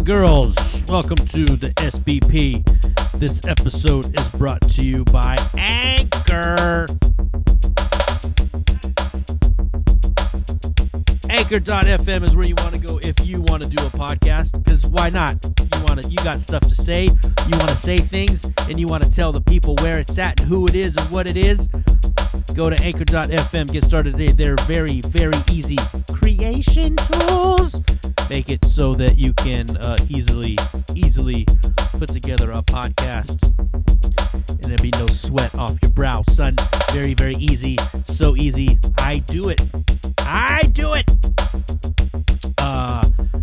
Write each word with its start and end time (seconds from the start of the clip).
and 0.00 0.06
girls, 0.06 0.84
welcome 0.88 1.16
to 1.16 1.44
the 1.44 1.72
SBP. 1.76 2.64
This 3.18 3.46
episode 3.46 4.06
is 4.18 4.28
brought 4.30 4.62
to 4.62 4.82
you 4.82 5.04
by 5.04 5.36
Anchor. 5.58 6.86
Anchor.fm 11.28 12.24
is 12.24 12.34
where 12.34 12.46
you 12.46 12.54
want 12.58 12.72
to 12.72 12.78
go 12.78 12.98
if 13.02 13.20
you 13.26 13.42
want 13.42 13.62
to 13.62 13.68
do 13.68 13.84
a 13.84 13.90
podcast. 13.90 14.52
Because 14.64 14.88
why 14.88 15.10
not? 15.10 15.36
You 15.58 15.84
want 15.84 16.02
to, 16.02 16.10
you 16.10 16.16
got 16.18 16.40
stuff 16.40 16.62
to 16.62 16.74
say. 16.74 17.02
You 17.02 17.58
want 17.58 17.68
to 17.68 17.76
say 17.76 17.98
things, 17.98 18.50
and 18.70 18.80
you 18.80 18.86
want 18.86 19.04
to 19.04 19.10
tell 19.10 19.32
the 19.32 19.42
people 19.42 19.74
where 19.76 19.98
it's 19.98 20.18
at 20.18 20.40
and 20.40 20.48
who 20.48 20.66
it 20.66 20.74
is 20.74 20.96
and 20.96 21.10
what 21.10 21.28
it 21.28 21.36
is. 21.36 21.68
Go 22.54 22.70
to 22.70 22.80
Anchor.fm. 22.82 23.70
Get 23.70 23.84
started 23.84 24.16
today. 24.16 24.32
They're 24.32 24.56
very, 24.66 25.02
very 25.02 25.38
easy 25.52 25.76
creation 26.14 26.96
tools. 26.96 27.78
Make 28.30 28.48
it 28.48 28.64
so 28.64 28.94
that 28.94 29.18
you 29.18 29.32
can 29.34 29.66
uh, 29.78 29.96
easily, 30.08 30.56
easily 30.94 31.46
put 31.98 32.10
together 32.10 32.52
a 32.52 32.62
podcast, 32.62 33.42
and 34.48 34.62
there'll 34.62 34.80
be 34.80 34.92
no 34.92 35.08
sweat 35.08 35.52
off 35.56 35.74
your 35.82 35.90
brow, 35.90 36.22
son. 36.28 36.54
Very, 36.92 37.12
very 37.14 37.34
easy. 37.34 37.76
So 38.04 38.36
easy. 38.36 38.68
I 38.98 39.18
do 39.26 39.48
it. 39.48 39.60
I 40.20 40.62
do 40.72 40.94
it. 40.94 41.10
Uh, 42.58 43.02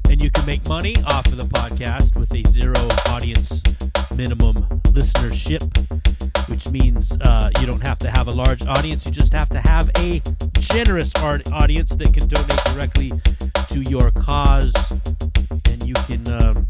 and 0.09 0.23
you 0.23 0.31
can 0.31 0.45
make 0.45 0.65
money 0.69 0.95
off 1.05 1.25
of 1.33 1.37
the 1.37 1.49
podcast 1.51 2.15
with 2.15 2.31
a 2.33 2.47
zero 2.47 2.79
audience 3.13 3.61
minimum 4.15 4.63
listenership, 4.95 5.67
means 6.71 7.11
uh, 7.21 7.49
you 7.59 7.65
don't 7.65 7.85
have 7.85 7.99
to 7.99 8.09
have 8.09 8.27
a 8.27 8.31
large 8.31 8.65
audience. 8.67 9.05
You 9.05 9.11
just 9.11 9.33
have 9.33 9.49
to 9.49 9.59
have 9.59 9.89
a 9.97 10.21
generous 10.59 11.11
audience 11.53 11.95
that 11.95 12.13
can 12.13 12.27
donate 12.27 12.63
directly 12.73 13.11
to 13.71 13.89
your 13.89 14.11
cause, 14.11 14.73
and 15.69 15.83
you 15.87 15.93
can 16.07 16.21
um, 16.41 16.67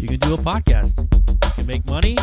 you 0.00 0.08
can 0.08 0.18
do 0.20 0.34
a 0.34 0.38
podcast. 0.38 0.98
You 0.98 1.50
can 1.54 1.66
make 1.66 1.86
money, 1.90 2.16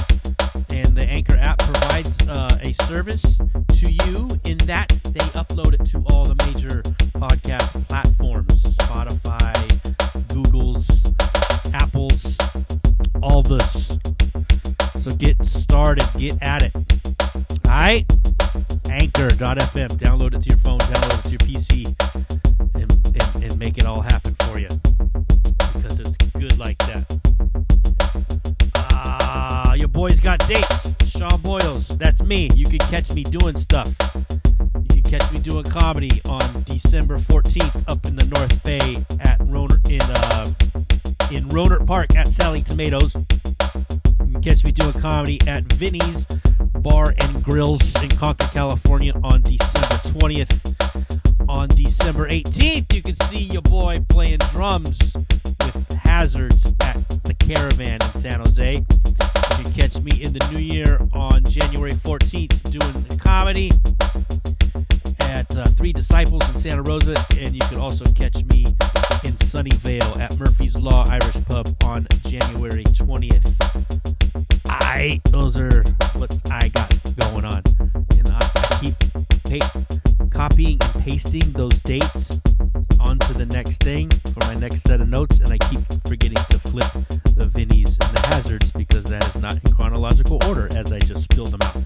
and 0.69 0.95
the 0.95 1.05
Anchor 1.07 1.37
app 1.39 1.59
provides 1.59 2.19
uh, 2.27 2.49
a 2.61 2.73
service 2.85 3.37
to 3.37 3.91
you 3.91 4.27
in 4.45 4.57
that 4.67 4.89
they 5.13 5.25
upload 5.39 5.73
it 5.73 5.85
to 5.87 6.03
all 6.11 6.25
the 6.25 6.35
major 6.45 6.81
podcast 7.19 7.87
platforms: 7.87 8.75
Spotify, 8.75 9.55
Google's, 10.33 11.13
Apple's, 11.73 12.37
all 13.21 13.43
this. 13.43 13.97
So 15.01 15.09
get 15.15 15.43
started, 15.43 16.05
get 16.15 16.37
at 16.43 16.61
it. 16.61 16.75
All 16.75 17.71
right, 17.71 18.05
Anchor.fm. 18.91 19.89
Download 19.97 20.35
it 20.35 20.43
to 20.43 20.49
your 20.49 20.59
phone, 20.59 20.77
download 20.77 21.19
it 21.19 21.25
to 21.25 21.31
your 21.31 21.39
PC, 21.39 21.89
and, 22.75 22.91
and, 23.19 23.43
and 23.43 23.57
make 23.57 23.79
it 23.79 23.87
all 23.87 24.01
happen 24.01 24.35
for 24.43 24.59
you 24.59 24.67
because 25.73 25.99
it's 25.99 26.15
good 26.37 26.55
like 26.59 26.77
that. 26.85 27.03
Ah, 28.75 29.73
your 29.73 29.87
boy's 29.87 30.19
got 30.19 30.37
dates. 30.47 30.93
Sean 31.09 31.41
Boyles, 31.41 31.97
that's 31.97 32.21
me. 32.21 32.49
You 32.53 32.65
can 32.65 32.77
catch 32.77 33.15
me 33.15 33.23
doing 33.23 33.55
stuff. 33.55 33.87
You 34.75 35.01
can 35.01 35.01
catch 35.01 35.31
me 35.33 35.39
doing 35.39 35.63
comedy 35.63 36.21
on 36.29 36.41
December 36.65 37.17
14th 37.17 37.89
up 37.89 38.05
in 38.05 38.15
the 38.17 38.25
North 38.25 38.63
Bay 38.63 38.97
at 39.19 39.39
Rohnert 39.39 39.89
in 39.89 40.01
uh 40.01 40.45
in 41.35 41.47
Rohnert 41.49 41.87
Park 41.87 42.15
at 42.15 42.27
Sally 42.27 42.61
Tomatoes. 42.61 43.15
Catch 44.41 44.65
me 44.65 44.71
doing 44.71 44.93
comedy 44.93 45.39
at 45.47 45.71
Vinny's 45.73 46.25
Bar 46.79 47.13
and 47.21 47.43
Grills 47.43 47.79
in 48.01 48.09
Concord, 48.09 48.49
California 48.51 49.13
on 49.23 49.39
December 49.43 49.95
20th. 50.17 51.47
On 51.47 51.67
December 51.67 52.27
18th, 52.27 52.91
you 52.91 53.03
can 53.03 53.15
see 53.27 53.49
your 53.51 53.61
boy 53.61 54.03
playing 54.09 54.39
drums 54.49 54.97
with 55.13 55.99
Hazards 56.01 56.73
at 56.81 56.95
the 57.23 57.35
Caravan 57.39 57.93
in 57.93 58.19
San 58.19 58.39
Jose. 58.39 58.73
You 58.77 59.63
can 59.63 59.73
catch 59.73 60.01
me 60.01 60.23
in 60.23 60.33
the 60.33 60.47
new 60.51 60.57
year 60.57 60.99
on 61.13 61.43
January 61.43 61.91
14th 61.91 62.71
doing 62.71 63.19
comedy 63.19 63.69
at 65.31 65.57
uh, 65.57 65.65
Three 65.65 65.91
Disciples 65.93 66.47
in 66.49 66.57
Santa 66.57 66.81
Rosa, 66.83 67.15
and 67.39 67.53
you 67.53 67.61
can 67.69 67.79
also 67.79 68.03
catch 68.13 68.35
me 68.51 68.65
in 69.23 69.31
Sunnyvale 69.39 70.19
at 70.19 70.37
Murphy's 70.37 70.75
Law 70.75 71.05
Irish 71.09 71.37
Pub 71.45 71.65
on 71.83 72.05
January 72.25 72.83
20th. 72.83 73.55
I 74.67 75.21
those 75.31 75.57
are 75.57 75.83
what 76.19 76.37
I 76.51 76.67
got 76.67 76.93
going 77.15 77.45
on, 77.45 77.61
and 77.79 78.27
I, 78.27 78.41
keep 78.81 78.93
pa- 79.47 79.71
copying 80.31 80.77
and 80.81 81.03
pasting 81.03 81.53
those 81.53 81.79
dates 81.81 82.41
onto 82.99 83.33
the 83.33 83.45
next 83.53 83.81
thing 83.83 84.09
for 84.33 84.45
my 84.47 84.55
next 84.55 84.81
set 84.83 84.99
of 84.99 85.07
notes, 85.07 85.39
and 85.39 85.47
I 85.49 85.57
keep 85.69 85.79
forgetting 86.07 86.35
to 86.35 86.59
flip 86.59 86.91
the 87.37 87.45
Vinnies 87.45 87.97
and 88.03 88.17
the 88.17 88.21
hazards 88.27 88.69
because 88.71 89.05
that 89.05 89.25
is 89.27 89.37
not 89.41 89.55
in 89.55 89.61
chronological 89.73 90.39
order 90.47 90.67
as 90.77 90.91
I 90.91 90.99
just 90.99 91.31
spilled 91.31 91.51
them 91.51 91.61
out. 91.63 91.77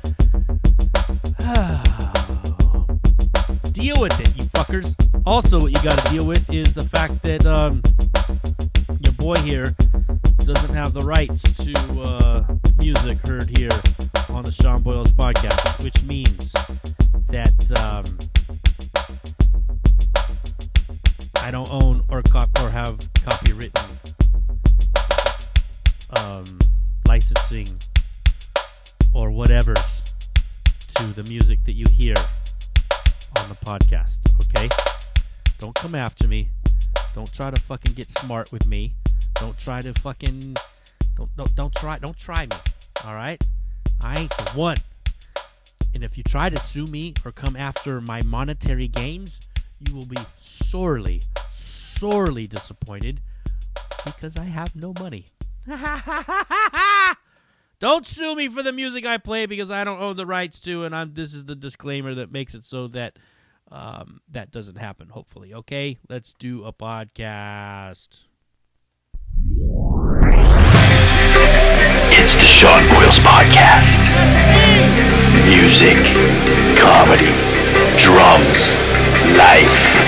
deal 3.85 4.01
with 4.01 4.19
it, 4.19 4.35
you 4.35 4.43
fuckers. 4.45 4.95
Also, 5.27 5.59
what 5.59 5.71
you 5.71 5.77
got 5.83 5.95
to 5.99 6.11
deal 6.11 6.27
with 6.27 6.49
is 6.49 6.73
the 6.73 6.81
fact 6.81 7.21
that 7.21 7.45
um, 7.45 7.83
your 9.05 9.13
boy 9.19 9.35
here 9.45 9.65
doesn't 10.39 10.73
have 10.73 10.91
the 10.91 11.05
rights 11.05 11.43
to 11.53 11.71
uh, 12.17 12.41
music 12.81 13.19
heard 13.27 13.47
here 13.55 13.69
on 14.35 14.43
the 14.43 14.51
Sean 14.51 14.81
Boyles 14.81 15.13
podcast, 15.13 15.83
which 15.83 16.01
means 16.01 16.51
that 17.29 17.53
um, 17.77 18.03
I 21.43 21.51
don't 21.51 21.71
own 21.71 22.01
or 22.09 22.23
cop 22.23 22.49
or 22.63 22.71
have 22.71 22.97
copywritten 23.21 23.85
um, 26.17 26.43
licensing 27.07 27.67
or 29.13 29.29
whatever 29.29 29.75
to 29.75 31.03
the 31.13 31.27
music 31.29 31.59
that 31.65 31.73
you 31.73 31.85
hear 31.93 32.15
on 33.45 33.49
the 33.49 33.65
podcast. 33.65 34.17
Okay, 34.45 34.67
don't 35.59 35.75
come 35.75 35.93
after 35.93 36.27
me. 36.27 36.47
Don't 37.13 37.31
try 37.31 37.51
to 37.51 37.61
fucking 37.61 37.93
get 37.93 38.09
smart 38.09 38.51
with 38.51 38.67
me. 38.67 38.95
Don't 39.35 39.57
try 39.57 39.81
to 39.81 39.93
fucking 39.93 40.55
don't 41.15 41.35
don't 41.35 41.55
don't 41.55 41.75
try 41.75 41.99
don't 41.99 42.17
try 42.17 42.47
me. 42.47 42.55
All 43.05 43.13
right, 43.13 43.41
I 44.03 44.19
ain't 44.21 44.31
the 44.31 44.51
one. 44.55 44.77
And 45.93 46.03
if 46.03 46.17
you 46.17 46.23
try 46.23 46.49
to 46.49 46.57
sue 46.57 46.85
me 46.85 47.13
or 47.23 47.31
come 47.31 47.55
after 47.55 48.01
my 48.01 48.21
monetary 48.27 48.87
gains, 48.87 49.51
you 49.79 49.93
will 49.95 50.07
be 50.07 50.17
sorely, 50.37 51.21
sorely 51.51 52.47
disappointed 52.47 53.21
because 54.05 54.37
I 54.37 54.45
have 54.45 54.75
no 54.75 54.93
money. 54.99 55.25
Don't 57.79 58.07
sue 58.07 58.35
me 58.35 58.47
for 58.47 58.63
the 58.63 58.71
music 58.71 59.05
I 59.05 59.17
play 59.17 59.45
because 59.45 59.69
I 59.69 59.83
don't 59.83 60.01
own 60.01 60.15
the 60.15 60.25
rights 60.25 60.59
to, 60.61 60.85
and 60.85 60.95
I'm. 60.95 61.13
This 61.13 61.33
is 61.33 61.45
the 61.45 61.55
disclaimer 61.55 62.15
that 62.15 62.31
makes 62.31 62.55
it 62.55 62.63
so 62.63 62.87
that 62.89 63.17
um, 63.71 64.21
that 64.31 64.51
doesn't 64.51 64.77
happen. 64.77 65.09
Hopefully, 65.09 65.53
okay. 65.53 65.97
Let's 66.09 66.33
do 66.33 66.63
a 66.63 66.73
podcast. 66.73 68.23
It's 72.17 72.35
the 72.35 72.45
Sean 72.45 72.87
Boyles 72.89 73.19
Podcast. 73.19 73.99
Music, 75.45 75.97
comedy, 76.77 77.33
drums, 77.97 78.73
life. 79.37 80.05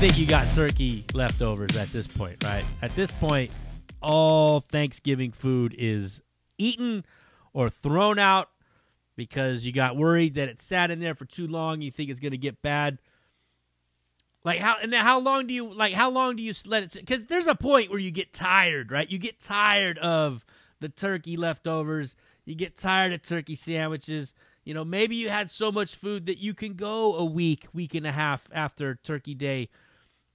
Think 0.00 0.16
you 0.16 0.24
got 0.24 0.50
turkey 0.52 1.04
leftovers 1.12 1.76
at 1.76 1.92
this 1.92 2.06
point, 2.06 2.42
right? 2.42 2.64
At 2.80 2.96
this 2.96 3.10
point, 3.10 3.50
all 4.00 4.60
Thanksgiving 4.60 5.30
food 5.30 5.74
is 5.76 6.22
eaten 6.56 7.04
or 7.52 7.68
thrown 7.68 8.18
out 8.18 8.48
because 9.14 9.66
you 9.66 9.72
got 9.72 9.98
worried 9.98 10.36
that 10.36 10.48
it 10.48 10.58
sat 10.62 10.90
in 10.90 11.00
there 11.00 11.14
for 11.14 11.26
too 11.26 11.46
long. 11.46 11.82
You 11.82 11.90
think 11.90 12.08
it's 12.08 12.18
going 12.18 12.32
to 12.32 12.38
get 12.38 12.62
bad. 12.62 12.96
Like 14.42 14.58
how 14.60 14.78
and 14.82 14.90
then 14.90 15.04
how 15.04 15.20
long 15.20 15.46
do 15.46 15.52
you 15.52 15.70
like 15.70 15.92
how 15.92 16.08
long 16.08 16.34
do 16.34 16.42
you 16.42 16.54
let 16.64 16.82
it 16.82 16.92
sit? 16.92 17.04
Because 17.04 17.26
there's 17.26 17.46
a 17.46 17.54
point 17.54 17.90
where 17.90 17.98
you 17.98 18.10
get 18.10 18.32
tired, 18.32 18.90
right? 18.90 19.10
You 19.10 19.18
get 19.18 19.38
tired 19.38 19.98
of 19.98 20.46
the 20.80 20.88
turkey 20.88 21.36
leftovers. 21.36 22.16
You 22.46 22.54
get 22.54 22.74
tired 22.74 23.12
of 23.12 23.20
turkey 23.20 23.54
sandwiches. 23.54 24.32
You 24.64 24.72
know, 24.72 24.82
maybe 24.82 25.16
you 25.16 25.28
had 25.28 25.50
so 25.50 25.70
much 25.70 25.94
food 25.94 26.24
that 26.24 26.38
you 26.38 26.54
can 26.54 26.72
go 26.72 27.16
a 27.16 27.24
week, 27.26 27.66
week 27.74 27.94
and 27.94 28.06
a 28.06 28.12
half 28.12 28.48
after 28.50 28.94
Turkey 28.94 29.34
Day 29.34 29.68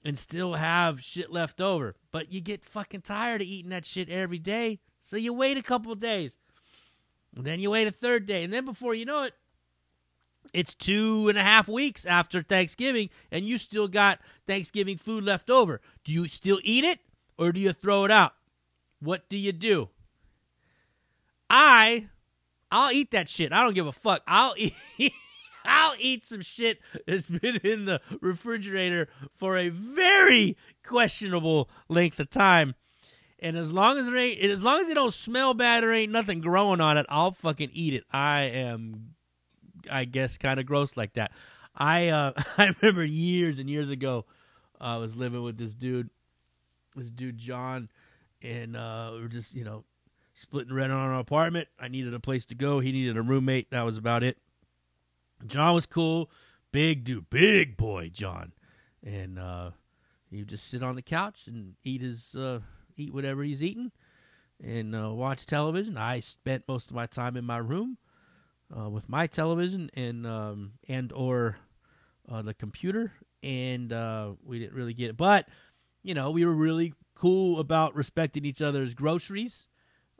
and 0.06 0.18
still 0.18 0.54
have 0.54 1.02
shit 1.02 1.31
left 1.31 1.60
over. 1.60 1.96
But 2.12 2.31
you 2.31 2.40
get 2.40 2.63
fucking 2.63 3.02
tired 3.02 3.42
of 3.42 3.48
eating 3.48 3.72
that 3.72 3.86
shit 3.86 4.07
every 4.07 4.38
day. 4.38 4.80
So 5.02 5.18
you 5.18 5.34
wait 5.34 5.57
a 5.57 5.63
couple 5.63 5.94
days. 5.96 6.36
And 7.36 7.44
then 7.44 7.60
you 7.60 7.72
wait 7.72 7.88
a 7.88 7.92
third 7.92 8.28
day. 8.28 8.44
And 8.44 8.54
then 8.54 8.63
before 8.63 8.94
you 8.94 9.04
know 9.04 9.24
it, 9.24 9.34
it's 10.54 10.75
two 10.75 11.28
and 11.28 11.40
a 11.40 11.44
half 11.44 11.68
weeks 11.68 12.06
after 12.06 12.44
Thanksgiving, 12.44 13.10
and 13.31 13.46
you 13.46 13.57
still 13.57 13.88
got 13.88 14.19
Thanksgiving 14.46 14.98
food 14.98 15.24
left 15.24 15.50
over. 15.50 15.81
Do 16.04 16.12
you 16.12 16.28
still 16.28 16.60
eat 16.63 16.86
it 16.86 17.00
or 17.36 17.51
do 17.51 17.60
you 17.60 17.74
throw 17.74 18.06
it 18.06 18.12
out? 18.12 18.34
What 19.00 19.28
do 19.28 19.38
you 19.38 19.51
do? 19.51 19.90
I, 21.50 22.08
I'll 22.72 22.92
eat 22.92 23.10
that 23.12 23.28
shit. 23.28 23.51
I 23.51 23.63
don't 23.63 23.74
give 23.74 23.88
a 23.88 23.92
fuck. 23.92 24.22
I'll 24.28 24.54
eat. 24.98 25.13
I'll 25.65 25.95
eat 26.00 26.25
some 26.25 26.41
shit 26.41 26.79
that's 27.06 27.25
been 27.25 27.57
in 27.57 27.85
the 27.85 28.01
refrigerator 28.21 29.07
for 29.33 29.57
a 29.57 29.69
very 29.69 30.57
questionable 30.83 31.69
length 31.89 32.19
of 32.19 32.29
time. 32.29 32.75
And 33.39 33.57
as 33.57 33.71
long 33.71 33.97
as 33.97 34.07
it 34.07 34.15
ain't, 34.15 34.44
as 34.44 34.63
long 34.63 34.79
as 34.79 34.89
it 34.89 34.95
don't 34.95 35.13
smell 35.13 35.53
bad 35.53 35.83
or 35.83 35.91
ain't 35.91 36.12
nothing 36.12 36.41
growing 36.41 36.81
on 36.81 36.97
it, 36.97 37.06
I'll 37.09 37.33
fucking 37.33 37.69
eat 37.73 37.94
it. 37.94 38.03
I 38.12 38.44
am, 38.44 39.15
I 39.91 40.06
guess, 40.06 40.38
kind 40.38 40.59
of 40.59 40.65
gross 40.65 40.95
like 40.95 41.13
that. 41.13 41.31
I 41.75 42.07
uh, 42.07 42.33
I 42.57 42.73
remember 42.81 43.03
years 43.03 43.59
and 43.59 43.69
years 43.69 43.89
ago, 43.89 44.25
I 44.79 44.97
was 44.97 45.15
living 45.15 45.44
with 45.44 45.57
this 45.57 45.73
dude, 45.73 46.09
this 46.95 47.12
dude 47.12 47.38
John, 47.38 47.89
and 48.41 48.75
uh, 48.75 49.12
we 49.13 49.21
were 49.21 49.27
just 49.27 49.53
you 49.53 49.65
know 49.65 49.83
splitting 50.33 50.73
rent 50.73 50.91
on 50.91 51.12
an 51.12 51.19
apartment. 51.19 51.67
I 51.79 51.88
needed 51.88 52.13
a 52.13 52.19
place 52.19 52.45
to 52.45 52.56
go. 52.56 52.79
He 52.79 52.91
needed 52.91 53.17
a 53.17 53.21
roommate. 53.21 53.71
That 53.71 53.83
was 53.83 53.97
about 53.97 54.23
it. 54.23 54.38
John 55.46 55.76
was 55.76 55.86
cool, 55.86 56.30
big 56.72 57.04
dude, 57.04 57.30
big 57.30 57.78
boy 57.78 58.10
John, 58.10 58.54
and 59.04 59.40
uh, 59.40 59.72
he 60.30 60.38
would 60.38 60.50
just 60.50 60.68
sit 60.68 60.84
on 60.84 60.96
the 60.96 61.02
couch 61.02 61.48
and 61.48 61.76
eat 61.84 62.02
his 62.02 62.36
uh, 62.36 62.60
eat 62.98 63.14
whatever 63.14 63.44
he's 63.44 63.64
eating 63.64 63.92
and 64.64 64.96
uh, 64.96 65.12
watch 65.12 65.46
television. 65.46 65.98
I 65.98 66.20
spent 66.20 66.64
most 66.68 66.90
of 66.90 66.96
my 66.96 67.06
time 67.06 67.36
in 67.36 67.46
my 67.46 67.58
room 67.58 67.98
uh, 68.76 68.90
with 68.90 69.10
my 69.10 69.28
television 69.28 69.90
and 69.94 70.26
um, 70.26 70.74
and 70.88 71.12
or 71.12 71.58
uh, 72.30 72.42
the 72.42 72.54
computer, 72.54 73.14
and 73.44 73.92
uh, 73.92 74.32
we 74.44 74.60
didn't 74.60 74.74
really 74.74 74.94
get 74.94 75.10
it. 75.10 75.18
But 75.18 75.48
you 76.04 76.14
know, 76.14 76.32
we 76.32 76.46
were 76.46 76.54
really 76.54 76.94
cool 77.16 77.60
about 77.60 77.96
respecting 77.96 78.46
each 78.46 78.62
other's 78.62 78.94
groceries. 78.94 79.68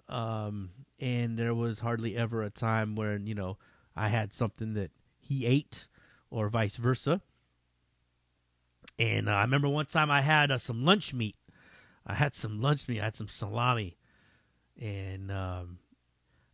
Um, 0.08 0.70
and 1.00 1.38
there 1.38 1.56
was 1.56 1.80
hardly 1.80 2.16
ever 2.16 2.44
a 2.44 2.52
time 2.52 2.96
where 2.96 3.18
you 3.18 3.36
know 3.36 3.58
I 3.96 4.10
had 4.10 4.34
something 4.34 4.74
that 4.76 4.92
he 5.26 5.46
ate, 5.46 5.88
or 6.30 6.50
vice 6.50 6.76
versa. 6.76 7.22
And 9.00 9.28
uh, 9.28 9.34
I 9.34 9.42
remember 9.42 9.68
one 9.68 9.88
time 9.88 10.12
I 10.12 10.22
had 10.22 10.52
uh, 10.52 10.58
some 10.58 10.86
lunch 10.86 11.14
meat. 11.14 11.36
I 12.06 12.14
had 12.14 12.36
some 12.36 12.62
lunch 12.62 12.88
meat. 12.88 13.02
I 13.02 13.06
had 13.06 13.16
some 13.16 13.28
salami, 13.28 13.98
and 14.80 15.32
um, 15.32 15.80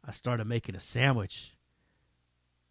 I 0.06 0.12
started 0.12 0.48
making 0.48 0.76
a 0.76 0.80
sandwich. 0.80 1.56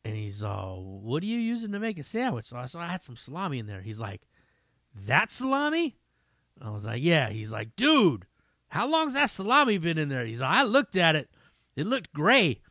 And 0.02 0.16
he's 0.16 0.42
all, 0.42 0.82
"What 1.02 1.22
are 1.22 1.26
you 1.26 1.38
using 1.38 1.72
to 1.72 1.78
make 1.78 1.98
a 1.98 2.02
sandwich?" 2.02 2.46
So 2.46 2.56
I, 2.56 2.66
so 2.66 2.78
I 2.78 2.86
had 2.86 3.02
some 3.02 3.16
salami 3.16 3.58
in 3.58 3.66
there. 3.66 3.82
He's 3.82 4.00
like, 4.00 4.22
"That 5.06 5.30
salami?" 5.30 5.98
I 6.60 6.70
was 6.70 6.86
like, 6.86 7.02
"Yeah." 7.02 7.28
He's 7.28 7.52
like, 7.52 7.76
"Dude, 7.76 8.26
how 8.68 8.88
long's 8.88 9.12
that 9.12 9.28
salami 9.28 9.76
been 9.76 9.98
in 9.98 10.08
there?" 10.08 10.24
He's 10.24 10.40
like, 10.40 10.50
"I 10.50 10.62
looked 10.62 10.96
at 10.96 11.16
it. 11.16 11.28
It 11.76 11.86
looked 11.86 12.14
gray." 12.14 12.62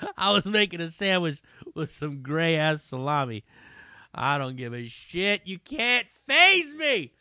I 0.16 0.32
was 0.32 0.46
making 0.46 0.80
a 0.80 0.90
sandwich 0.90 1.40
with 1.74 1.90
some 1.90 2.22
gray 2.22 2.56
ass 2.56 2.84
salami. 2.84 3.44
I 4.14 4.38
don't 4.38 4.56
give 4.56 4.74
a 4.74 4.86
shit. 4.86 5.42
You 5.44 5.58
can't 5.58 6.06
phase 6.26 6.74
me. 6.74 7.12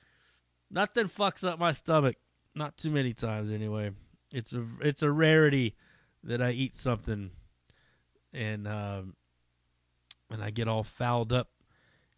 Nothing 0.71 1.07
fucks 1.07 1.47
up 1.47 1.59
my 1.59 1.71
stomach. 1.73 2.15
Not 2.53 2.77
too 2.77 2.91
many 2.91 3.13
times 3.13 3.51
anyway. 3.51 3.91
It's 4.33 4.53
a 4.53 4.65
it's 4.81 5.03
a 5.03 5.11
rarity 5.11 5.75
that 6.23 6.41
I 6.41 6.51
eat 6.51 6.75
something 6.75 7.31
and 8.33 8.67
um, 8.67 9.15
and 10.29 10.43
I 10.43 10.49
get 10.49 10.67
all 10.67 10.83
fouled 10.83 11.31
up 11.31 11.49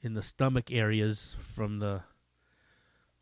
in 0.01 0.13
the 0.13 0.24
stomach 0.24 0.71
areas 0.71 1.36
from 1.56 1.77
the 1.77 2.01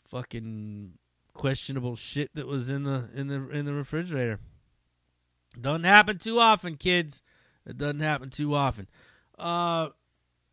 fucking 0.05 0.93
questionable 1.33 1.95
shit 1.95 2.33
that 2.35 2.47
was 2.47 2.69
in 2.69 2.83
the 2.83 3.09
in 3.13 3.27
the 3.27 3.49
in 3.49 3.65
the 3.65 3.73
refrigerator. 3.73 4.39
Doesn't 5.59 5.83
happen 5.83 6.17
too 6.17 6.39
often, 6.39 6.75
kids. 6.75 7.21
It 7.65 7.77
doesn't 7.77 7.99
happen 7.99 8.29
too 8.29 8.53
often. 8.55 8.87
Uh, 9.37 9.89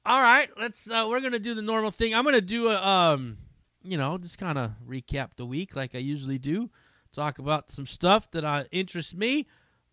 all 0.04 0.20
right, 0.20 0.48
let's. 0.58 0.88
Uh, 0.88 1.06
we're 1.08 1.20
gonna 1.20 1.38
do 1.38 1.54
the 1.54 1.62
normal 1.62 1.90
thing. 1.90 2.14
I'm 2.14 2.24
gonna 2.24 2.40
do 2.40 2.68
a 2.68 2.76
um, 2.76 3.38
you 3.82 3.96
know, 3.96 4.18
just 4.18 4.38
kind 4.38 4.58
of 4.58 4.72
recap 4.86 5.30
the 5.36 5.46
week 5.46 5.76
like 5.76 5.94
I 5.94 5.98
usually 5.98 6.38
do. 6.38 6.70
Talk 7.12 7.38
about 7.38 7.70
some 7.70 7.86
stuff 7.86 8.30
that 8.30 8.44
uh, 8.44 8.64
interests 8.70 9.14
me. 9.14 9.46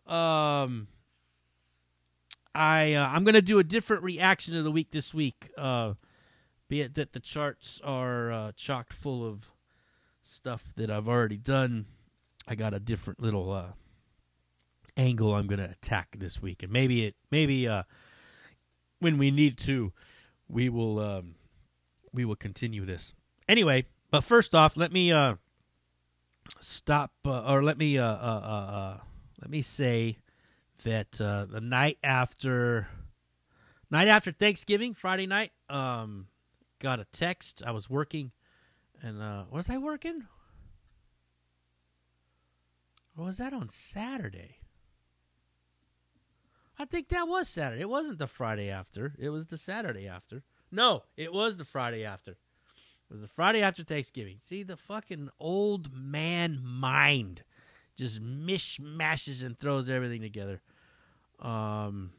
Um, 0.07 0.87
I 2.55 2.93
uh, 2.93 3.07
I'm 3.07 3.23
gonna 3.23 3.41
do 3.41 3.59
a 3.59 3.63
different 3.63 4.03
reaction 4.03 4.55
of 4.55 4.63
the 4.63 4.71
week 4.71 4.91
this 4.91 5.13
week. 5.13 5.51
Uh, 5.57 5.93
be 6.67 6.81
it 6.81 6.95
that 6.95 7.13
the 7.13 7.19
charts 7.19 7.81
are 7.83 8.31
uh, 8.31 8.51
chocked 8.55 8.93
full 8.93 9.27
of 9.27 9.49
stuff 10.23 10.63
that 10.75 10.89
I've 10.89 11.07
already 11.07 11.37
done. 11.37 11.85
I 12.47 12.55
got 12.55 12.73
a 12.73 12.79
different 12.79 13.21
little 13.21 13.51
uh 13.51 13.71
angle 14.99 15.33
I'm 15.33 15.47
going 15.47 15.59
to 15.59 15.69
attack 15.69 16.15
this 16.19 16.41
week, 16.41 16.61
and 16.61 16.71
maybe 16.71 17.05
it 17.05 17.15
maybe 17.31 17.67
uh, 17.67 17.83
when 18.99 19.17
we 19.17 19.31
need 19.31 19.57
to, 19.59 19.93
we 20.47 20.69
will 20.69 20.99
um, 20.99 21.35
we 22.13 22.25
will 22.25 22.35
continue 22.35 22.85
this 22.85 23.13
anyway. 23.47 23.85
But 24.11 24.23
first 24.23 24.53
off, 24.53 24.75
let 24.75 24.91
me 24.91 25.11
uh, 25.11 25.35
stop 26.59 27.11
uh, 27.25 27.51
or 27.51 27.63
let 27.63 27.77
me 27.77 27.97
uh, 27.97 28.05
uh, 28.05 28.41
uh, 28.43 28.71
uh 28.71 28.97
let 29.41 29.49
me 29.49 29.61
say 29.61 30.17
that 30.83 31.19
uh, 31.21 31.45
the 31.45 31.61
night 31.61 31.97
after 32.03 32.87
night 33.89 34.07
after 34.07 34.31
Thanksgiving, 34.31 34.93
Friday 34.93 35.27
night, 35.27 35.51
um, 35.69 36.27
got 36.79 36.99
a 36.99 37.05
text. 37.05 37.63
I 37.65 37.71
was 37.71 37.89
working, 37.89 38.31
and 39.01 39.21
uh, 39.21 39.45
was 39.49 39.69
I 39.69 39.77
working? 39.77 40.23
Or 43.17 43.25
was 43.25 43.37
that 43.37 43.53
on 43.53 43.69
Saturday? 43.69 44.58
I 46.79 46.85
think 46.85 47.09
that 47.09 47.27
was 47.27 47.49
Saturday. 47.49 47.81
It 47.81 47.89
wasn't 47.89 48.19
the 48.19 48.27
Friday 48.27 48.69
after. 48.69 49.13
It 49.19 49.29
was 49.29 49.47
the 49.47 49.57
Saturday 49.57 50.07
after. 50.07 50.43
No, 50.71 51.03
it 51.17 51.33
was 51.33 51.57
the 51.57 51.65
Friday 51.65 52.05
after. 52.05 52.31
It 52.31 53.11
was 53.11 53.21
the 53.21 53.27
Friday 53.27 53.61
after 53.61 53.83
Thanksgiving. 53.83 54.37
See, 54.41 54.63
the 54.63 54.77
fucking 54.77 55.29
old 55.39 55.93
man 55.93 56.59
mind 56.63 57.43
just 57.97 58.23
mishmashes 58.23 59.43
and 59.43 59.59
throws 59.59 59.89
everything 59.89 60.21
together. 60.21 60.61
Um, 61.41 62.11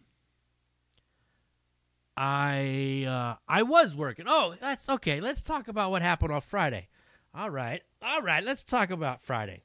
I 2.17 3.07
uh, 3.09 3.37
I 3.49 3.63
was 3.63 3.97
working. 3.97 4.27
Oh, 4.29 4.55
that's 4.61 4.91
okay. 4.91 5.21
Let's 5.21 5.43
talk 5.43 5.69
about 5.69 5.91
what 5.91 6.03
happened 6.03 6.33
on 6.33 6.43
Friday. 6.43 6.89
All 7.35 7.49
right, 7.49 7.83
all 8.03 8.21
right. 8.21 8.45
Let's 8.45 8.63
talk 8.63 8.91
about 8.91 9.23
Friday. 9.23 9.63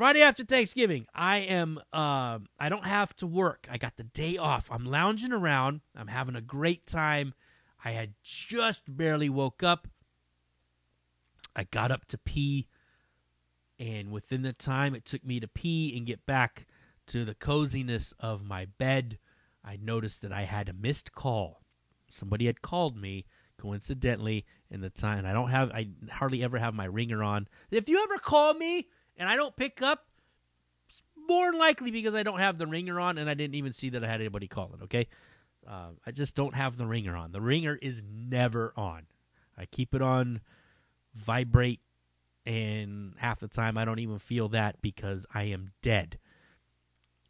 Friday 0.00 0.22
after 0.22 0.46
Thanksgiving, 0.46 1.06
I 1.14 1.40
am 1.40 1.78
uh, 1.92 2.38
I 2.58 2.70
don't 2.70 2.86
have 2.86 3.14
to 3.16 3.26
work. 3.26 3.68
I 3.70 3.76
got 3.76 3.98
the 3.98 4.02
day 4.02 4.38
off. 4.38 4.70
I'm 4.70 4.86
lounging 4.86 5.30
around. 5.30 5.82
I'm 5.94 6.06
having 6.06 6.36
a 6.36 6.40
great 6.40 6.86
time. 6.86 7.34
I 7.84 7.90
had 7.90 8.14
just 8.22 8.84
barely 8.88 9.28
woke 9.28 9.62
up. 9.62 9.88
I 11.54 11.64
got 11.64 11.90
up 11.90 12.06
to 12.06 12.16
pee, 12.16 12.66
and 13.78 14.10
within 14.10 14.40
the 14.40 14.54
time 14.54 14.94
it 14.94 15.04
took 15.04 15.22
me 15.22 15.38
to 15.38 15.46
pee 15.46 15.94
and 15.94 16.06
get 16.06 16.24
back 16.24 16.66
to 17.08 17.26
the 17.26 17.34
coziness 17.34 18.14
of 18.18 18.42
my 18.42 18.68
bed, 18.78 19.18
I 19.62 19.76
noticed 19.76 20.22
that 20.22 20.32
I 20.32 20.44
had 20.44 20.70
a 20.70 20.72
missed 20.72 21.12
call. 21.12 21.60
Somebody 22.08 22.46
had 22.46 22.62
called 22.62 22.96
me 22.96 23.26
coincidentally 23.58 24.46
in 24.70 24.80
the 24.80 24.88
time. 24.88 25.26
I 25.26 25.34
don't 25.34 25.50
have 25.50 25.70
I 25.72 25.90
hardly 26.10 26.42
ever 26.42 26.56
have 26.56 26.72
my 26.72 26.86
ringer 26.86 27.22
on. 27.22 27.48
If 27.70 27.86
you 27.86 28.02
ever 28.02 28.16
call 28.16 28.54
me 28.54 28.88
and 29.20 29.28
I 29.28 29.36
don't 29.36 29.54
pick 29.54 29.82
up, 29.82 30.06
more 31.28 31.52
likely 31.52 31.92
because 31.92 32.14
I 32.14 32.24
don't 32.24 32.40
have 32.40 32.58
the 32.58 32.66
ringer 32.66 32.98
on 32.98 33.18
and 33.18 33.30
I 33.30 33.34
didn't 33.34 33.54
even 33.54 33.72
see 33.72 33.90
that 33.90 34.02
I 34.02 34.08
had 34.08 34.20
anybody 34.20 34.48
calling, 34.48 34.80
okay? 34.82 35.06
Uh, 35.68 35.90
I 36.04 36.10
just 36.10 36.34
don't 36.34 36.54
have 36.54 36.76
the 36.76 36.86
ringer 36.86 37.14
on. 37.14 37.30
The 37.30 37.40
ringer 37.40 37.78
is 37.80 38.02
never 38.04 38.72
on. 38.76 39.06
I 39.56 39.66
keep 39.66 39.94
it 39.94 40.02
on 40.02 40.40
vibrate, 41.14 41.80
and 42.46 43.12
half 43.18 43.40
the 43.40 43.48
time 43.48 43.76
I 43.76 43.84
don't 43.84 43.98
even 43.98 44.18
feel 44.18 44.48
that 44.48 44.80
because 44.80 45.26
I 45.32 45.44
am 45.44 45.72
dead 45.82 46.18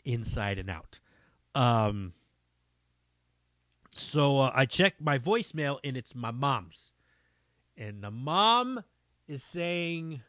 inside 0.04 0.58
and 0.58 0.70
out. 0.70 1.00
Um, 1.54 2.12
so 3.96 4.38
uh, 4.38 4.52
I 4.54 4.64
check 4.64 4.94
my 5.00 5.18
voicemail 5.18 5.78
and 5.82 5.96
it's 5.96 6.14
my 6.14 6.30
mom's. 6.30 6.92
And 7.76 8.02
the 8.02 8.10
mom 8.10 8.84
is 9.26 9.42
saying 9.42 10.22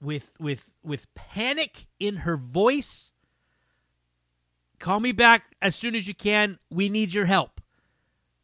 with 0.00 0.34
with 0.38 0.70
with 0.82 1.12
panic 1.14 1.86
in 1.98 2.16
her 2.16 2.36
voice 2.36 3.12
call 4.78 5.00
me 5.00 5.12
back 5.12 5.56
as 5.62 5.74
soon 5.74 5.94
as 5.94 6.06
you 6.06 6.14
can 6.14 6.58
we 6.70 6.88
need 6.88 7.14
your 7.14 7.24
help 7.24 7.60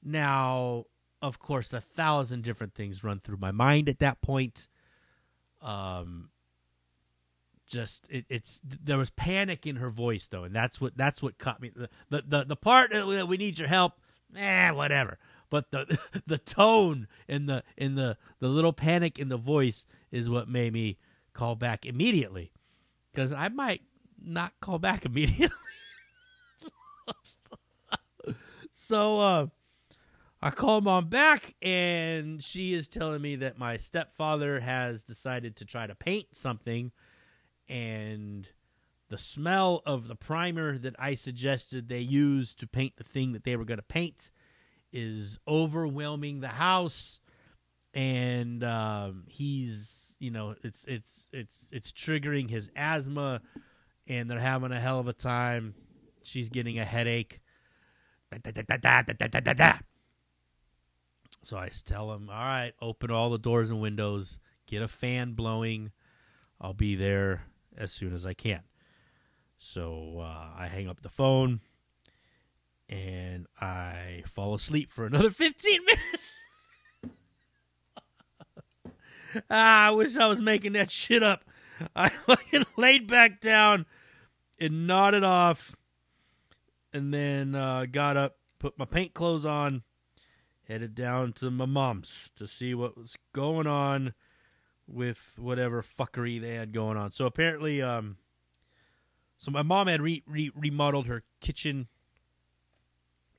now 0.02 0.85
of 1.21 1.38
course 1.38 1.73
a 1.73 1.80
thousand 1.80 2.42
different 2.42 2.75
things 2.75 3.04
run 3.04 3.21
through 3.21 3.37
my 3.37 3.50
mind 3.50 3.88
at 3.88 3.99
that 3.99 4.21
point 4.23 4.66
um 5.61 6.30
just 7.73 8.06
it, 8.09 8.26
it's 8.28 8.61
there 8.64 8.99
was 8.99 9.11
panic 9.11 9.66
in 9.66 9.76
her 9.76 9.90
voice 9.90 10.28
though, 10.28 10.44
and 10.44 10.54
that's 10.54 10.80
what 10.80 10.97
that's 10.97 11.23
what 11.23 11.38
caught 11.38 11.61
me. 11.61 11.73
The 11.75 11.88
the 12.11 12.44
the, 12.44 12.56
part 12.56 12.92
that 12.92 13.26
we 13.26 13.37
need 13.37 13.59
your 13.59 13.68
help, 13.68 13.94
eh, 14.37 14.71
whatever. 14.71 15.18
But 15.50 15.71
the 15.71 15.99
the 16.26 16.38
tone 16.38 17.09
and 17.28 17.49
the 17.49 17.64
in 17.76 17.94
the 17.94 18.16
the 18.38 18.49
little 18.49 18.73
panic 18.73 19.18
in 19.18 19.28
the 19.28 19.37
voice 19.37 19.85
is 20.11 20.28
what 20.28 20.49
made 20.49 20.73
me 20.73 20.99
call 21.33 21.57
back 21.57 21.87
immediately, 21.87 22.53
because 23.12 23.33
I 23.33 23.49
might 23.49 23.83
not 24.23 24.53
call 24.61 24.79
back 24.79 25.05
immediately. 25.07 25.57
so 28.73 29.21
uh, 29.21 29.47
I 30.41 30.51
call 30.51 30.81
mom 30.81 31.09
back, 31.09 31.55
and 31.62 32.43
she 32.43 32.75
is 32.75 32.89
telling 32.89 33.23
me 33.23 33.37
that 33.37 33.59
my 33.59 33.77
stepfather 33.77 34.61
has 34.61 35.05
decided 35.05 35.57
to 35.57 35.65
try 35.65 35.87
to 35.87 35.95
paint 35.95 36.37
something, 36.37 36.91
and 37.69 38.49
the 39.09 39.19
smell 39.19 39.83
of 39.87 40.09
the 40.09 40.17
primer 40.17 40.79
that 40.79 40.97
I 40.99 41.15
suggested 41.15 41.89
they 41.89 42.01
use 42.01 42.55
to 42.55 42.67
paint 42.67 42.97
the 42.97 43.05
thing 43.05 43.33
that 43.33 43.45
they 43.45 43.57
were 43.57 43.65
going 43.65 43.79
to 43.79 43.85
paint 43.85 44.31
is 44.93 45.39
overwhelming 45.47 46.41
the 46.41 46.49
house, 46.49 47.21
and 47.95 48.65
um, 48.65 49.25
he's 49.29 50.01
you 50.23 50.31
know 50.31 50.55
it's 50.62 50.85
it's 50.85 51.26
it's 51.33 51.69
it's 51.73 51.91
triggering 51.91 52.49
his 52.49 52.71
asthma, 52.76 53.43
and 54.07 54.31
they're 54.31 54.38
having 54.38 54.71
a 54.71 54.79
hell 54.79 55.00
of 55.00 55.09
a 55.09 55.12
time. 55.12 55.75
She's 56.23 56.49
getting 56.49 56.79
a 56.79 56.85
headache. 56.85 57.41
So 61.43 61.59
I 61.59 61.71
tell 61.85 62.12
him, 62.12 62.31
all 62.31 62.37
right, 62.37 62.73
open 62.81 63.11
all 63.11 63.31
the 63.31 63.38
doors 63.38 63.71
and 63.71 63.81
windows, 63.81 64.38
get 64.67 64.81
a 64.81 64.88
fan 64.88 65.33
blowing. 65.33 65.91
I'll 66.61 66.73
be 66.73 66.95
there 66.95 67.43
as 67.76 67.91
soon 67.91 68.14
as 68.14 68.25
I 68.25 68.33
can. 68.33 68.61
So 69.59 70.21
uh, 70.21 70.50
I 70.57 70.69
hang 70.69 70.88
up 70.88 71.00
the 71.00 71.09
phone 71.09 71.61
and 72.88 73.47
I 73.61 74.23
fall 74.26 74.55
asleep 74.55 74.93
for 74.93 75.05
another 75.05 75.31
15 75.33 75.85
minutes. 75.85 76.43
Ah, 79.51 79.87
I 79.87 79.91
wish 79.91 80.17
I 80.17 80.27
was 80.27 80.41
making 80.41 80.73
that 80.73 80.91
shit 80.91 81.23
up. 81.23 81.45
I 81.97 82.09
fucking 82.27 82.67
laid 82.77 83.07
back 83.07 83.41
down 83.41 83.87
and 84.61 84.87
nodded 84.87 85.25
off 85.25 85.77
and 86.93 87.12
then 87.12 87.55
uh, 87.55 87.87
got 87.91 88.17
up, 88.17 88.37
put 88.59 88.79
my 88.79 88.85
paint 88.85 89.15
clothes 89.15 89.47
on, 89.47 89.83
headed 90.69 90.95
down 90.95 91.33
to 91.35 91.51
my 91.51 91.67
mom's 91.67 92.31
to 92.37 92.47
see 92.47 92.75
what 92.75 92.97
was 92.97 93.17
going 93.33 93.67
on 93.67 94.15
with 94.87 95.35
whatever 95.39 95.83
fuckery 95.83 96.41
they 96.41 96.55
had 96.55 96.73
going 96.73 96.97
on. 96.97 97.12
So 97.12 97.27
apparently, 97.27 97.81
um, 97.81 98.17
so 99.39 99.51
my 99.51 99.62
mom 99.62 99.87
had 99.87 100.03
re- 100.03 100.23
re- 100.27 100.53
remodeled 100.55 101.07
her 101.07 101.23
kitchen, 101.41 101.89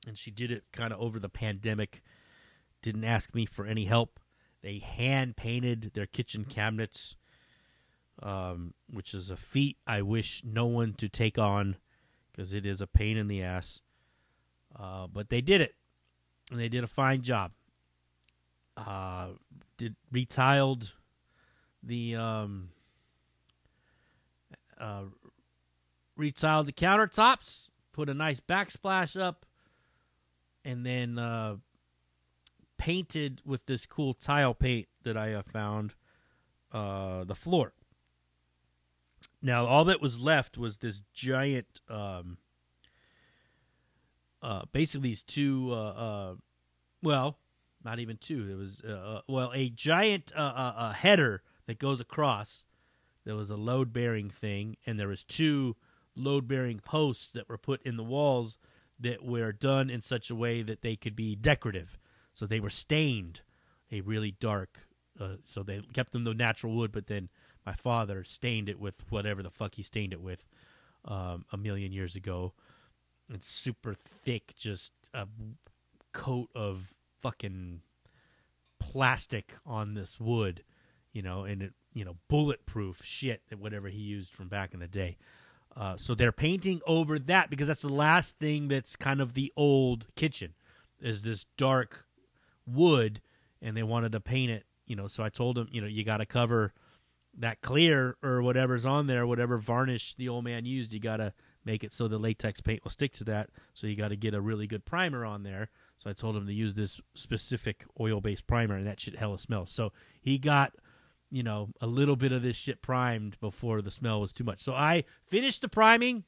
and 0.06 0.18
she 0.18 0.30
did 0.30 0.50
it 0.50 0.64
kind 0.72 0.92
of 0.92 1.00
over 1.00 1.18
the 1.18 1.28
pandemic. 1.28 2.02
Didn't 2.82 3.04
ask 3.04 3.34
me 3.34 3.46
for 3.46 3.64
any 3.64 3.84
help. 3.84 4.20
They 4.64 4.78
hand 4.78 5.36
painted 5.36 5.90
their 5.92 6.06
kitchen 6.06 6.46
cabinets, 6.46 7.16
um, 8.22 8.72
which 8.90 9.12
is 9.12 9.28
a 9.28 9.36
feat 9.36 9.76
I 9.86 10.00
wish 10.00 10.42
no 10.42 10.64
one 10.64 10.94
to 10.94 11.08
take 11.10 11.36
on 11.36 11.76
because 12.32 12.54
it 12.54 12.64
is 12.64 12.80
a 12.80 12.86
pain 12.86 13.18
in 13.18 13.28
the 13.28 13.42
ass. 13.42 13.82
Uh, 14.74 15.06
but 15.06 15.28
they 15.28 15.42
did 15.42 15.60
it, 15.60 15.74
and 16.50 16.58
they 16.58 16.70
did 16.70 16.82
a 16.82 16.86
fine 16.86 17.20
job. 17.20 17.52
Uh, 18.74 19.32
did 19.76 19.96
retiled 20.10 20.92
the 21.82 22.16
um, 22.16 22.70
uh, 24.80 25.02
retiled 26.18 26.64
the 26.64 26.72
countertops, 26.72 27.68
put 27.92 28.08
a 28.08 28.14
nice 28.14 28.40
backsplash 28.40 29.20
up, 29.20 29.44
and 30.64 30.86
then 30.86 31.18
uh, 31.18 31.56
painted 32.78 33.40
with 33.44 33.66
this 33.66 33.86
cool 33.86 34.14
tile 34.14 34.54
paint 34.54 34.88
that 35.02 35.16
I 35.16 35.32
uh, 35.32 35.42
found 35.42 35.94
uh, 36.72 37.24
the 37.24 37.34
floor. 37.34 37.72
Now 39.40 39.66
all 39.66 39.84
that 39.84 40.00
was 40.00 40.18
left 40.18 40.56
was 40.56 40.78
this 40.78 41.02
giant, 41.12 41.80
um, 41.88 42.38
uh, 44.42 44.62
basically 44.72 45.10
these 45.10 45.22
two, 45.22 45.68
uh, 45.70 45.74
uh, 45.74 46.34
well, 47.02 47.38
not 47.84 47.98
even 47.98 48.16
two. 48.16 48.46
There 48.46 48.56
was 48.56 48.80
uh, 48.80 49.20
well 49.28 49.52
a 49.54 49.68
giant 49.68 50.32
header 50.34 51.42
that 51.66 51.78
goes 51.78 52.00
across. 52.00 52.64
There 53.24 53.36
was 53.36 53.50
a 53.50 53.56
load 53.56 53.92
bearing 53.92 54.30
thing, 54.30 54.76
and 54.86 54.98
there 54.98 55.08
was 55.08 55.24
two 55.24 55.76
load 56.16 56.48
bearing 56.48 56.80
posts 56.80 57.30
that 57.32 57.48
were 57.48 57.58
put 57.58 57.82
in 57.82 57.96
the 57.96 58.04
walls 58.04 58.58
that 59.00 59.24
were 59.24 59.52
done 59.52 59.90
in 59.90 60.00
such 60.00 60.30
a 60.30 60.34
way 60.34 60.62
that 60.62 60.82
they 60.82 60.96
could 60.96 61.16
be 61.16 61.34
decorative. 61.34 61.98
So 62.34 62.46
they 62.46 62.60
were 62.60 62.70
stained 62.70 63.40
a 63.90 64.02
really 64.02 64.32
dark. 64.32 64.80
Uh, 65.18 65.36
so 65.44 65.62
they 65.62 65.80
kept 65.92 66.12
them 66.12 66.24
the 66.24 66.34
natural 66.34 66.74
wood, 66.74 66.92
but 66.92 67.06
then 67.06 67.30
my 67.64 67.72
father 67.72 68.24
stained 68.24 68.68
it 68.68 68.78
with 68.78 68.96
whatever 69.08 69.42
the 69.42 69.50
fuck 69.50 69.76
he 69.76 69.82
stained 69.82 70.12
it 70.12 70.20
with 70.20 70.44
um, 71.06 71.44
a 71.52 71.56
million 71.56 71.92
years 71.92 72.16
ago. 72.16 72.52
It's 73.32 73.46
super 73.46 73.94
thick, 73.94 74.54
just 74.56 74.92
a 75.14 75.26
coat 76.12 76.50
of 76.54 76.92
fucking 77.22 77.80
plastic 78.80 79.54
on 79.64 79.94
this 79.94 80.20
wood, 80.20 80.64
you 81.12 81.22
know, 81.22 81.44
and 81.44 81.62
it, 81.62 81.72
you 81.94 82.04
know, 82.04 82.16
bulletproof 82.28 83.02
shit 83.04 83.42
that 83.48 83.60
whatever 83.60 83.88
he 83.88 83.98
used 83.98 84.32
from 84.32 84.48
back 84.48 84.74
in 84.74 84.80
the 84.80 84.88
day. 84.88 85.16
Uh, 85.76 85.96
so 85.96 86.14
they're 86.14 86.32
painting 86.32 86.80
over 86.86 87.18
that 87.18 87.48
because 87.48 87.68
that's 87.68 87.82
the 87.82 87.88
last 87.88 88.38
thing 88.38 88.68
that's 88.68 88.96
kind 88.96 89.20
of 89.20 89.34
the 89.34 89.52
old 89.56 90.06
kitchen 90.16 90.54
is 91.00 91.22
this 91.22 91.46
dark 91.56 92.03
wood, 92.66 93.20
and 93.62 93.76
they 93.76 93.82
wanted 93.82 94.12
to 94.12 94.20
paint 94.20 94.50
it. 94.50 94.64
You 94.86 94.96
know, 94.96 95.08
so 95.08 95.22
I 95.22 95.30
told 95.30 95.56
him, 95.56 95.68
you 95.70 95.80
know, 95.80 95.86
you 95.86 96.04
got 96.04 96.18
to 96.18 96.26
cover 96.26 96.72
that 97.38 97.60
clear 97.62 98.16
or 98.22 98.42
whatever's 98.42 98.86
on 98.86 99.06
there, 99.06 99.26
whatever 99.26 99.58
varnish 99.58 100.14
the 100.14 100.28
old 100.28 100.44
man 100.44 100.64
used, 100.64 100.92
you 100.92 101.00
got 101.00 101.16
to 101.16 101.32
make 101.64 101.82
it 101.82 101.92
so 101.92 102.06
the 102.06 102.18
latex 102.18 102.60
paint 102.60 102.84
will 102.84 102.90
stick 102.90 103.12
to 103.14 103.24
that. 103.24 103.50
So 103.72 103.86
you 103.86 103.96
got 103.96 104.08
to 104.08 104.16
get 104.16 104.34
a 104.34 104.40
really 104.40 104.66
good 104.66 104.84
primer 104.84 105.24
on 105.24 105.42
there. 105.42 105.70
So 105.96 106.10
I 106.10 106.12
told 106.12 106.36
him 106.36 106.46
to 106.46 106.52
use 106.52 106.74
this 106.74 107.00
specific 107.14 107.84
oil 107.98 108.20
based 108.20 108.46
primer, 108.46 108.76
and 108.76 108.86
that 108.86 109.00
shit 109.00 109.16
hella 109.16 109.38
smells. 109.38 109.70
So 109.70 109.92
he 110.20 110.38
got, 110.38 110.74
you 111.30 111.42
know, 111.42 111.70
a 111.80 111.86
little 111.86 112.16
bit 112.16 112.32
of 112.32 112.42
this 112.42 112.56
shit 112.56 112.82
primed 112.82 113.38
before 113.40 113.82
the 113.82 113.90
smell 113.90 114.20
was 114.20 114.32
too 114.32 114.44
much. 114.44 114.60
So 114.60 114.74
I 114.74 115.04
finished 115.26 115.62
the 115.62 115.68
priming. 115.68 116.24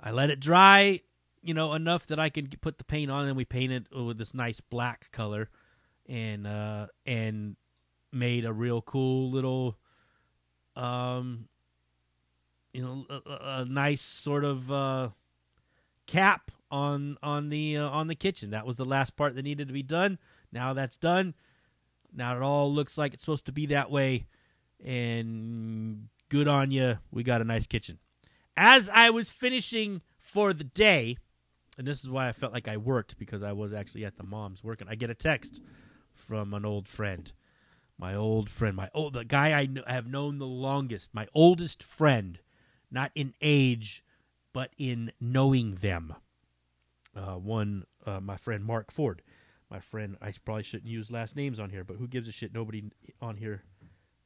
I 0.00 0.10
let 0.10 0.30
it 0.30 0.40
dry, 0.40 1.02
you 1.42 1.54
know, 1.54 1.72
enough 1.74 2.06
that 2.06 2.18
I 2.18 2.28
can 2.28 2.48
put 2.60 2.78
the 2.78 2.84
paint 2.84 3.10
on, 3.10 3.26
and 3.26 3.36
we 3.36 3.44
painted 3.44 3.86
with 3.92 4.18
this 4.18 4.34
nice 4.34 4.60
black 4.60 5.10
color, 5.12 5.48
and 6.08 6.46
uh, 6.46 6.86
and 7.06 7.56
made 8.12 8.44
a 8.44 8.52
real 8.52 8.82
cool 8.82 9.30
little, 9.30 9.78
um, 10.76 11.48
you 12.72 12.82
know, 12.82 13.06
a, 13.08 13.60
a 13.60 13.64
nice 13.64 14.02
sort 14.02 14.44
of 14.44 14.70
uh, 14.70 15.08
cap 16.06 16.50
on 16.70 17.16
on 17.22 17.48
the 17.48 17.78
uh, 17.78 17.88
on 17.88 18.06
the 18.06 18.14
kitchen. 18.14 18.50
That 18.50 18.66
was 18.66 18.76
the 18.76 18.84
last 18.84 19.16
part 19.16 19.34
that 19.34 19.42
needed 19.42 19.68
to 19.68 19.74
be 19.74 19.82
done. 19.82 20.18
Now 20.52 20.72
that's 20.72 20.96
done. 20.96 21.34
Now 22.12 22.36
it 22.36 22.42
all 22.42 22.72
looks 22.72 22.98
like 22.98 23.14
it's 23.14 23.22
supposed 23.22 23.46
to 23.46 23.52
be 23.52 23.66
that 23.66 23.90
way, 23.90 24.26
and 24.84 26.08
good 26.28 26.48
on 26.48 26.70
you. 26.70 26.98
We 27.10 27.22
got 27.22 27.40
a 27.40 27.44
nice 27.44 27.66
kitchen. 27.66 27.98
As 28.56 28.88
I 28.90 29.10
was 29.10 29.30
finishing 29.30 30.02
for 30.18 30.52
the 30.52 30.64
day, 30.64 31.16
and 31.80 31.88
this 31.88 32.04
is 32.04 32.10
why 32.10 32.28
I 32.28 32.32
felt 32.32 32.52
like 32.52 32.68
I 32.68 32.76
worked 32.76 33.18
because 33.18 33.42
I 33.42 33.52
was 33.52 33.72
actually 33.74 34.04
at 34.04 34.16
the 34.16 34.22
mom's 34.22 34.62
working. 34.62 34.86
I 34.88 34.94
get 34.94 35.10
a 35.10 35.14
text 35.14 35.60
from 36.14 36.54
an 36.54 36.64
old 36.64 36.86
friend 36.86 37.32
my 38.00 38.14
old 38.14 38.48
friend, 38.48 38.74
my 38.74 38.88
old 38.94 39.12
the 39.12 39.24
guy 39.24 39.60
I 39.60 39.66
kn- 39.66 39.84
have 39.86 40.06
known 40.06 40.38
the 40.38 40.46
longest, 40.46 41.12
my 41.12 41.28
oldest 41.34 41.82
friend, 41.82 42.38
not 42.90 43.12
in 43.14 43.34
age, 43.42 44.02
but 44.54 44.70
in 44.78 45.12
knowing 45.20 45.74
them. 45.76 46.14
Uh, 47.14 47.34
one, 47.34 47.84
uh, 48.06 48.20
my 48.20 48.36
friend 48.38 48.64
Mark 48.64 48.90
Ford, 48.90 49.20
my 49.70 49.80
friend. 49.80 50.16
I 50.22 50.32
probably 50.44 50.62
shouldn't 50.62 50.90
use 50.90 51.10
last 51.10 51.36
names 51.36 51.60
on 51.60 51.68
here, 51.68 51.84
but 51.84 51.96
who 51.96 52.08
gives 52.08 52.26
a 52.26 52.32
shit? 52.32 52.54
Nobody 52.54 52.84
on 53.20 53.36
here. 53.36 53.64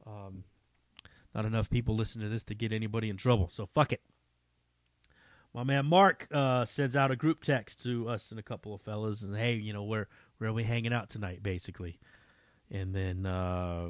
Um, 0.07 0.45
not 1.33 1.43
enough 1.43 1.69
people 1.69 1.95
listen 1.95 2.21
to 2.21 2.29
this 2.29 2.43
to 2.43 2.55
get 2.55 2.71
anybody 2.71 3.09
in 3.09 3.17
trouble, 3.17 3.49
so 3.49 3.65
fuck 3.65 3.91
it. 3.91 4.01
My 5.55 5.63
man 5.63 5.85
Mark 5.85 6.27
uh, 6.33 6.65
sends 6.65 6.97
out 6.97 7.11
a 7.11 7.15
group 7.15 7.41
text 7.41 7.81
to 7.83 8.09
us 8.09 8.29
and 8.29 8.37
a 8.37 8.43
couple 8.43 8.73
of 8.73 8.81
fellas, 8.81 9.21
and 9.21 9.33
hey, 9.37 9.53
you 9.53 9.71
know 9.71 9.83
where 9.83 10.09
where 10.37 10.49
are 10.49 10.53
we 10.53 10.63
hanging 10.63 10.91
out 10.91 11.09
tonight? 11.09 11.41
Basically, 11.41 11.97
and 12.69 12.93
then 12.93 13.25
uh, 13.25 13.87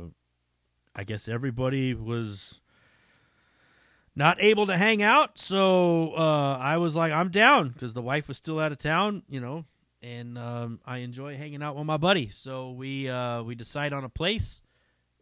I 0.95 1.03
guess 1.05 1.27
everybody 1.27 1.95
was 1.95 2.61
not 4.15 4.37
able 4.43 4.67
to 4.67 4.77
hang 4.77 5.01
out. 5.01 5.39
So 5.39 6.13
uh, 6.15 6.57
I 6.57 6.77
was 6.77 6.95
like, 6.95 7.11
I'm 7.11 7.29
down 7.29 7.69
because 7.69 7.93
the 7.93 8.01
wife 8.03 8.27
was 8.27 8.37
still 8.37 8.59
out 8.59 8.71
of 8.71 8.77
town, 8.77 9.23
you 9.27 9.39
know, 9.39 9.65
and 10.03 10.37
um, 10.37 10.79
I 10.85 10.99
enjoy 10.99 11.35
hanging 11.35 11.63
out 11.63 11.75
with 11.75 11.87
my 11.87 11.97
buddy. 11.97 12.29
So 12.29 12.73
we 12.73 13.09
uh, 13.09 13.41
we 13.41 13.55
decide 13.55 13.91
on 13.91 14.03
a 14.03 14.09
place, 14.09 14.61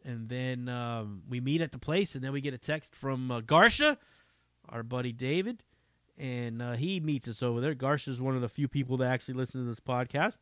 and 0.03 0.27
then 0.27 0.67
um, 0.67 1.23
we 1.29 1.39
meet 1.39 1.61
at 1.61 1.71
the 1.71 1.79
place, 1.79 2.15
and 2.15 2.23
then 2.23 2.33
we 2.33 2.41
get 2.41 2.53
a 2.53 2.57
text 2.57 2.97
from 2.97 3.31
uh, 3.31 3.39
Garsha, 3.39 3.95
our 4.67 4.83
buddy 4.83 5.13
David, 5.13 5.63
and 6.17 6.61
uh, 6.61 6.73
he 6.73 6.99
meets 6.99 7.27
us 7.27 7.41
over 7.41 7.61
there. 7.61 7.75
Garsh 7.75 8.07
is 8.07 8.21
one 8.21 8.35
of 8.35 8.41
the 8.41 8.49
few 8.49 8.67
people 8.67 8.97
that 8.97 9.11
actually 9.11 9.35
listen 9.35 9.61
to 9.61 9.67
this 9.67 9.79
podcast, 9.79 10.37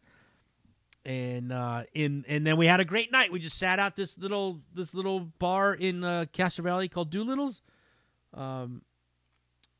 and 1.06 1.52
uh, 1.52 1.84
in 1.94 2.26
and 2.28 2.46
then 2.46 2.58
we 2.58 2.68
had 2.68 2.80
a 2.80 2.86
great 2.86 3.12
night. 3.12 3.32
We 3.32 3.40
just 3.40 3.58
sat 3.58 3.80
out 3.80 3.96
this 3.96 4.18
little 4.18 4.62
this 4.74 4.94
little 4.94 5.20
bar 5.20 5.74
in 5.74 6.04
uh, 6.04 6.26
Castro 6.32 6.64
Valley 6.64 6.88
called 6.88 7.10
Doolittle's. 7.10 7.62
Um, 8.34 8.84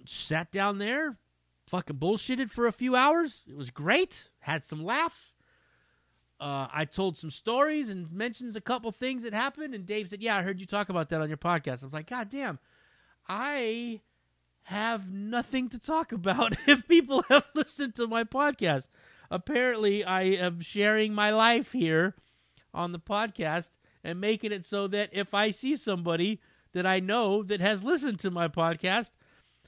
sat 0.06 0.52
down 0.52 0.78
there, 0.78 1.18
fucking 1.68 1.98
bullshitted 1.98 2.50
for 2.50 2.68
a 2.68 2.72
few 2.72 2.96
hours. 2.96 3.42
It 3.48 3.56
was 3.56 3.72
great. 3.72 4.30
Had 4.40 4.66
some 4.66 4.84
laughs. 4.84 5.36
Uh, 6.40 6.68
I 6.74 6.86
told 6.86 7.18
some 7.18 7.30
stories 7.30 7.90
and 7.92 8.12
mentioned 8.12 8.56
a 8.56 8.62
couple 8.62 8.92
things 8.92 9.22
that 9.24 9.34
happened, 9.34 9.76
and 9.76 9.86
Dave 9.86 10.10
said, 10.10 10.24
"Yeah, 10.24 10.38
I 10.38 10.42
heard 10.42 10.60
you 10.60 10.66
talk 10.66 10.90
about 10.90 11.10
that 11.10 11.22
on 11.22 11.30
your 11.30 11.38
podcast." 11.38 11.84
I 11.84 11.86
was 11.86 11.94
like, 11.94 12.10
"God 12.10 12.30
damn, 12.30 12.58
I 13.28 14.02
have 14.72 15.12
nothing 15.12 15.70
to 15.70 15.80
talk 15.80 16.12
about 16.12 16.56
if 16.68 16.88
people 16.88 17.24
have 17.30 17.46
listened 17.54 17.96
to 17.96 18.08
my 18.08 18.24
podcast." 18.24 18.88
Apparently, 19.30 20.04
I 20.04 20.24
am 20.24 20.60
sharing 20.60 21.14
my 21.14 21.30
life 21.30 21.72
here 21.72 22.16
on 22.74 22.92
the 22.92 23.00
podcast 23.00 23.70
and 24.04 24.20
making 24.20 24.52
it 24.52 24.66
so 24.66 24.88
that 24.88 25.10
if 25.14 25.34
I 25.34 25.52
see 25.52 25.78
somebody 25.78 26.42
that 26.74 26.86
I 26.86 27.00
know 27.00 27.44
that 27.44 27.62
has 27.62 27.84
listened 27.84 28.20
to 28.20 28.32
my 28.32 28.48
podcast, 28.48 29.12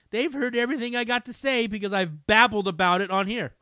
they've 0.10 0.33
heard 0.33 0.55
everything 0.55 0.95
I 0.95 1.03
got 1.03 1.25
to 1.25 1.33
say 1.33 1.67
because 1.67 1.93
I've 1.93 2.25
babbled 2.27 2.67
about 2.67 3.01
it 3.01 3.12
on 3.12 3.27
here. 3.27 3.53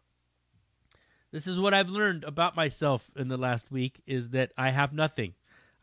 This 1.32 1.48
is 1.48 1.60
what 1.60 1.74
I've 1.74 1.90
learned 1.90 2.24
about 2.24 2.56
myself 2.56 3.10
in 3.16 3.30
the 3.30 3.38
last 3.38 3.72
week 3.72 4.02
is 4.06 4.30
that 4.30 4.52
I 4.58 4.72
have 4.72 4.94
nothing. 4.94 5.34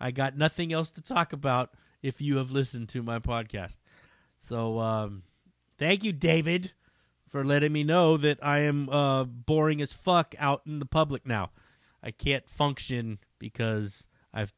I 0.00 0.10
got 0.10 0.36
nothing 0.36 0.72
else 0.72 0.90
to 0.92 1.00
talk 1.00 1.32
about 1.32 1.70
if 2.02 2.20
you 2.20 2.36
have 2.36 2.50
listened 2.50 2.88
to 2.90 3.02
my 3.02 3.18
podcast. 3.18 3.76
So 4.36 4.78
um, 4.78 5.22
thank 5.78 6.04
you, 6.04 6.12
David, 6.12 6.72
for 7.28 7.44
letting 7.44 7.72
me 7.72 7.84
know 7.84 8.16
that 8.16 8.38
I 8.42 8.60
am 8.60 8.88
uh, 8.88 9.24
boring 9.24 9.80
as 9.80 9.92
fuck 9.92 10.34
out 10.38 10.62
in 10.66 10.78
the 10.78 10.86
public 10.86 11.26
now. 11.26 11.50
I 12.02 12.10
can't 12.10 12.48
function 12.48 13.18
because 13.38 14.06
I've 14.32 14.54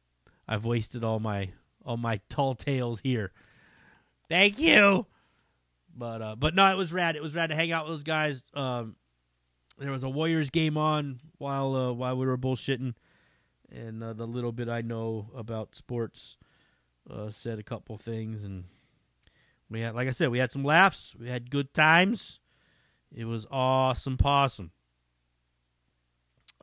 I've 0.47 0.65
wasted 0.65 1.03
all 1.03 1.19
my 1.19 1.51
all 1.83 1.97
my 1.97 2.19
tall 2.29 2.55
tales 2.55 2.99
here. 2.99 3.31
Thank 4.29 4.59
you. 4.59 5.07
But 5.95 6.21
uh, 6.21 6.35
but 6.35 6.55
no, 6.55 6.71
it 6.71 6.77
was 6.77 6.93
rad. 6.93 7.15
It 7.15 7.21
was 7.21 7.35
rad 7.35 7.49
to 7.49 7.55
hang 7.55 7.71
out 7.71 7.85
with 7.85 7.93
those 7.93 8.03
guys. 8.03 8.43
Um, 8.53 8.95
there 9.77 9.91
was 9.91 10.03
a 10.03 10.09
Warriors 10.09 10.49
game 10.49 10.77
on 10.77 11.19
while 11.37 11.75
uh, 11.75 11.91
while 11.91 12.15
we 12.15 12.25
were 12.25 12.37
bullshitting, 12.37 12.93
and 13.69 14.03
uh, 14.03 14.13
the 14.13 14.27
little 14.27 14.51
bit 14.51 14.69
I 14.69 14.81
know 14.81 15.31
about 15.35 15.75
sports 15.75 16.37
uh, 17.09 17.29
said 17.29 17.59
a 17.59 17.63
couple 17.63 17.97
things, 17.97 18.43
and 18.43 18.65
we 19.71 19.81
had, 19.81 19.95
like 19.95 20.07
I 20.07 20.11
said, 20.11 20.29
we 20.29 20.39
had 20.39 20.51
some 20.51 20.63
laughs, 20.63 21.15
we 21.19 21.29
had 21.29 21.49
good 21.49 21.73
times. 21.73 22.39
It 23.13 23.25
was 23.25 23.47
awesome, 23.49 24.17
possum. 24.17 24.71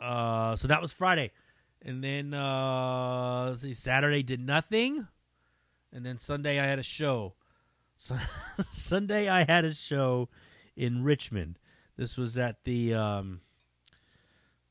Uh, 0.01 0.55
so 0.57 0.69
that 0.69 0.81
was 0.81 0.93
Friday, 0.93 1.33
and 1.83 2.05
then 2.05 2.33
uh, 2.33 3.55
see, 3.57 3.73
Saturday 3.73 4.23
did 4.23 4.41
nothing, 4.41 5.09
and 5.93 6.07
then 6.07 6.19
Sunday 6.19 6.61
I 6.61 6.67
had 6.67 6.79
a 6.79 6.85
show. 6.85 7.35
So 8.01 8.17
Sunday 8.71 9.29
I 9.29 9.43
had 9.43 9.65
a 9.65 9.75
show 9.75 10.29
in 10.77 11.03
Richmond. 11.03 11.59
This 11.97 12.17
was 12.17 12.39
at 12.39 12.63
the 12.63 12.95
um, 12.95 13.41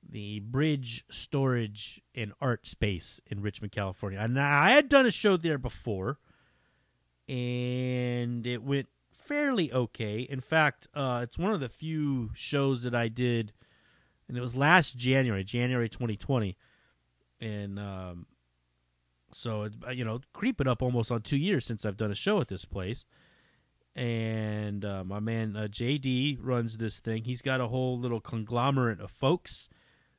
the 0.10 0.39
Bridge 0.39 1.04
Storage 1.10 2.02
and 2.15 2.32
Art 2.39 2.65
Space 2.65 3.19
in 3.28 3.41
Richmond, 3.41 3.73
California. 3.73 4.19
And 4.19 4.39
I 4.39 4.71
had 4.71 4.88
done 4.88 5.06
a 5.06 5.12
show 5.12 5.36
there 5.36 5.58
before, 5.58 6.19
and 7.28 8.46
it 8.46 8.63
went 8.63 8.88
fairly 9.12 9.72
okay. 9.72 10.20
In 10.22 10.42
fact, 10.42 10.88
uh, 10.94 11.22
it's 11.24 11.38
one 11.38 11.52
of 11.52 11.60
the 11.60 11.70
few 11.70 12.32
shows 12.34 12.84
that 12.84 12.96
I 12.96 13.08
did, 13.08 13.54
and 14.28 14.38
it 14.38 14.42
was 14.42 14.56
last 14.56 14.98
January, 14.98 15.44
January 15.44 15.90
2020, 15.90 16.56
and 17.42 17.80
um, 17.80 18.26
so 19.32 19.63
it's 19.63 19.76
you 19.94 20.06
know 20.06 20.22
creeping 20.34 20.68
up 20.68 20.82
almost 20.82 21.12
on 21.12 21.22
two 21.22 21.38
years 21.38 21.66
since 21.66 21.86
I've 21.86 21.98
done 21.98 22.12
a 22.12 22.16
show 22.16 22.42
at 22.42 22.48
this 22.48 22.66
place 22.66 23.06
and 23.98 24.86
uh, 24.86 25.04
my 25.04 25.20
man 25.20 25.58
uh, 25.58 25.62
JD 25.62 26.38
runs 26.40 26.78
this 26.78 27.00
thing. 27.00 27.24
He's 27.24 27.42
got 27.42 27.60
a 27.60 27.68
whole 27.68 28.00
little 28.00 28.22
conglomerate 28.22 29.02
of 29.02 29.10
folks 29.10 29.70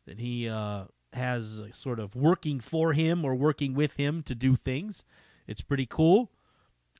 that 0.04 0.18
he 0.18 0.48
uh, 0.48 0.84
has 1.12 1.60
uh, 1.60 1.68
sort 1.72 2.00
of 2.00 2.16
working 2.16 2.58
for 2.58 2.92
him 2.92 3.24
or 3.24 3.36
working 3.36 3.74
with 3.74 3.92
him 3.92 4.22
to 4.24 4.34
do 4.34 4.56
things. 4.56 5.04
It's 5.46 5.62
pretty 5.62 5.86
cool. 5.86 6.30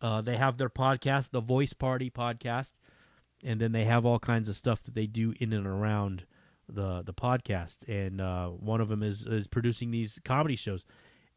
Uh, 0.00 0.20
they 0.20 0.36
have 0.36 0.58
their 0.58 0.70
podcast, 0.70 1.30
the 1.30 1.40
Voice 1.40 1.72
Party 1.72 2.10
podcast, 2.10 2.72
and 3.44 3.60
then 3.60 3.72
they 3.72 3.84
have 3.84 4.06
all 4.06 4.18
kinds 4.18 4.48
of 4.48 4.56
stuff 4.56 4.82
that 4.84 4.94
they 4.94 5.06
do 5.06 5.34
in 5.40 5.52
and 5.52 5.66
around 5.66 6.24
the 6.68 7.02
the 7.02 7.14
podcast. 7.14 7.78
And 7.88 8.20
uh, 8.20 8.48
one 8.48 8.80
of 8.80 8.88
them 8.88 9.02
is 9.02 9.24
is 9.26 9.46
producing 9.46 9.90
these 9.90 10.18
comedy 10.24 10.56
shows, 10.56 10.84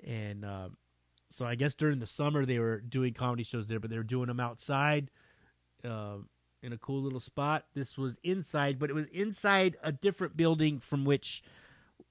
and 0.05 0.45
so 1.31 1.45
I 1.45 1.55
guess 1.55 1.73
during 1.73 1.99
the 1.99 2.05
summer 2.05 2.45
they 2.45 2.59
were 2.59 2.79
doing 2.81 3.13
comedy 3.13 3.43
shows 3.43 3.69
there, 3.69 3.79
but 3.79 3.89
they 3.89 3.97
were 3.97 4.03
doing 4.03 4.27
them 4.27 4.39
outside 4.39 5.09
uh, 5.83 6.17
in 6.61 6.73
a 6.73 6.77
cool 6.77 7.01
little 7.01 7.21
spot. 7.21 7.65
This 7.73 7.97
was 7.97 8.17
inside, 8.21 8.77
but 8.77 8.89
it 8.89 8.93
was 8.93 9.07
inside 9.13 9.77
a 9.81 9.93
different 9.93 10.35
building 10.35 10.79
from 10.79 11.05
which 11.05 11.41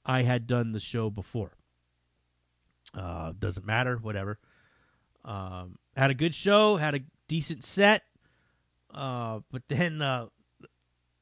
I 0.06 0.22
had 0.22 0.46
done 0.46 0.72
the 0.72 0.80
show 0.80 1.10
before. 1.10 1.52
Uh, 2.94 3.32
doesn't 3.38 3.66
matter, 3.66 3.96
whatever. 3.96 4.38
Um, 5.24 5.78
had 5.96 6.10
a 6.10 6.14
good 6.14 6.34
show, 6.34 6.76
had 6.76 6.94
a 6.94 7.00
decent 7.28 7.64
set, 7.64 8.02
uh, 8.92 9.40
but 9.50 9.62
then 9.68 10.00
uh, 10.00 10.26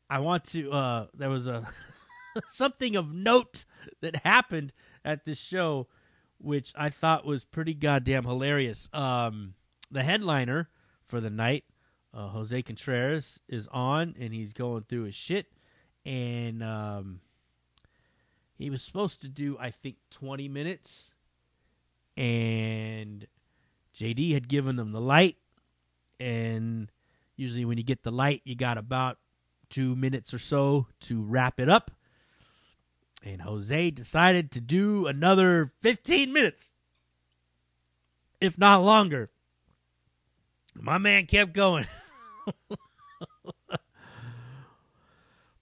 I 0.08 0.20
want 0.20 0.44
to. 0.50 0.70
Uh, 0.70 1.06
there 1.14 1.30
was 1.30 1.46
a 1.46 1.66
something 2.48 2.96
of 2.96 3.12
note 3.12 3.64
that 4.00 4.24
happened 4.24 4.72
at 5.04 5.24
this 5.24 5.40
show, 5.40 5.88
which 6.38 6.72
I 6.76 6.90
thought 6.90 7.26
was 7.26 7.44
pretty 7.44 7.74
goddamn 7.74 8.24
hilarious. 8.24 8.88
Um, 8.92 9.54
the 9.90 10.02
headliner 10.02 10.68
for 11.06 11.20
the 11.20 11.30
night 11.30 11.64
uh, 12.14 12.28
Jose 12.28 12.62
Contreras 12.62 13.38
is 13.48 13.68
on 13.68 14.14
and 14.18 14.32
he's 14.32 14.52
going 14.52 14.84
through 14.88 15.04
his 15.04 15.14
shit. 15.14 15.46
And 16.04 16.62
um, 16.62 17.20
he 18.56 18.70
was 18.70 18.82
supposed 18.82 19.20
to 19.22 19.28
do, 19.28 19.56
I 19.58 19.70
think, 19.70 19.96
20 20.10 20.48
minutes. 20.48 21.10
And 22.16 23.26
JD 23.98 24.32
had 24.32 24.48
given 24.48 24.76
them 24.76 24.92
the 24.92 25.00
light. 25.00 25.36
And 26.20 26.90
usually, 27.36 27.64
when 27.64 27.78
you 27.78 27.84
get 27.84 28.02
the 28.02 28.12
light, 28.12 28.42
you 28.44 28.54
got 28.54 28.78
about 28.78 29.18
two 29.70 29.96
minutes 29.96 30.32
or 30.32 30.38
so 30.38 30.86
to 31.00 31.20
wrap 31.22 31.60
it 31.60 31.68
up. 31.68 31.90
And 33.24 33.42
Jose 33.42 33.90
decided 33.90 34.52
to 34.52 34.60
do 34.60 35.06
another 35.06 35.72
15 35.82 36.32
minutes, 36.32 36.72
if 38.40 38.56
not 38.56 38.78
longer. 38.78 39.30
My 40.74 40.98
man 40.98 41.26
kept 41.26 41.52
going. 41.52 41.88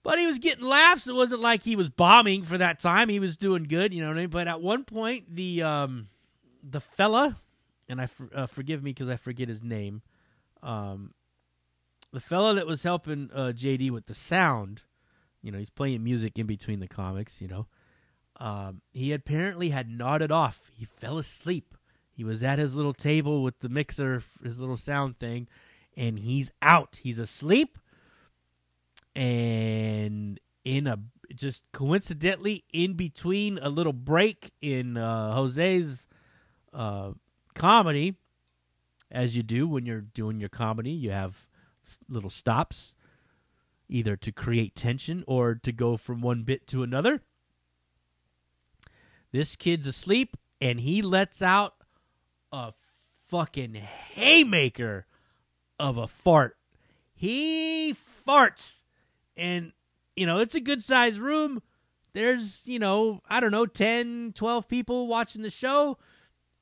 but 0.03 0.19
he 0.19 0.27
was 0.27 0.37
getting 0.37 0.63
laughs. 0.63 1.07
It 1.07 1.15
wasn't 1.15 1.41
like 1.41 1.63
he 1.63 1.75
was 1.75 1.89
bombing 1.89 2.43
for 2.43 2.59
that 2.59 2.79
time. 2.79 3.09
He 3.09 3.19
was 3.19 3.35
doing 3.37 3.63
good, 3.63 3.91
you 3.93 4.01
know 4.01 4.09
what 4.09 4.17
I 4.17 4.21
mean? 4.21 4.29
But 4.29 4.47
at 4.47 4.61
one 4.61 4.83
point, 4.83 5.35
the 5.35 5.63
um, 5.63 6.09
the 6.63 6.79
fella, 6.79 7.39
and 7.89 8.01
I 8.01 8.07
uh, 8.33 8.47
forgive 8.47 8.83
me 8.83 8.91
because 8.91 9.09
I 9.09 9.15
forget 9.15 9.49
his 9.49 9.63
name, 9.63 10.01
um, 10.61 11.13
the 12.11 12.19
fellow 12.19 12.53
that 12.53 12.67
was 12.67 12.83
helping 12.83 13.29
uh, 13.33 13.51
JD 13.55 13.91
with 13.91 14.07
the 14.07 14.13
sound, 14.13 14.83
you 15.41 15.51
know, 15.51 15.57
he's 15.57 15.69
playing 15.69 16.03
music 16.03 16.37
in 16.37 16.45
between 16.45 16.79
the 16.79 16.87
comics, 16.87 17.41
you 17.41 17.47
know. 17.47 17.67
Um, 18.39 18.81
he 18.93 19.13
apparently 19.13 19.69
had 19.69 19.89
nodded 19.89 20.31
off. 20.31 20.69
He 20.73 20.85
fell 20.85 21.17
asleep. 21.17 21.75
He 22.11 22.23
was 22.23 22.43
at 22.43 22.59
his 22.59 22.73
little 22.73 22.93
table 22.93 23.43
with 23.43 23.59
the 23.59 23.69
mixer, 23.69 24.23
his 24.43 24.59
little 24.59 24.77
sound 24.77 25.19
thing, 25.19 25.47
and 25.95 26.19
he's 26.19 26.51
out. 26.61 26.99
He's 27.01 27.19
asleep. 27.19 27.77
And 29.15 30.39
in 30.63 30.87
a 30.87 30.99
just 31.35 31.63
coincidentally 31.71 32.63
in 32.71 32.93
between 32.93 33.57
a 33.61 33.69
little 33.69 33.93
break 33.93 34.51
in 34.61 34.97
uh, 34.97 35.33
Jose's 35.33 36.07
uh, 36.73 37.11
comedy, 37.57 38.15
as 39.11 39.35
you 39.35 39.43
do 39.43 39.67
when 39.67 39.85
you're 39.85 40.01
doing 40.01 40.39
your 40.39 40.49
comedy, 40.49 40.91
you 40.91 41.11
have 41.11 41.47
little 42.07 42.29
stops, 42.29 42.95
either 43.89 44.15
to 44.17 44.31
create 44.31 44.75
tension 44.75 45.23
or 45.27 45.55
to 45.55 45.71
go 45.71 45.97
from 45.97 46.21
one 46.21 46.43
bit 46.43 46.67
to 46.67 46.83
another. 46.83 47.21
This 49.31 49.55
kid's 49.55 49.87
asleep, 49.87 50.37
and 50.61 50.79
he 50.79 51.01
lets 51.01 51.41
out 51.41 51.73
a 52.51 52.73
fucking 53.27 53.75
haymaker 53.75 55.05
of 55.79 55.97
a 55.97 56.07
fart. 56.07 56.57
He 57.13 57.95
farts. 58.27 58.81
And, 59.35 59.73
you 60.15 60.25
know, 60.25 60.39
it's 60.39 60.55
a 60.55 60.59
good 60.59 60.83
sized 60.83 61.19
room. 61.19 61.61
There's, 62.13 62.65
you 62.65 62.79
know, 62.79 63.21
I 63.29 63.39
don't 63.39 63.51
know, 63.51 63.65
10, 63.65 64.33
12 64.35 64.67
people 64.67 65.07
watching 65.07 65.43
the 65.43 65.49
show. 65.49 65.97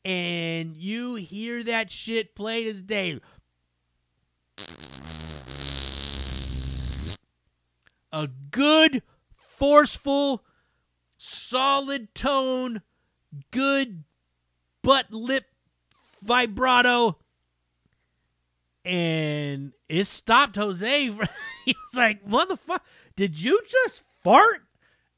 And 0.06 0.78
you 0.78 1.15
hear 1.15 1.63
that 1.63 1.89
shit 1.89 2.36
played 2.36 2.68
as 2.68 2.84
day. 2.84 3.20
A 8.13 8.30
good, 8.52 9.02
forceful, 9.36 10.46
solid 11.18 12.13
tone, 12.13 12.84
good 13.50 14.04
butt 14.84 15.12
lip 15.12 15.46
vibrato. 16.24 17.18
And 18.86 19.74
it 19.89 20.06
stopped 20.06 20.56
Jose. 20.56 21.06
he 21.65 21.76
was 21.76 21.96
like, 21.96 22.26
motherfucker, 22.26 22.80
did 23.15 23.41
you 23.41 23.60
just 23.68 24.04
fart? 24.24 24.62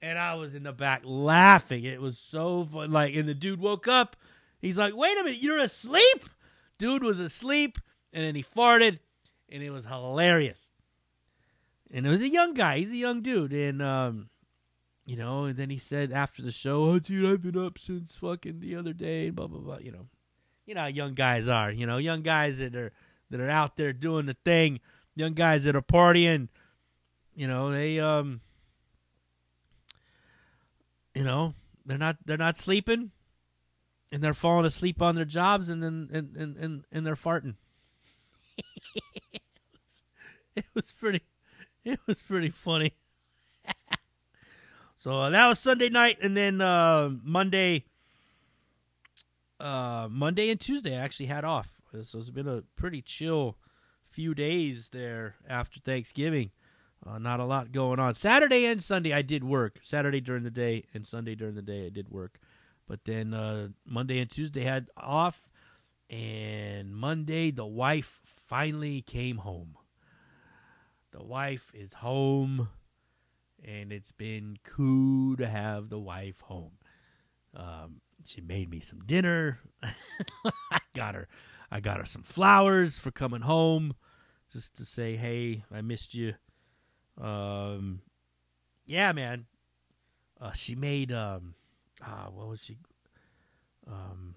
And 0.01 0.17
I 0.17 0.35
was 0.35 0.55
in 0.55 0.63
the 0.63 0.71
back 0.71 1.01
laughing. 1.03 1.83
It 1.83 2.01
was 2.01 2.17
so 2.17 2.69
fun. 2.71 2.91
Like, 2.91 3.15
and 3.15 3.27
the 3.27 3.33
dude 3.33 3.59
woke 3.59 3.89
up. 3.89 4.15
He's 4.59 4.77
like, 4.77 4.95
wait 4.95 5.17
a 5.17 5.23
minute, 5.23 5.41
you're 5.41 5.59
asleep? 5.59 6.29
Dude 6.77 7.03
was 7.03 7.19
asleep, 7.19 7.77
and 8.13 8.23
then 8.23 8.35
he 8.35 8.43
farted, 8.43 8.99
and 9.49 9.63
it 9.63 9.71
was 9.71 9.85
hilarious. 9.85 10.69
And 11.91 12.05
it 12.05 12.09
was 12.09 12.21
a 12.21 12.29
young 12.29 12.53
guy. 12.53 12.79
He's 12.79 12.91
a 12.91 12.97
young 12.97 13.21
dude. 13.21 13.53
And, 13.53 13.81
um, 13.81 14.29
you 15.05 15.15
know, 15.15 15.45
and 15.45 15.55
then 15.57 15.69
he 15.69 15.77
said 15.77 16.11
after 16.11 16.41
the 16.41 16.51
show, 16.51 16.83
oh, 16.85 16.99
dude, 16.99 17.31
I've 17.31 17.41
been 17.41 17.57
up 17.57 17.79
since 17.79 18.13
fucking 18.15 18.59
the 18.59 18.75
other 18.75 18.93
day, 18.93 19.29
blah, 19.29 19.47
blah, 19.47 19.59
blah. 19.59 19.77
You 19.77 19.91
know, 19.93 20.07
you 20.65 20.75
know 20.75 20.81
how 20.81 20.87
young 20.87 21.13
guys 21.13 21.47
are. 21.47 21.71
You 21.71 21.85
know, 21.87 21.97
young 21.97 22.23
guys 22.23 22.59
that 22.59 22.75
are 22.75 22.91
that 23.29 23.39
are 23.39 23.49
out 23.49 23.77
there 23.77 23.93
doing 23.93 24.25
the 24.25 24.35
thing, 24.45 24.81
young 25.15 25.33
guys 25.33 25.63
that 25.63 25.75
are 25.75 25.81
partying. 25.81 26.49
You 27.35 27.47
know, 27.47 27.71
they 27.71 27.99
um, 27.99 28.41
you 31.15 31.23
know, 31.23 31.53
they're 31.85 31.97
not 31.97 32.17
they're 32.25 32.37
not 32.37 32.57
sleeping, 32.57 33.11
and 34.11 34.21
they're 34.21 34.33
falling 34.33 34.65
asleep 34.65 35.01
on 35.01 35.15
their 35.15 35.25
jobs, 35.25 35.69
and 35.69 35.81
then 35.81 36.09
and 36.11 36.35
and 36.35 36.57
and, 36.57 36.83
and 36.91 37.05
they're 37.05 37.15
farting. 37.15 37.55
it, 38.93 39.43
was, 39.73 40.01
it 40.55 40.65
was 40.73 40.91
pretty, 40.91 41.21
it 41.83 41.99
was 42.07 42.19
pretty 42.19 42.49
funny. 42.49 42.93
so 44.95 45.21
uh, 45.21 45.29
that 45.29 45.47
was 45.47 45.59
Sunday 45.59 45.89
night, 45.89 46.17
and 46.21 46.35
then 46.35 46.61
uh, 46.61 47.09
Monday 47.23 47.85
uh, 49.59 50.07
Monday 50.09 50.49
and 50.49 50.59
Tuesday 50.59 50.95
I 50.95 50.99
actually 50.99 51.27
had 51.27 51.43
off. 51.43 51.81
So 52.01 52.19
it's 52.19 52.29
been 52.29 52.47
a 52.47 52.63
pretty 52.75 53.01
chill 53.01 53.57
few 54.09 54.33
days 54.33 54.89
there 54.89 55.35
after 55.47 55.79
Thanksgiving. 55.79 56.51
Uh, 57.05 57.17
not 57.17 57.39
a 57.39 57.45
lot 57.45 57.71
going 57.71 57.99
on. 57.99 58.15
Saturday 58.15 58.65
and 58.65 58.81
Sunday 58.81 59.13
I 59.13 59.21
did 59.21 59.43
work. 59.43 59.79
Saturday 59.83 60.19
during 60.19 60.43
the 60.43 60.51
day 60.51 60.85
and 60.93 61.05
Sunday 61.05 61.35
during 61.35 61.55
the 61.55 61.61
day 61.61 61.85
I 61.85 61.89
did 61.89 62.09
work. 62.09 62.39
But 62.87 63.05
then 63.05 63.33
uh, 63.33 63.69
Monday 63.85 64.19
and 64.19 64.29
Tuesday 64.29 64.63
had 64.63 64.89
off. 64.95 65.49
And 66.09 66.95
Monday 66.95 67.51
the 67.51 67.65
wife 67.65 68.19
finally 68.23 69.01
came 69.01 69.37
home. 69.37 69.77
The 71.11 71.23
wife 71.23 71.71
is 71.73 71.93
home. 71.93 72.69
And 73.63 73.91
it's 73.91 74.11
been 74.11 74.57
cool 74.63 75.35
to 75.37 75.47
have 75.47 75.89
the 75.89 75.99
wife 75.99 76.39
home. 76.41 76.73
Um, 77.55 78.01
she 78.25 78.41
made 78.41 78.69
me 78.69 78.79
some 78.79 78.99
dinner. 78.99 79.59
I 79.83 80.79
got 80.93 81.15
her 81.15 81.27
I 81.71 81.79
got 81.79 81.97
her 81.97 82.05
some 82.05 82.23
flowers 82.23 82.97
for 82.97 83.11
coming 83.11 83.41
home 83.41 83.95
just 84.51 84.75
to 84.77 84.85
say, 84.85 85.15
"Hey, 85.15 85.63
I 85.71 85.81
missed 85.81 86.13
you." 86.13 86.35
Um 87.19 88.01
yeah, 88.85 89.11
man. 89.11 89.45
Uh, 90.39 90.53
she 90.53 90.75
made 90.75 91.11
um 91.11 91.55
ah, 92.03 92.27
what 92.33 92.47
was 92.47 92.63
she 92.63 92.77
um 93.87 94.35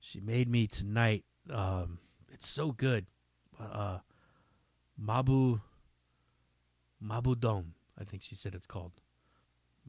she 0.00 0.20
made 0.20 0.48
me 0.48 0.66
tonight 0.66 1.24
um 1.50 1.98
it's 2.32 2.48
so 2.48 2.72
good. 2.72 3.06
Uh 3.58 3.98
Mabu 5.00 5.60
Mabu 7.02 7.38
Don, 7.38 7.74
I 7.98 8.04
think 8.04 8.22
she 8.22 8.34
said 8.34 8.54
it's 8.54 8.66
called. 8.66 8.92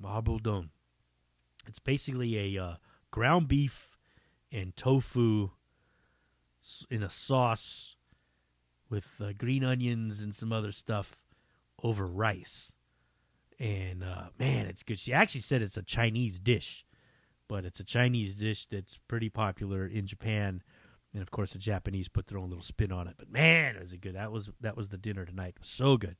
Mabu 0.02 0.42
Don. 0.42 0.70
It's 1.68 1.80
basically 1.80 2.56
a 2.56 2.64
uh, 2.64 2.76
ground 3.12 3.48
beef 3.48 3.98
and 4.52 4.76
tofu 4.76 5.52
in 6.90 7.04
a 7.04 7.10
sauce 7.10 7.96
with 8.90 9.10
uh, 9.22 9.34
green 9.38 9.64
onions 9.64 10.22
and 10.22 10.34
some 10.34 10.52
other 10.52 10.72
stuff 10.72 11.26
over 11.84 12.06
rice. 12.06 12.72
And 13.60 14.04
uh, 14.04 14.30
man, 14.40 14.68
it's 14.68 14.84
good. 14.84 15.00
She 15.00 15.14
actually 15.14 15.42
said 15.42 15.62
it's 15.62 15.78
a 15.78 15.84
Chinese 15.84 16.40
dish, 16.40 16.86
but 17.48 17.66
it's 17.66 17.80
a 17.80 17.84
Chinese 17.84 18.36
dish 18.36 18.66
that's 18.68 18.98
pretty 19.08 19.30
popular 19.30 19.86
in 19.86 20.08
Japan. 20.08 20.64
And 21.14 21.22
of 21.22 21.32
course, 21.32 21.54
the 21.54 21.60
Japanese 21.60 22.08
put 22.08 22.28
their 22.28 22.38
own 22.38 22.50
little 22.50 22.64
spin 22.64 22.92
on 22.92 23.08
it. 23.08 23.16
But 23.18 23.30
man, 23.32 23.76
it 23.76 23.82
was 23.82 23.94
good. 23.94 24.16
That 24.16 24.32
was 24.32 24.50
that 24.62 24.78
was 24.78 24.88
the 24.90 24.98
dinner 24.98 25.26
tonight. 25.26 25.56
It 25.56 25.62
was 25.62 25.70
so 25.70 25.98
good. 25.98 26.16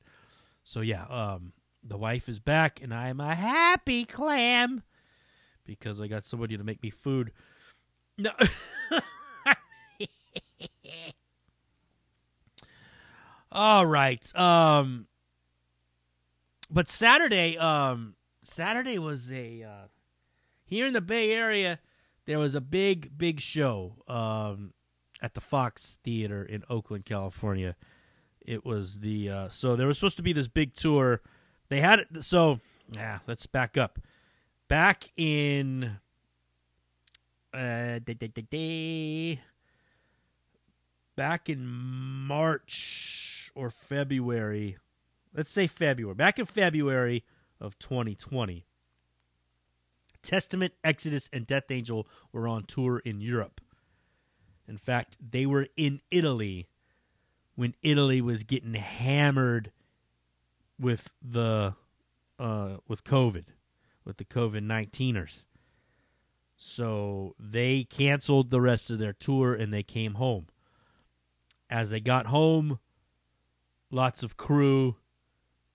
So 0.64 0.80
yeah, 0.80 1.04
um, 1.04 1.52
the 1.82 1.96
wife 1.96 2.28
is 2.28 2.40
back, 2.40 2.82
and 2.82 2.92
I'm 2.92 3.20
a 3.20 3.34
happy 3.34 4.04
clam 4.04 4.82
because 5.64 6.00
I 6.00 6.08
got 6.08 6.24
somebody 6.24 6.58
to 6.58 6.64
make 6.64 6.82
me 6.82 6.90
food. 6.90 7.32
No. 8.18 8.32
All 13.52 13.86
right. 13.86 14.36
Um 14.36 15.06
but 16.70 16.88
Saturday 16.88 17.58
um 17.58 18.14
Saturday 18.42 18.98
was 18.98 19.30
a 19.30 19.62
uh 19.62 19.88
here 20.64 20.86
in 20.86 20.92
the 20.92 21.00
Bay 21.00 21.32
Area 21.32 21.78
there 22.26 22.38
was 22.38 22.54
a 22.54 22.60
big 22.60 23.16
big 23.16 23.40
show 23.40 23.94
um 24.08 24.72
at 25.22 25.34
the 25.34 25.40
Fox 25.40 25.98
Theater 26.02 26.42
in 26.42 26.64
Oakland, 26.70 27.04
California. 27.04 27.76
It 28.40 28.64
was 28.64 29.00
the 29.00 29.30
uh 29.30 29.48
so 29.48 29.76
there 29.76 29.86
was 29.86 29.98
supposed 29.98 30.16
to 30.16 30.22
be 30.22 30.32
this 30.32 30.48
big 30.48 30.74
tour. 30.74 31.20
They 31.68 31.80
had 31.80 32.00
it 32.00 32.24
so 32.24 32.60
yeah, 32.94 33.18
let's 33.26 33.46
back 33.46 33.76
up. 33.76 33.98
Back 34.68 35.10
in 35.16 35.98
uh, 37.52 37.98
day, 37.98 38.14
day, 38.14 38.28
day, 38.28 39.40
back 41.16 41.48
in 41.48 41.66
March 41.66 43.50
or 43.54 43.70
February, 43.70 44.78
let's 45.34 45.50
say 45.50 45.66
February, 45.66 46.14
back 46.14 46.38
in 46.38 46.46
February 46.46 47.24
of 47.60 47.78
2020, 47.78 48.64
Testament, 50.22 50.74
Exodus, 50.84 51.30
and 51.32 51.46
Death 51.46 51.70
Angel 51.70 52.06
were 52.32 52.46
on 52.46 52.64
tour 52.64 52.98
in 52.98 53.20
Europe. 53.20 53.60
In 54.68 54.76
fact, 54.76 55.16
they 55.20 55.46
were 55.46 55.66
in 55.76 56.00
Italy 56.10 56.68
when 57.56 57.74
Italy 57.82 58.20
was 58.20 58.44
getting 58.44 58.74
hammered 58.74 59.72
with 60.78 61.10
the 61.22 61.74
uh, 62.38 62.76
with 62.88 63.04
COVID, 63.04 63.44
with 64.04 64.16
the 64.16 64.24
COVID 64.24 64.64
19ers. 64.64 65.44
So 66.56 67.34
they 67.38 67.84
canceled 67.84 68.50
the 68.50 68.60
rest 68.60 68.90
of 68.90 68.98
their 68.98 69.12
tour 69.12 69.54
and 69.54 69.72
they 69.72 69.82
came 69.82 70.14
home. 70.14 70.46
As 71.68 71.90
they 71.90 72.00
got 72.00 72.26
home, 72.26 72.78
lots 73.90 74.22
of 74.22 74.36
crew 74.36 74.96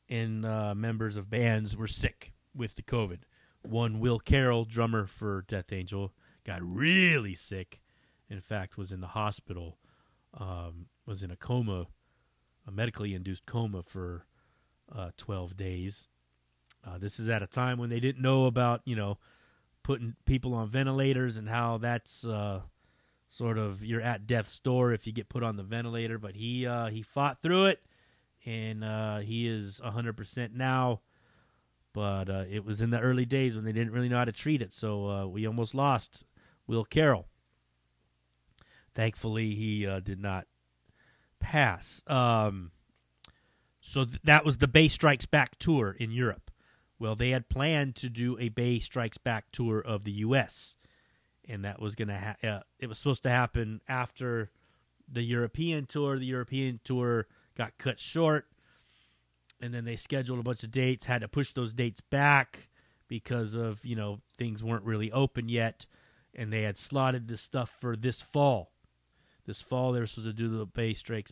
and 0.10 0.46
uh, 0.46 0.76
members 0.76 1.16
of 1.16 1.30
bands 1.30 1.76
were 1.76 1.88
sick 1.88 2.34
with 2.54 2.76
the 2.76 2.84
COVID. 2.84 3.20
One, 3.64 4.00
Will 4.00 4.20
Carroll, 4.20 4.66
drummer 4.66 5.08
for 5.08 5.44
Death 5.48 5.74
Angel, 5.74 6.14
got 6.46 6.60
really 6.62 7.36
sick. 7.36 7.82
In 8.30 8.40
fact, 8.40 8.78
was 8.78 8.92
in 8.92 9.02
the 9.02 9.08
hospital, 9.08 9.78
um, 10.40 10.88
was 11.06 11.24
in 11.24 11.32
a 11.32 11.36
coma, 11.36 11.88
a 12.68 12.72
medically 12.72 13.14
induced 13.14 13.46
coma 13.46 13.84
for 13.84 14.26
uh, 14.94 15.12
12 15.18 15.58
days. 15.58 16.10
Uh, 16.86 16.98
this 16.98 17.20
is 17.20 17.30
at 17.30 17.44
a 17.44 17.48
time 17.48 17.78
when 17.78 17.90
they 17.90 18.00
didn't 18.00 18.22
know 18.22 18.46
about, 18.46 18.82
you 18.86 18.96
know, 18.96 19.18
putting 19.84 20.16
people 20.26 20.54
on 20.54 20.70
ventilators 20.70 21.38
and 21.38 21.48
how 21.48 21.78
that's 21.78 22.26
uh, 22.26 22.62
sort 23.28 23.58
of 23.58 23.84
you're 23.84 24.02
at 24.02 24.26
death's 24.28 24.60
door 24.60 24.92
if 24.94 25.06
you 25.06 25.14
get 25.14 25.30
put 25.30 25.44
on 25.44 25.58
the 25.58 25.64
ventilator. 25.64 26.18
But 26.18 26.36
he 26.36 26.66
uh, 26.66 26.88
he 26.88 27.02
fought 27.02 27.42
through 27.42 27.66
it, 27.66 27.82
and 28.46 28.84
uh, 28.84 29.18
he 29.20 29.48
is 29.48 29.82
hundred 29.84 30.18
percent 30.18 30.54
now. 30.54 31.02
But 31.94 32.30
uh, 32.30 32.44
it 32.50 32.66
was 32.66 32.82
in 32.82 32.90
the 32.90 33.00
early 33.00 33.26
days 33.26 33.56
when 33.56 33.64
they 33.64 33.72
didn't 33.72 33.94
really 33.94 34.10
know 34.10 34.18
how 34.18 34.26
to 34.26 34.34
treat 34.34 34.62
it, 34.62 34.74
so 34.74 35.10
uh, 35.10 35.26
we 35.26 35.48
almost 35.48 35.74
lost 35.74 36.26
Will 36.68 36.84
Carroll. 36.84 37.28
Thankfully, 38.94 39.56
he 39.56 39.88
uh, 39.88 40.02
did 40.02 40.20
not 40.20 40.46
pass. 41.40 42.04
Um, 42.08 42.72
so 43.82 44.04
th- 44.04 44.20
that 44.24 44.44
was 44.44 44.58
the 44.58 44.68
Bay 44.68 44.88
Strikes 44.88 45.26
Back 45.26 45.58
tour 45.58 45.96
in 45.98 46.12
Europe. 46.12 46.52
Well, 46.98 47.16
they 47.16 47.30
had 47.30 47.50
planned 47.50 47.96
to 47.98 48.10
do 48.10 48.38
a 48.40 48.50
Bay 48.50 48.80
Strikes 48.80 49.18
Back 49.18 49.46
tour 49.52 49.80
of 49.80 50.04
the 50.04 50.12
U.S., 50.12 50.76
and 51.48 51.64
that 51.64 51.80
was 51.80 51.94
going 51.94 52.08
to 52.08 52.18
ha- 52.18 52.48
uh, 52.48 52.62
it 52.80 52.88
was 52.88 52.98
supposed 52.98 53.24
to 53.24 53.30
happen 53.30 53.82
after 53.88 54.50
the 55.08 55.22
European 55.22 55.86
tour. 55.86 56.18
The 56.18 56.26
European 56.26 56.80
tour 56.84 57.28
got 57.58 57.78
cut 57.78 58.00
short, 58.00 58.48
and 59.62 59.74
then 59.74 59.86
they 59.86 59.96
scheduled 59.96 60.40
a 60.40 60.44
bunch 60.44 60.64
of 60.64 60.72
dates. 60.72 61.06
Had 61.06 61.22
to 61.22 61.28
push 61.28 61.52
those 61.52 61.74
dates 61.74 62.02
back 62.02 62.70
because 63.08 63.54
of 63.54 63.84
you 63.86 63.96
know 63.96 64.20
things 64.38 64.64
weren't 64.64 64.84
really 64.84 65.12
open 65.12 65.50
yet, 65.50 65.86
and 66.34 66.52
they 66.52 66.64
had 66.64 66.78
slotted 66.78 67.28
this 67.28 67.42
stuff 67.42 67.72
for 67.80 67.96
this 67.96 68.22
fall. 68.22 68.72
This 69.46 69.62
fall, 69.62 69.92
they 69.92 70.00
were 70.00 70.08
supposed 70.08 70.28
to 70.28 70.34
do 70.34 70.58
the 70.58 70.66
Bay 70.66 70.94
Strikes, 70.94 71.32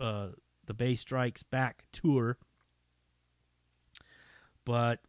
uh, 0.00 0.28
the 0.66 0.74
Bay 0.74 0.94
Strikes 0.94 1.42
Back 1.42 1.84
tour, 1.92 2.38
but 4.64 5.00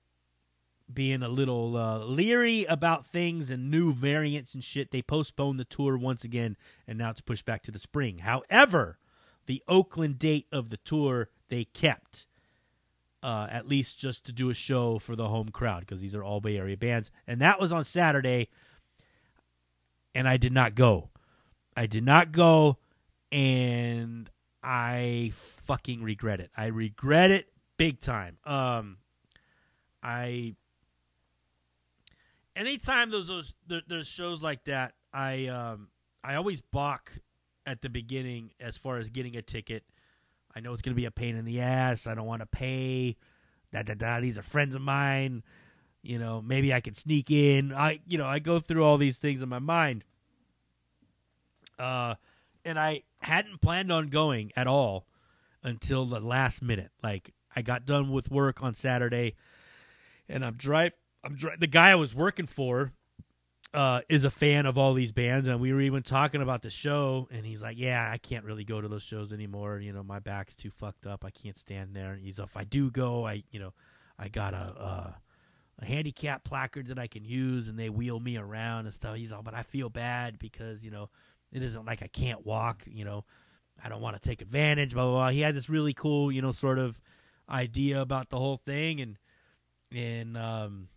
being 0.92 1.22
a 1.22 1.30
little 1.30 1.78
uh, 1.78 2.00
leery 2.00 2.66
about 2.66 3.06
things 3.06 3.52
and 3.52 3.70
new 3.70 3.94
variants 3.94 4.54
and 4.54 4.64
shit, 4.64 4.92
they 4.92 5.02
postponed 5.02 5.60
the 5.60 5.66
tour 5.66 5.98
once 5.98 6.24
again, 6.24 6.58
and 6.88 6.98
now 6.98 7.12
it's 7.12 7.22
pushed 7.22 7.46
back 7.46 7.62
to 7.64 7.72
the 7.72 7.78
spring. 7.78 8.20
However, 8.20 8.98
the 9.50 9.64
Oakland 9.68 10.20
date 10.20 10.46
of 10.52 10.70
the 10.70 10.78
tour 10.78 11.28
they 11.50 11.64
kept, 11.64 12.28
uh, 13.24 13.48
at 13.50 13.68
least 13.68 13.98
just 13.98 14.28
to 14.28 14.32
do 14.32 14.52
a 14.52 14.54
show 14.54 15.00
for 15.00 15.16
the 15.16 15.28
home 15.28 15.50
crowd 15.50 15.80
because 15.80 16.00
these 16.00 16.14
are 16.14 16.24
all 16.24 16.40
Bay 16.40 16.56
Area 16.56 16.78
bands, 16.78 17.10
and 17.26 17.42
that 17.42 17.60
was 17.60 17.72
on 17.72 17.84
Saturday. 17.84 18.48
And 20.14 20.28
I 20.28 20.38
did 20.38 20.54
not 20.54 20.76
go. 20.76 21.10
I 21.76 21.88
did 21.88 22.06
not 22.06 22.32
go, 22.32 22.78
and 23.32 24.30
I 24.62 25.34
fucking 25.64 26.04
regret 26.04 26.40
it. 26.40 26.52
I 26.56 26.68
regret 26.68 27.32
it 27.32 27.52
big 27.76 28.02
time. 28.02 28.38
Um, 28.46 28.98
I 30.04 30.54
anytime 32.56 33.10
those 33.10 33.30
those 33.30 33.56
there, 33.66 33.82
there's 33.88 34.08
shows 34.08 34.44
like 34.44 34.66
that, 34.66 34.94
I 35.12 35.48
um 35.48 35.88
I 36.24 36.36
always 36.36 36.62
balk 36.62 37.14
at 37.70 37.84
the 37.84 37.90
beginning 37.90 38.50
as 38.60 38.78
far 38.78 38.98
as 38.98 39.12
getting 39.12 39.38
a 39.38 39.44
ticket. 39.44 39.84
I 40.56 40.60
know 40.60 40.74
it's 40.74 40.82
going 40.82 40.96
to 40.96 41.00
be 41.00 41.06
a 41.06 41.12
pain 41.12 41.36
in 41.36 41.46
the 41.46 41.62
ass. 41.62 42.08
I 42.08 42.16
don't 42.16 42.26
want 42.26 42.42
to 42.42 42.48
pay. 42.48 43.16
Da 43.72 43.84
da 43.84 43.94
da. 43.94 44.20
These 44.20 44.40
are 44.40 44.42
friends 44.42 44.74
of 44.74 44.82
mine. 44.82 45.44
You 46.02 46.18
know, 46.18 46.42
maybe 46.42 46.74
I 46.74 46.82
could 46.82 46.98
sneak 46.98 47.30
in. 47.30 47.72
I 47.72 48.00
you 48.08 48.18
know 48.18 48.26
I 48.26 48.40
go 48.40 48.60
through 48.60 48.84
all 48.84 48.98
these 48.98 49.20
things 49.20 49.44
in 49.44 49.50
my 49.50 49.60
mind. 49.60 50.04
Uh, 51.78 52.16
and 52.66 52.80
I 52.80 53.04
hadn't 53.22 53.62
planned 53.62 53.92
on 53.92 54.08
going 54.08 54.52
at 54.56 54.66
all 54.66 55.06
until 55.62 56.06
the 56.06 56.20
last 56.20 56.62
minute. 56.62 56.90
Like 57.04 57.34
I 57.56 57.62
got 57.62 57.86
done 57.86 58.12
with 58.12 58.32
work 58.32 58.64
on 58.64 58.74
Saturday, 58.74 59.36
and 60.28 60.44
I'm 60.44 60.56
drive. 60.56 60.94
I'm 61.24 61.36
dri- 61.36 61.58
the 61.60 61.68
guy 61.68 61.92
I 61.92 61.96
was 61.96 62.16
working 62.16 62.48
for 62.48 62.94
uh, 63.74 64.02
is 64.10 64.24
a 64.24 64.32
fan 64.32 64.66
of 64.66 64.78
all 64.78 64.94
these 64.94 65.12
bands, 65.12 65.48
and 65.48 65.60
we 65.60 65.74
were 65.74 65.82
even 65.82 66.04
talking 66.04 66.42
about 66.42 66.62
the 66.62 66.70
show. 66.70 67.28
And 67.32 67.46
he's 67.46 67.62
like, 67.62 67.78
"Yeah, 67.78 68.10
I 68.12 68.18
can't 68.18 68.46
really 68.46 68.64
go 68.64 68.82
to 68.82 68.88
those 68.88 69.04
shows 69.04 69.32
anymore. 69.32 69.80
You 69.80 69.94
know, 69.94 70.04
my 70.04 70.20
back's 70.20 70.56
too 70.56 70.72
fucked 70.72 71.06
up. 71.06 71.24
I 71.26 71.30
can't 71.30 71.58
stand 71.58 71.96
there." 71.96 72.14
And 72.14 72.22
he's, 72.22 72.40
"If 72.40 72.58
I 72.58 72.64
do 72.64 72.90
go, 72.90 73.28
I, 73.28 73.44
you 73.52 73.60
know, 73.60 73.74
I 74.18 74.28
got 74.28 74.54
a." 74.54 74.58
a 74.58 75.22
a 75.82 75.86
handicap 75.86 76.44
placard 76.44 76.88
that 76.88 77.00
I 77.00 77.08
can 77.08 77.24
use, 77.24 77.70
and 77.70 77.80
they 77.80 77.90
wheel 77.90 78.20
me 78.20 78.38
around 78.38 78.86
and 78.86 78.94
stuff. 78.94 79.16
He's 79.16 79.32
all, 79.32 79.42
but 79.42 79.54
I 79.54 79.64
feel 79.64 79.90
bad 79.90 80.38
because 80.38 80.84
you 80.84 80.92
know 80.92 81.10
it 81.52 81.64
isn't 81.64 81.86
like 81.86 82.04
I 82.04 82.08
can't 82.08 82.46
walk. 82.46 82.84
You 82.86 83.06
know, 83.06 83.26
I 83.84 83.90
don't 83.90 84.02
want 84.02 84.22
to 84.22 84.28
take 84.28 84.42
advantage. 84.42 84.94
Blah 84.94 85.04
blah 85.06 85.14
blah. 85.14 85.30
He 85.30 85.42
had 85.42 85.56
this 85.56 85.70
really 85.70 85.94
cool, 85.94 86.32
you 86.32 86.42
know, 86.42 86.52
sort 86.52 86.80
of 86.80 87.00
idea 87.50 88.02
about 88.02 88.30
the 88.30 88.38
whole 88.38 88.58
thing, 88.58 89.00
and 89.02 89.18
and 89.92 90.38
um, 90.38 90.90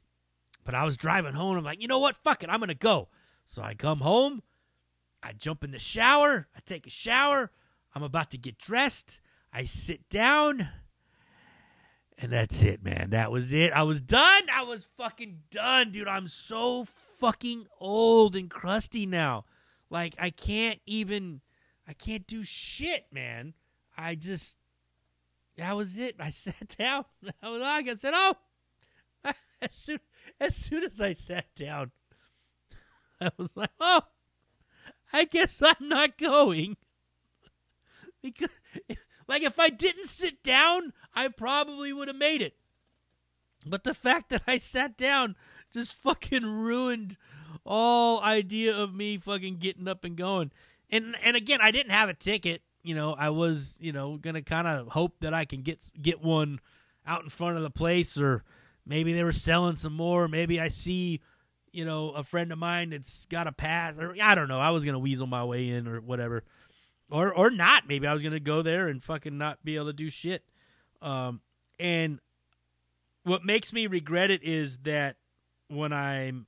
but 0.64 0.74
I 0.74 0.84
was 0.84 0.96
driving 0.96 1.34
home. 1.34 1.56
I'm 1.56 1.64
like, 1.64 1.80
you 1.80 1.88
know 1.88 1.98
what? 1.98 2.16
Fuck 2.22 2.42
it, 2.42 2.50
I'm 2.50 2.60
gonna 2.60 2.74
go. 2.74 3.08
So 3.44 3.62
I 3.62 3.74
come 3.74 4.00
home. 4.00 4.42
I 5.22 5.32
jump 5.32 5.62
in 5.62 5.70
the 5.70 5.78
shower. 5.78 6.48
I 6.56 6.60
take 6.64 6.86
a 6.86 6.90
shower. 6.90 7.50
I'm 7.94 8.02
about 8.02 8.30
to 8.30 8.38
get 8.38 8.58
dressed. 8.58 9.20
I 9.52 9.64
sit 9.64 10.08
down. 10.08 10.68
And 12.18 12.32
that's 12.32 12.62
it, 12.62 12.84
man. 12.84 13.10
That 13.10 13.30
was 13.30 13.52
it. 13.52 13.72
I 13.72 13.82
was 13.82 14.00
done. 14.00 14.42
I 14.52 14.62
was 14.62 14.86
fucking 14.96 15.40
done, 15.50 15.90
dude. 15.90 16.08
I'm 16.08 16.28
so 16.28 16.86
fucking 17.18 17.66
old 17.80 18.36
and 18.36 18.50
crusty 18.50 19.06
now. 19.06 19.44
Like 19.90 20.14
I 20.18 20.30
can't 20.30 20.80
even 20.86 21.40
I 21.86 21.92
can't 21.92 22.26
do 22.26 22.42
shit, 22.42 23.06
man. 23.12 23.54
I 23.96 24.14
just 24.14 24.56
that 25.56 25.76
was 25.76 25.98
it. 25.98 26.16
I 26.18 26.30
sat 26.30 26.76
down. 26.78 27.04
I 27.42 27.50
was 27.50 27.60
like 27.60 27.88
I 27.88 27.94
said, 27.94 28.14
"Oh." 28.14 28.34
As 29.68 29.74
soon 29.74 30.00
as 30.40 30.56
soon 30.56 30.82
as 30.82 31.00
I 31.00 31.12
sat 31.12 31.46
down, 31.54 31.92
I 33.20 33.30
was 33.36 33.56
like, 33.56 33.70
"Oh, 33.78 34.02
I 35.12 35.24
guess 35.24 35.62
I'm 35.64 35.88
not 35.88 36.18
going." 36.18 36.76
Because 38.22 38.50
like 39.26 39.42
if 39.42 39.58
I 39.58 39.68
didn't 39.68 40.06
sit 40.06 40.44
down, 40.44 40.92
I 41.12 41.26
probably 41.26 41.92
would 41.92 42.06
have 42.06 42.16
made 42.16 42.40
it. 42.40 42.54
But 43.66 43.82
the 43.82 43.94
fact 43.94 44.30
that 44.30 44.42
I 44.46 44.58
sat 44.58 44.96
down 44.96 45.34
just 45.72 45.94
fucking 45.94 46.44
ruined 46.44 47.16
all 47.64 48.20
idea 48.20 48.76
of 48.76 48.94
me 48.94 49.18
fucking 49.18 49.58
getting 49.58 49.88
up 49.88 50.04
and 50.04 50.16
going. 50.16 50.52
And 50.90 51.16
and 51.24 51.36
again, 51.36 51.60
I 51.60 51.70
didn't 51.70 51.92
have 51.92 52.08
a 52.08 52.14
ticket. 52.14 52.62
You 52.82 52.94
know, 52.94 53.14
I 53.14 53.30
was 53.30 53.76
you 53.80 53.92
know 53.92 54.16
gonna 54.18 54.42
kind 54.42 54.68
of 54.68 54.88
hope 54.88 55.20
that 55.20 55.34
I 55.34 55.44
can 55.44 55.62
get 55.62 55.90
get 56.00 56.22
one 56.22 56.60
out 57.06 57.24
in 57.24 57.30
front 57.30 57.56
of 57.56 57.62
the 57.62 57.70
place, 57.70 58.16
or 58.16 58.44
maybe 58.86 59.12
they 59.12 59.24
were 59.24 59.32
selling 59.32 59.76
some 59.76 59.94
more. 59.94 60.28
Maybe 60.28 60.60
I 60.60 60.68
see 60.68 61.20
you 61.72 61.84
know 61.84 62.10
a 62.10 62.22
friend 62.22 62.52
of 62.52 62.58
mine 62.58 62.90
that's 62.90 63.26
got 63.26 63.46
a 63.46 63.52
pass, 63.52 63.98
or 63.98 64.14
I 64.20 64.34
don't 64.34 64.48
know. 64.48 64.60
I 64.60 64.70
was 64.70 64.84
gonna 64.84 64.98
weasel 64.98 65.26
my 65.26 65.44
way 65.44 65.68
in 65.68 65.88
or 65.88 66.00
whatever, 66.00 66.44
or 67.10 67.34
or 67.34 67.50
not. 67.50 67.88
Maybe 67.88 68.06
I 68.06 68.14
was 68.14 68.22
gonna 68.22 68.40
go 68.40 68.62
there 68.62 68.88
and 68.88 69.02
fucking 69.02 69.36
not 69.36 69.64
be 69.64 69.76
able 69.76 69.86
to 69.86 69.92
do 69.92 70.10
shit. 70.10 70.44
Um, 71.00 71.40
and 71.78 72.20
what 73.24 73.44
makes 73.44 73.72
me 73.72 73.86
regret 73.86 74.30
it 74.30 74.42
is 74.42 74.78
that 74.78 75.16
when 75.68 75.92
I'm 75.92 76.46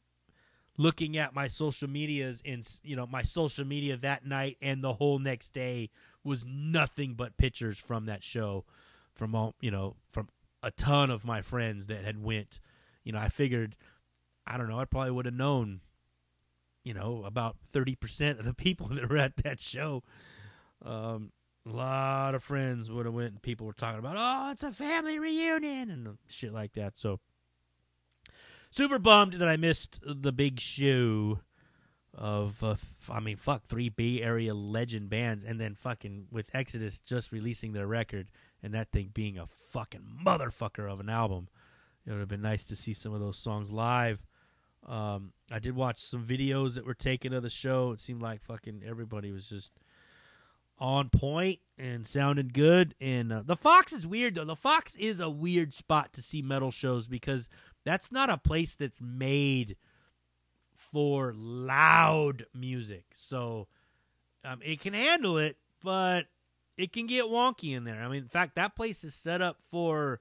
looking 0.77 1.16
at 1.16 1.35
my 1.35 1.49
social 1.49 1.88
medias 1.88 2.42
and 2.44 2.66
you 2.83 2.97
know 2.97 3.07
my 3.07 3.23
social 3.23 3.64
media 3.64 3.97
that 3.97 4.27
night 4.27 4.57
and 4.61 4.83
the 4.83 4.92
whole 4.92 5.18
next 5.18 5.53
day 5.53 5.90
was 6.25 6.44
nothing 6.47 7.14
but 7.14 7.37
pictures 7.37 7.79
from 7.79 8.07
that 8.07 8.25
show 8.25 8.64
from 9.14 9.35
all 9.35 9.55
you 9.61 9.70
know 9.70 9.94
from 10.11 10.29
a 10.64 10.70
ton 10.70 11.11
of 11.11 11.24
my 11.24 11.42
friends 11.42 11.87
that 11.87 12.05
had 12.05 12.22
went 12.22 12.59
you 13.05 13.12
know 13.12 13.18
i 13.18 13.29
figured 13.29 13.77
i 14.46 14.57
don't 14.57 14.68
know 14.68 14.79
i 14.79 14.85
probably 14.85 15.11
would 15.11 15.27
have 15.27 15.35
known 15.35 15.81
you 16.85 16.92
know 16.94 17.24
about 17.24 17.57
30% 17.72 18.38
of 18.38 18.44
the 18.44 18.55
people 18.55 18.88
that 18.92 19.09
were 19.09 19.16
at 19.16 19.37
that 19.38 19.59
show. 19.59 20.03
Um 20.85 21.33
a 21.66 21.70
lot 21.70 22.35
of 22.35 22.42
friends 22.42 22.90
would 22.90 23.07
have 23.07 23.14
went 23.14 23.33
and 23.33 23.40
people 23.40 23.66
were 23.66 23.72
talking 23.72 23.98
about 23.98 24.16
oh 24.18 24.50
it's 24.50 24.62
a 24.62 24.70
family 24.70 25.18
reunion 25.18 25.90
and 25.90 26.18
shit 26.29 26.53
like 26.53 26.74
that. 26.74 26.96
So 26.96 27.20
super 28.70 28.98
bummed 28.98 29.35
that 29.35 29.48
I 29.48 29.57
missed 29.57 30.00
the 30.05 30.33
big 30.33 30.61
show 30.61 31.40
of 32.12 32.62
uh, 32.62 32.77
mean 33.20 33.37
fuck 33.37 33.64
three 33.64 33.88
Bay 33.88 34.20
Area 34.20 34.55
legend 34.55 35.09
bands 35.09 35.42
and 35.42 35.59
then 35.59 35.74
fucking 35.74 36.27
with 36.31 36.46
Exodus 36.55 37.00
just 37.00 37.33
releasing 37.33 37.72
their 37.72 37.87
record 37.87 38.29
and 38.64 38.72
that 38.72 38.90
thing 38.90 39.11
being 39.12 39.38
a 39.38 39.46
fucking 39.70 40.00
motherfucker 40.24 40.90
of 40.90 40.98
an 40.98 41.11
album. 41.11 41.48
It 42.07 42.11
would 42.11 42.20
have 42.20 42.29
been 42.29 42.40
nice 42.40 42.64
to 42.64 42.77
see 42.77 42.94
some 42.94 43.12
of 43.12 43.20
those 43.20 43.37
songs 43.37 43.70
live. 43.70 44.24
Um, 44.88 45.33
I 45.50 45.59
did 45.59 45.77
watch 45.77 45.98
some 45.98 46.24
videos 46.24 46.74
that 46.74 46.87
were 46.87 46.94
taken 46.94 47.35
of 47.35 47.42
the 47.42 47.50
show. 47.50 47.92
It 47.92 48.00
seemed 48.00 48.22
like 48.22 48.42
fucking 48.42 48.83
everybody 48.87 49.31
was 49.31 49.48
just 49.48 49.70
on 50.79 51.11
point 51.11 51.61
and 51.79 52.07
sounded 52.07 52.55
good. 52.55 52.94
And 53.03 53.33
uh, 53.33 53.42
the 53.44 53.57
Fox 53.57 53.92
is 53.92 54.07
weird 54.07 54.35
though. 54.35 54.46
The 54.46 54.57
Fox 54.57 54.96
is 54.96 55.20
a 55.20 55.29
weird 55.29 55.74
spot 55.74 56.14
to 56.14 56.22
see 56.22 56.40
metal 56.40 56.70
shows 56.70 57.07
because 57.07 57.50
that's 57.85 58.11
not 58.11 58.31
a 58.31 58.38
place 58.38 58.77
that's 58.77 59.03
made 59.03 59.77
for 60.74 61.35
loud 61.37 62.46
music. 62.55 63.05
So 63.14 63.68
um, 64.42 64.61
it 64.62 64.81
can 64.81 64.94
handle 64.94 65.37
it, 65.37 65.59
but 65.83 66.27
it 66.76 66.92
can 66.92 67.06
get 67.06 67.26
wonky 67.26 67.76
in 67.76 67.84
there. 67.84 68.02
I 68.02 68.08
mean, 68.08 68.22
in 68.22 68.28
fact, 68.28 68.56
that 68.56 68.74
place 68.76 69.04
is 69.04 69.14
set 69.14 69.40
up 69.40 69.58
for, 69.70 70.20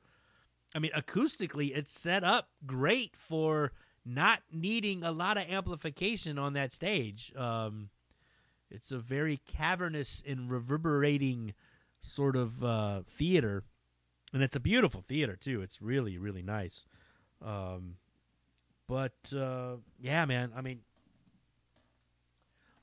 I 0.75 0.79
mean, 0.79 0.91
acoustically, 0.95 1.75
it's 1.75 1.91
set 1.91 2.23
up 2.23 2.49
great 2.65 3.15
for 3.15 3.71
not 4.05 4.41
needing 4.51 5.03
a 5.03 5.11
lot 5.11 5.37
of 5.37 5.49
amplification 5.49 6.37
on 6.37 6.53
that 6.53 6.71
stage. 6.71 7.33
Um, 7.35 7.89
it's 8.69 8.91
a 8.91 8.97
very 8.97 9.39
cavernous 9.45 10.23
and 10.27 10.49
reverberating 10.49 11.53
sort 12.01 12.35
of 12.35 12.63
uh, 12.63 13.01
theater, 13.07 13.63
and 14.33 14.43
it's 14.43 14.55
a 14.55 14.59
beautiful 14.59 15.01
theater 15.01 15.35
too. 15.35 15.61
It's 15.61 15.81
really, 15.81 16.17
really 16.17 16.41
nice. 16.41 16.85
Um, 17.41 17.95
but 18.87 19.13
uh, 19.35 19.75
yeah, 19.99 20.25
man. 20.25 20.51
I 20.55 20.61
mean, 20.61 20.79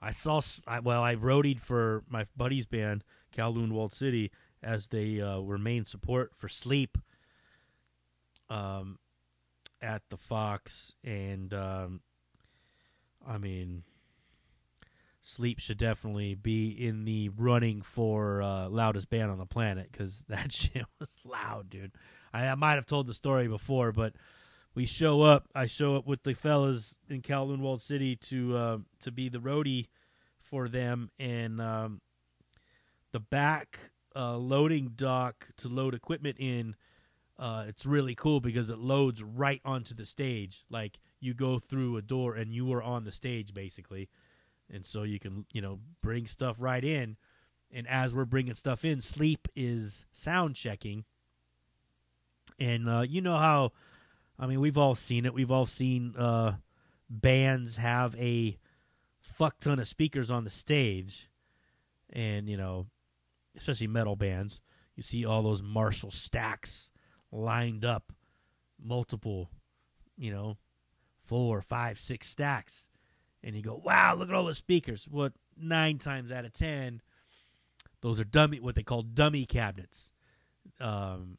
I 0.00 0.12
saw. 0.12 0.40
I, 0.66 0.80
well, 0.80 1.02
I 1.02 1.16
roadied 1.16 1.60
for 1.60 2.04
my 2.08 2.26
buddy's 2.36 2.66
band, 2.66 3.04
Kowloon 3.30 3.72
Walled 3.72 3.92
City, 3.92 4.30
as 4.62 4.88
they 4.88 5.20
uh, 5.20 5.40
were 5.40 5.58
main 5.58 5.84
support 5.84 6.32
for 6.36 6.48
Sleep. 6.48 6.98
Um, 8.48 8.98
at 9.82 10.02
the 10.10 10.16
Fox, 10.16 10.92
and 11.04 11.52
um, 11.54 12.00
I 13.26 13.38
mean, 13.38 13.82
Sleep 15.22 15.58
should 15.58 15.78
definitely 15.78 16.34
be 16.34 16.70
in 16.70 17.04
the 17.04 17.30
running 17.30 17.82
for 17.82 18.42
uh, 18.42 18.68
loudest 18.68 19.10
band 19.10 19.30
on 19.30 19.38
the 19.38 19.46
planet 19.46 19.88
because 19.90 20.22
that 20.28 20.52
shit 20.52 20.84
was 20.98 21.16
loud, 21.24 21.70
dude. 21.70 21.92
I, 22.32 22.48
I 22.48 22.54
might 22.54 22.74
have 22.74 22.86
told 22.86 23.06
the 23.06 23.14
story 23.14 23.48
before, 23.48 23.92
but 23.92 24.14
we 24.74 24.86
show 24.86 25.22
up. 25.22 25.48
I 25.54 25.66
show 25.66 25.96
up 25.96 26.06
with 26.06 26.22
the 26.22 26.34
fellas 26.34 26.94
in 27.08 27.22
Kowloon 27.22 27.60
Walled 27.60 27.82
City 27.82 28.16
to 28.16 28.56
uh, 28.56 28.78
to 29.00 29.10
be 29.10 29.28
the 29.28 29.38
roadie 29.40 29.88
for 30.40 30.68
them, 30.68 31.10
and 31.18 31.60
um, 31.60 32.00
the 33.12 33.20
back 33.20 33.78
uh, 34.14 34.36
loading 34.36 34.92
dock 34.96 35.48
to 35.58 35.68
load 35.68 35.94
equipment 35.94 36.36
in. 36.38 36.76
Uh, 37.38 37.64
it's 37.68 37.86
really 37.86 38.14
cool 38.14 38.40
because 38.40 38.68
it 38.68 38.78
loads 38.78 39.22
right 39.22 39.62
onto 39.64 39.94
the 39.94 40.04
stage. 40.04 40.64
Like 40.68 40.98
you 41.20 41.32
go 41.32 41.58
through 41.58 41.96
a 41.96 42.02
door 42.02 42.34
and 42.34 42.52
you 42.52 42.70
are 42.72 42.82
on 42.82 43.04
the 43.04 43.12
stage 43.12 43.54
basically, 43.54 44.08
and 44.72 44.86
so 44.86 45.04
you 45.04 45.18
can 45.18 45.46
you 45.52 45.62
know 45.62 45.80
bring 46.02 46.26
stuff 46.26 46.56
right 46.58 46.84
in. 46.84 47.16
And 47.72 47.86
as 47.88 48.14
we're 48.14 48.24
bringing 48.24 48.54
stuff 48.54 48.84
in, 48.84 49.00
Sleep 49.00 49.48
is 49.54 50.04
sound 50.12 50.56
checking. 50.56 51.04
And 52.58 52.88
uh, 52.88 53.02
you 53.02 53.20
know 53.20 53.36
how, 53.36 53.72
I 54.38 54.46
mean, 54.46 54.60
we've 54.60 54.76
all 54.76 54.94
seen 54.94 55.24
it. 55.24 55.32
We've 55.32 55.52
all 55.52 55.66
seen 55.66 56.14
uh, 56.16 56.56
bands 57.08 57.76
have 57.76 58.14
a 58.16 58.58
fuck 59.20 59.60
ton 59.60 59.78
of 59.78 59.88
speakers 59.88 60.30
on 60.30 60.44
the 60.44 60.50
stage, 60.50 61.28
and 62.12 62.48
you 62.48 62.56
know, 62.56 62.86
especially 63.56 63.86
metal 63.86 64.16
bands, 64.16 64.60
you 64.96 65.02
see 65.02 65.24
all 65.24 65.42
those 65.42 65.62
Marshall 65.62 66.10
stacks 66.10 66.90
lined 67.32 67.84
up, 67.84 68.12
multiple, 68.82 69.50
you 70.16 70.30
know, 70.30 70.56
four, 71.24 71.62
five, 71.62 71.98
six 71.98 72.28
stacks, 72.28 72.86
and 73.42 73.54
you 73.54 73.62
go, 73.62 73.80
"Wow, 73.84 74.14
look 74.14 74.28
at 74.28 74.34
all 74.34 74.44
those 74.44 74.58
speakers." 74.58 75.06
What 75.08 75.32
nine 75.56 75.98
times 75.98 76.32
out 76.32 76.44
of 76.44 76.52
ten, 76.52 77.00
those 78.00 78.20
are 78.20 78.24
dummy, 78.24 78.60
what 78.60 78.74
they 78.74 78.82
call 78.82 79.02
dummy 79.02 79.46
cabinets. 79.46 80.12
Um, 80.80 81.38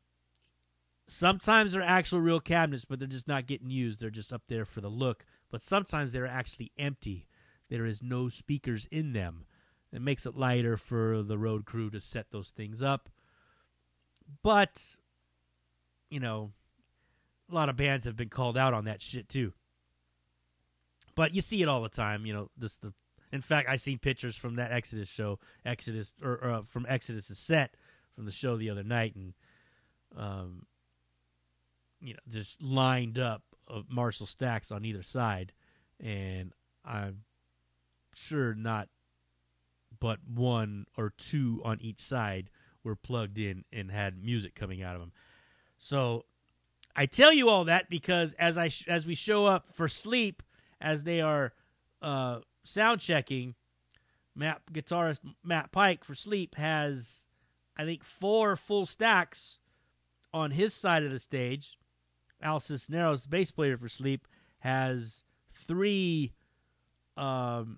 sometimes 1.07 1.73
they're 1.73 1.81
actual 1.81 2.21
real 2.21 2.39
cabinets, 2.39 2.85
but 2.85 2.99
they're 2.99 3.07
just 3.07 3.27
not 3.27 3.47
getting 3.47 3.69
used. 3.69 3.99
They're 3.99 4.09
just 4.09 4.31
up 4.31 4.43
there 4.47 4.65
for 4.65 4.81
the 4.81 4.89
look. 4.89 5.25
But 5.49 5.61
sometimes 5.63 6.11
they're 6.11 6.27
actually 6.27 6.71
empty. 6.77 7.27
There 7.69 7.85
is 7.85 8.01
no 8.01 8.29
speakers 8.29 8.87
in 8.91 9.13
them. 9.13 9.45
It 9.93 10.01
makes 10.01 10.25
it 10.25 10.37
lighter 10.37 10.77
for 10.77 11.21
the 11.21 11.37
road 11.37 11.65
crew 11.65 11.89
to 11.89 11.99
set 11.99 12.31
those 12.31 12.49
things 12.49 12.81
up. 12.81 13.09
But, 14.41 14.81
you 16.09 16.19
know, 16.19 16.51
a 17.49 17.55
lot 17.55 17.69
of 17.69 17.75
bands 17.75 18.05
have 18.05 18.15
been 18.15 18.29
called 18.29 18.57
out 18.57 18.73
on 18.73 18.85
that 18.85 19.01
shit 19.01 19.27
too. 19.27 19.53
But 21.15 21.35
you 21.35 21.41
see 21.41 21.61
it 21.61 21.67
all 21.67 21.83
the 21.83 21.89
time, 21.89 22.25
you 22.25 22.33
know, 22.33 22.49
this 22.57 22.77
the 22.77 22.93
in 23.31 23.41
fact, 23.41 23.69
I 23.69 23.77
seen 23.77 23.97
pictures 23.97 24.35
from 24.35 24.55
that 24.55 24.71
Exodus 24.71 25.07
show, 25.07 25.39
Exodus 25.65 26.13
or, 26.21 26.43
uh, 26.43 26.61
from 26.67 26.85
Exodus's 26.87 27.39
set 27.39 27.75
from 28.13 28.25
the 28.25 28.31
show 28.31 28.57
the 28.57 28.69
other 28.69 28.83
night, 28.83 29.15
and 29.15 29.33
um, 30.17 30.65
you 32.01 32.13
know, 32.13 32.19
just 32.29 32.61
lined 32.61 33.17
up 33.17 33.43
of 33.67 33.85
Marshall 33.89 34.25
stacks 34.25 34.71
on 34.71 34.83
either 34.83 35.03
side, 35.03 35.53
and 35.99 36.51
I'm 36.83 37.23
sure 38.13 38.53
not, 38.53 38.89
but 40.01 40.19
one 40.27 40.85
or 40.97 41.13
two 41.15 41.61
on 41.63 41.79
each 41.79 42.01
side 42.01 42.49
were 42.83 42.95
plugged 42.97 43.37
in 43.39 43.63
and 43.71 43.89
had 43.89 44.21
music 44.21 44.55
coming 44.55 44.83
out 44.83 44.95
of 44.95 44.99
them. 44.99 45.13
So 45.77 46.25
I 46.95 47.05
tell 47.05 47.31
you 47.31 47.47
all 47.47 47.63
that 47.65 47.89
because 47.89 48.33
as 48.33 48.57
I 48.57 48.67
sh- 48.67 48.87
as 48.89 49.05
we 49.05 49.15
show 49.15 49.45
up 49.45 49.67
for 49.71 49.87
sleep, 49.87 50.43
as 50.81 51.05
they 51.05 51.21
are 51.21 51.53
uh, 52.01 52.39
sound 52.63 52.99
checking, 52.99 53.55
Matt 54.35 54.61
guitarist 54.73 55.19
Matt 55.43 55.71
Pike 55.71 56.03
for 56.03 56.15
sleep 56.15 56.55
has 56.55 57.27
I 57.77 57.85
think 57.85 58.03
four 58.03 58.55
full 58.55 58.85
stacks 58.85 59.59
on 60.33 60.51
his 60.51 60.73
side 60.73 61.03
of 61.03 61.11
the 61.11 61.19
stage. 61.19 61.77
Al 62.41 62.59
Cisneros, 62.59 63.27
bass 63.27 63.51
player 63.51 63.77
for 63.77 63.87
sleep, 63.87 64.27
has 64.59 65.23
three 65.53 66.33
um, 67.15 67.77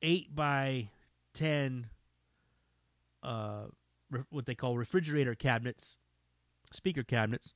eight 0.00 0.34
by 0.34 0.88
ten 1.34 1.88
uh, 3.22 3.64
re- 4.10 4.24
what 4.30 4.46
they 4.46 4.54
call 4.54 4.76
refrigerator 4.76 5.34
cabinets, 5.34 5.98
speaker 6.72 7.02
cabinets, 7.02 7.54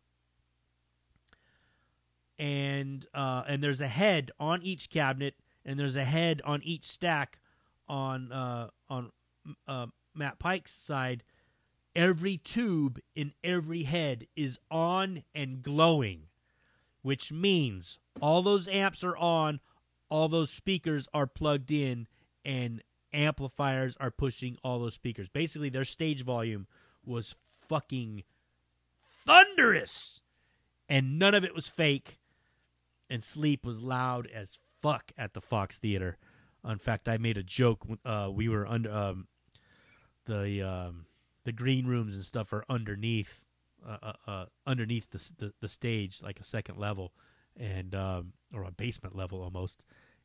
and 2.38 3.06
uh, 3.14 3.42
and 3.46 3.62
there's 3.62 3.80
a 3.80 3.88
head 3.88 4.30
on 4.38 4.62
each 4.62 4.90
cabinet, 4.90 5.34
and 5.64 5.78
there's 5.78 5.96
a 5.96 6.04
head 6.04 6.42
on 6.44 6.62
each 6.62 6.84
stack 6.84 7.40
on 7.88 8.32
uh, 8.32 8.68
on 8.88 9.10
uh, 9.66 9.86
Matt 10.14 10.38
Pike's 10.38 10.72
side. 10.72 11.22
Every 11.94 12.36
tube 12.36 12.98
in 13.14 13.32
every 13.42 13.84
head 13.84 14.26
is 14.36 14.58
on 14.70 15.22
and 15.34 15.62
glowing, 15.62 16.24
which 17.00 17.32
means 17.32 17.98
all 18.20 18.42
those 18.42 18.68
amps 18.68 19.02
are 19.02 19.16
on, 19.16 19.60
all 20.10 20.28
those 20.28 20.50
speakers 20.50 21.08
are 21.14 21.26
plugged 21.26 21.72
in, 21.72 22.06
and 22.44 22.82
amplifiers 23.12 23.96
are 23.98 24.10
pushing 24.10 24.56
all 24.62 24.78
those 24.78 24.94
speakers. 24.94 25.28
Basically, 25.28 25.68
their 25.68 25.84
stage 25.84 26.24
volume 26.24 26.66
was 27.04 27.34
fucking 27.68 28.24
thunderous, 29.24 30.20
and 30.88 31.18
none 31.18 31.34
of 31.34 31.44
it 31.44 31.54
was 31.54 31.68
fake. 31.68 32.18
And 33.08 33.22
sleep 33.22 33.64
was 33.64 33.80
loud 33.80 34.28
as 34.34 34.58
fuck 34.82 35.12
at 35.16 35.32
the 35.34 35.40
Fox 35.40 35.78
Theater. 35.78 36.16
In 36.68 36.78
fact, 36.78 37.08
I 37.08 37.18
made 37.18 37.36
a 37.36 37.42
joke. 37.44 37.86
Uh, 38.04 38.30
we 38.32 38.48
were 38.48 38.66
under 38.66 38.92
um, 38.92 39.28
the 40.24 40.62
um, 40.62 41.06
the 41.44 41.52
green 41.52 41.86
rooms 41.86 42.16
and 42.16 42.24
stuff 42.24 42.52
are 42.52 42.64
underneath 42.68 43.44
uh, 43.86 43.98
uh, 44.02 44.12
uh, 44.26 44.44
underneath 44.66 45.10
the, 45.10 45.44
the, 45.44 45.52
the 45.60 45.68
stage, 45.68 46.20
like 46.20 46.40
a 46.40 46.44
second 46.44 46.76
level, 46.76 47.12
and 47.56 47.94
um, 47.94 48.32
or 48.52 48.64
a 48.64 48.72
basement 48.72 49.14
level 49.14 49.40
almost. 49.40 49.84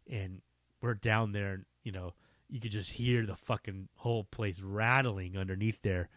And 0.10 0.42
we're 0.82 0.96
down 0.96 1.32
there, 1.32 1.66
you 1.84 1.92
know, 1.92 2.14
you 2.52 2.60
could 2.60 2.72
just 2.72 2.92
hear 2.92 3.26
the 3.26 3.36
fucking 3.36 3.88
whole 3.96 4.26
place 4.26 4.60
rattling 4.60 5.38
underneath 5.38 5.82
there. 5.82 6.10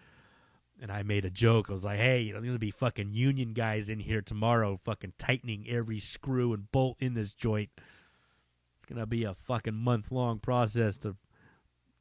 And 0.83 0.90
I 0.90 1.05
made 1.05 1.25
a 1.25 1.31
joke. 1.31 1.70
I 1.70 1.73
was 1.73 1.85
like, 1.85 1.99
"Hey, 1.99 2.23
you 2.23 2.33
know, 2.33 2.40
there's 2.40 2.51
gonna 2.51 2.59
be 2.59 2.73
fucking 2.73 3.12
union 3.12 3.53
guys 3.53 3.88
in 3.88 4.01
here 4.01 4.20
tomorrow, 4.20 4.81
fucking 4.85 5.14
tightening 5.16 5.68
every 5.68 6.01
screw 6.01 6.53
and 6.53 6.70
bolt 6.73 6.97
in 6.99 7.14
this 7.14 7.33
joint. 7.33 7.70
It's 8.77 8.85
gonna 8.85 9.07
be 9.07 9.23
a 9.23 9.35
fucking 9.35 9.77
month 9.77 10.11
long 10.11 10.40
process 10.40 10.99
to 10.99 11.16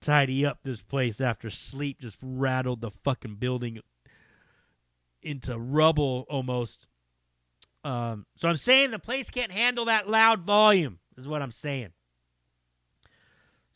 tidy 0.01 0.45
up 0.45 0.59
this 0.63 0.81
place 0.81 1.21
after 1.21 1.51
sleep 1.51 2.01
just 2.01 2.17
rattled 2.21 2.81
the 2.81 2.91
fucking 2.91 3.35
building 3.35 3.79
into 5.21 5.57
rubble 5.57 6.25
almost. 6.27 6.87
Um, 7.83 8.25
so 8.35 8.49
I'm 8.49 8.57
saying 8.57 8.91
the 8.91 8.99
place 8.99 9.29
can't 9.29 9.51
handle 9.51 9.85
that 9.85 10.09
loud 10.09 10.41
volume. 10.41 10.99
Is 11.15 11.27
what 11.27 11.43
I'm 11.43 11.51
saying. 11.51 11.91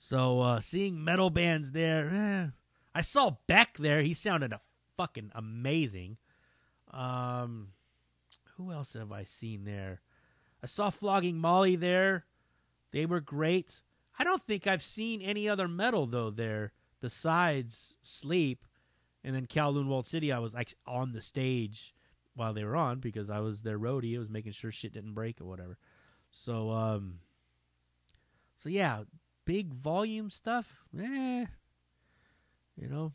So 0.08 0.39
uh, 0.39 0.60
seeing 0.62 1.04
metal 1.04 1.30
bands 1.30 1.72
there, 1.72 2.10
eh. 2.10 2.48
I 2.96 3.02
saw 3.02 3.36
Beck 3.46 3.78
there. 3.78 4.02
He 4.02 4.13
sounded 4.13 4.54
a 4.54 4.62
fucking 4.96 5.31
amazing. 5.36 6.15
Um, 6.92 7.73
who 8.56 8.71
else 8.71 8.94
have 8.94 9.12
I 9.12 9.25
seen 9.25 9.65
there? 9.65 10.00
I 10.63 10.67
saw 10.67 10.92
Flogging 10.92 11.38
Molly 11.38 11.75
there. 11.75 12.23
They 12.92 13.06
were 13.06 13.19
great. 13.19 13.81
I 14.17 14.23
don't 14.23 14.42
think 14.42 14.65
I've 14.65 14.81
seen 14.81 15.21
any 15.21 15.50
other 15.50 15.67
metal 15.67 16.06
though 16.06 16.29
there 16.29 16.71
besides 17.02 17.96
Sleep, 18.02 18.63
and 19.25 19.36
then 19.36 19.46
Kowloon 19.46 19.88
Walled 19.88 20.08
City. 20.08 20.31
I 20.31 20.40
was 20.40 20.54
like 20.54 20.73
on 20.86 21.12
the 21.12 21.21
stage 21.21 21.94
while 22.34 22.54
they 22.54 22.63
were 22.63 22.77
on 22.77 23.02
because 23.02 23.29
I 23.29 23.42
was 23.42 23.60
their 23.60 23.77
roadie. 23.77 24.15
I 24.15 24.19
was 24.19 24.29
making 24.29 24.54
sure 24.54 24.71
shit 24.71 24.94
didn't 24.94 25.15
break 25.15 25.42
or 25.42 25.46
whatever. 25.46 25.77
So, 26.31 26.71
um, 26.71 27.19
so 28.56 28.69
yeah, 28.69 29.04
big 29.48 29.73
volume 29.73 30.29
stuff. 30.29 30.83
Eh, 31.00 31.45
you 32.79 32.87
know, 32.87 33.13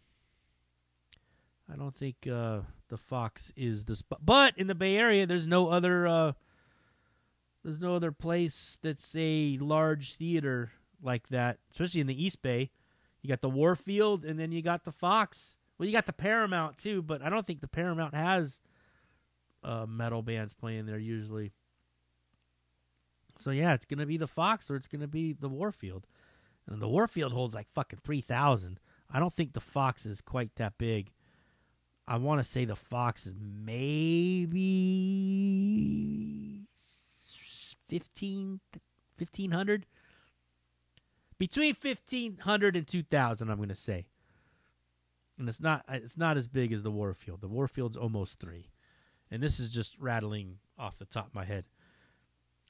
I 1.71 1.77
don't 1.77 1.95
think 1.95 2.27
uh, 2.27 2.61
the 2.89 2.97
Fox 2.97 3.53
is 3.55 3.85
the 3.85 3.95
spot. 3.95 4.21
But 4.25 4.55
in 4.57 4.67
the 4.67 4.75
Bay 4.75 4.97
Area, 4.97 5.27
there's 5.27 5.47
no 5.47 5.69
other. 5.69 6.07
Uh, 6.09 6.33
there's 7.63 7.81
no 7.81 7.95
other 7.95 8.11
place 8.11 8.79
that's 8.83 9.15
a 9.17 9.57
large 9.61 10.17
theater 10.17 10.73
like 11.01 11.29
that, 11.29 11.59
especially 11.71 12.01
in 12.01 12.09
the 12.09 12.25
East 12.25 12.43
Bay. 12.43 12.71
You 13.21 13.29
got 13.29 13.41
the 13.41 13.49
Warfield, 13.49 14.25
and 14.25 14.37
then 14.37 14.51
you 14.51 14.63
got 14.63 14.85
the 14.85 14.91
Fox. 14.91 15.39
Well, 15.79 15.87
you 15.87 15.93
got 15.93 16.07
the 16.07 16.13
Paramount 16.13 16.79
too, 16.79 17.03
but 17.03 17.23
I 17.23 17.29
don't 17.29 17.47
think 17.47 17.61
the 17.61 17.69
Paramount 17.69 18.15
has 18.15 18.59
uh, 19.63 19.87
metal 19.87 20.23
bands 20.23 20.55
playing 20.55 20.87
there 20.87 20.99
usually. 20.99 21.53
So 23.39 23.51
yeah, 23.51 23.75
it's 23.75 23.87
gonna 23.87 24.07
be 24.07 24.17
the 24.17 24.27
Fox 24.27 24.71
or 24.71 24.77
it's 24.77 24.89
gonna 24.89 25.07
be 25.07 25.35
the 25.35 25.49
Warfield, 25.49 26.07
and 26.69 26.81
the 26.81 26.89
Warfield 26.89 27.33
holds 27.33 27.55
like 27.55 27.69
fucking 27.75 28.01
three 28.03 28.21
thousand. 28.21 28.81
I 29.11 29.19
don't 29.19 29.35
think 29.35 29.53
the 29.53 29.61
Fox 29.61 30.07
is 30.07 30.21
quite 30.21 30.55
that 30.57 30.79
big. 30.79 31.13
I 32.07 32.17
want 32.17 32.43
to 32.43 32.49
say 32.49 32.65
the 32.65 32.77
Fox 32.77 33.27
is 33.27 33.35
maybe 33.39 34.61
15, 37.89 38.61
1500 39.19 39.87
between 41.39 41.75
1500 41.75 42.77
and 42.77 42.87
2000 42.87 43.51
i'm 43.51 43.57
going 43.57 43.69
to 43.69 43.75
say 43.75 44.07
and 45.39 45.49
it's 45.49 45.61
not 45.61 45.85
it's 45.89 46.17
not 46.17 46.37
as 46.37 46.47
big 46.47 46.73
as 46.73 46.83
the 46.83 46.91
warfield 46.91 47.41
the 47.41 47.49
warfield's 47.49 47.97
almost 47.97 48.39
three 48.39 48.71
and 49.33 49.43
this 49.43 49.59
is 49.59 49.71
just 49.71 49.97
rattling 49.99 50.59
off 50.79 50.99
the 50.99 51.07
top 51.07 51.29
of 51.29 51.35
my 51.35 51.47
head. 51.47 51.65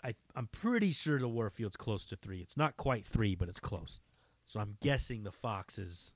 I 0.05 0.15
I'm 0.35 0.49
pretty 0.49 0.93
sure 0.93 1.19
the 1.19 1.29
Warfield's 1.29 1.77
close 1.77 2.05
to 2.07 2.17
three. 2.17 2.41
It's 2.41 2.57
not 2.57 2.77
quite 2.77 3.07
three, 3.07 3.35
but 3.35 3.49
it's 3.49 3.61
close. 3.61 4.01
So 4.45 4.61
I'm 4.61 4.77
guessing 4.81 5.23
the 5.23 5.33
Fox 5.33 5.79
is 5.79 6.13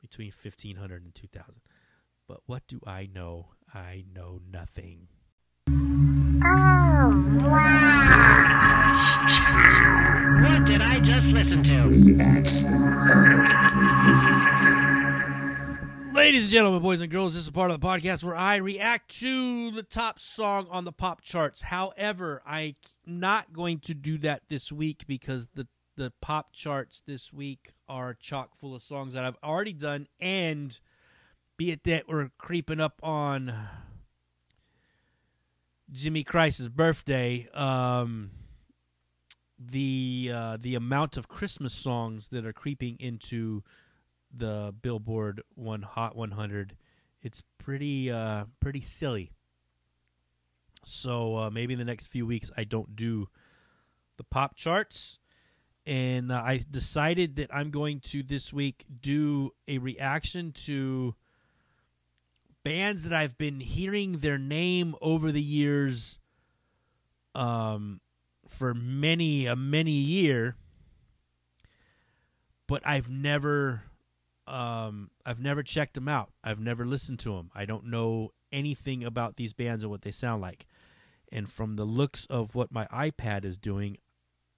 between 0.00 0.32
1500 0.42 1.04
and 1.04 1.14
2000. 1.14 1.60
But 2.26 2.40
what 2.46 2.66
do 2.66 2.80
I 2.86 3.08
know? 3.12 3.48
I 3.72 4.04
know 4.14 4.40
nothing. 4.50 5.08
Oh, 5.68 7.40
wow. 7.44 7.80
What 10.42 10.66
did 10.66 10.80
I 10.80 11.00
just 11.00 11.28
listen 11.32 11.62
to? 11.64 11.90
Ladies 16.30 16.44
and 16.44 16.52
gentlemen, 16.52 16.80
boys 16.80 17.00
and 17.00 17.10
girls, 17.10 17.34
this 17.34 17.42
is 17.42 17.50
part 17.50 17.72
of 17.72 17.80
the 17.80 17.84
podcast 17.84 18.22
where 18.22 18.36
I 18.36 18.54
react 18.54 19.18
to 19.18 19.72
the 19.72 19.82
top 19.82 20.20
song 20.20 20.68
on 20.70 20.84
the 20.84 20.92
pop 20.92 21.22
charts. 21.22 21.60
However, 21.60 22.40
I'm 22.46 22.76
not 23.04 23.52
going 23.52 23.80
to 23.80 23.94
do 23.94 24.16
that 24.18 24.42
this 24.48 24.70
week 24.70 25.08
because 25.08 25.48
the 25.56 25.66
the 25.96 26.12
pop 26.20 26.52
charts 26.52 27.02
this 27.04 27.32
week 27.32 27.72
are 27.88 28.14
chock 28.14 28.54
full 28.54 28.76
of 28.76 28.82
songs 28.84 29.14
that 29.14 29.24
I've 29.24 29.38
already 29.42 29.72
done, 29.72 30.06
and 30.20 30.78
be 31.56 31.72
it 31.72 31.82
that 31.82 32.04
we're 32.06 32.30
creeping 32.38 32.78
up 32.78 33.00
on 33.02 33.52
Jimmy 35.90 36.22
Christ's 36.22 36.68
birthday, 36.68 37.48
um, 37.54 38.30
the 39.58 40.30
uh, 40.32 40.58
the 40.60 40.76
amount 40.76 41.16
of 41.16 41.26
Christmas 41.26 41.74
songs 41.74 42.28
that 42.28 42.46
are 42.46 42.52
creeping 42.52 42.98
into 43.00 43.64
the 44.34 44.74
Billboard 44.82 45.42
One 45.54 45.82
Hot 45.82 46.16
100, 46.16 46.76
it's 47.22 47.42
pretty 47.58 48.10
uh, 48.10 48.44
pretty 48.60 48.80
silly. 48.80 49.32
So 50.84 51.36
uh, 51.36 51.50
maybe 51.50 51.74
in 51.74 51.78
the 51.78 51.84
next 51.84 52.06
few 52.06 52.26
weeks 52.26 52.50
I 52.56 52.64
don't 52.64 52.96
do 52.96 53.28
the 54.16 54.24
pop 54.24 54.56
charts, 54.56 55.18
and 55.86 56.32
uh, 56.32 56.36
I 56.36 56.62
decided 56.70 57.36
that 57.36 57.54
I'm 57.54 57.70
going 57.70 58.00
to 58.00 58.22
this 58.22 58.52
week 58.52 58.84
do 59.00 59.50
a 59.68 59.78
reaction 59.78 60.52
to 60.66 61.14
bands 62.62 63.04
that 63.08 63.16
I've 63.16 63.38
been 63.38 63.60
hearing 63.60 64.18
their 64.18 64.38
name 64.38 64.94
over 65.00 65.32
the 65.32 65.42
years, 65.42 66.18
um, 67.34 68.00
for 68.48 68.74
many 68.74 69.46
a 69.46 69.56
many 69.56 69.92
year, 69.92 70.56
but 72.66 72.86
I've 72.86 73.08
never 73.08 73.84
um, 74.50 75.10
I've 75.24 75.40
never 75.40 75.62
checked 75.62 75.94
them 75.94 76.08
out. 76.08 76.30
I've 76.42 76.58
never 76.58 76.84
listened 76.84 77.20
to 77.20 77.36
them. 77.36 77.50
I 77.54 77.64
don't 77.64 77.86
know 77.86 78.32
anything 78.52 79.04
about 79.04 79.36
these 79.36 79.52
bands 79.52 79.84
or 79.84 79.88
what 79.88 80.02
they 80.02 80.10
sound 80.10 80.42
like. 80.42 80.66
And 81.30 81.50
from 81.50 81.76
the 81.76 81.84
looks 81.84 82.26
of 82.26 82.56
what 82.56 82.72
my 82.72 82.86
iPad 82.86 83.44
is 83.44 83.56
doing, 83.56 83.98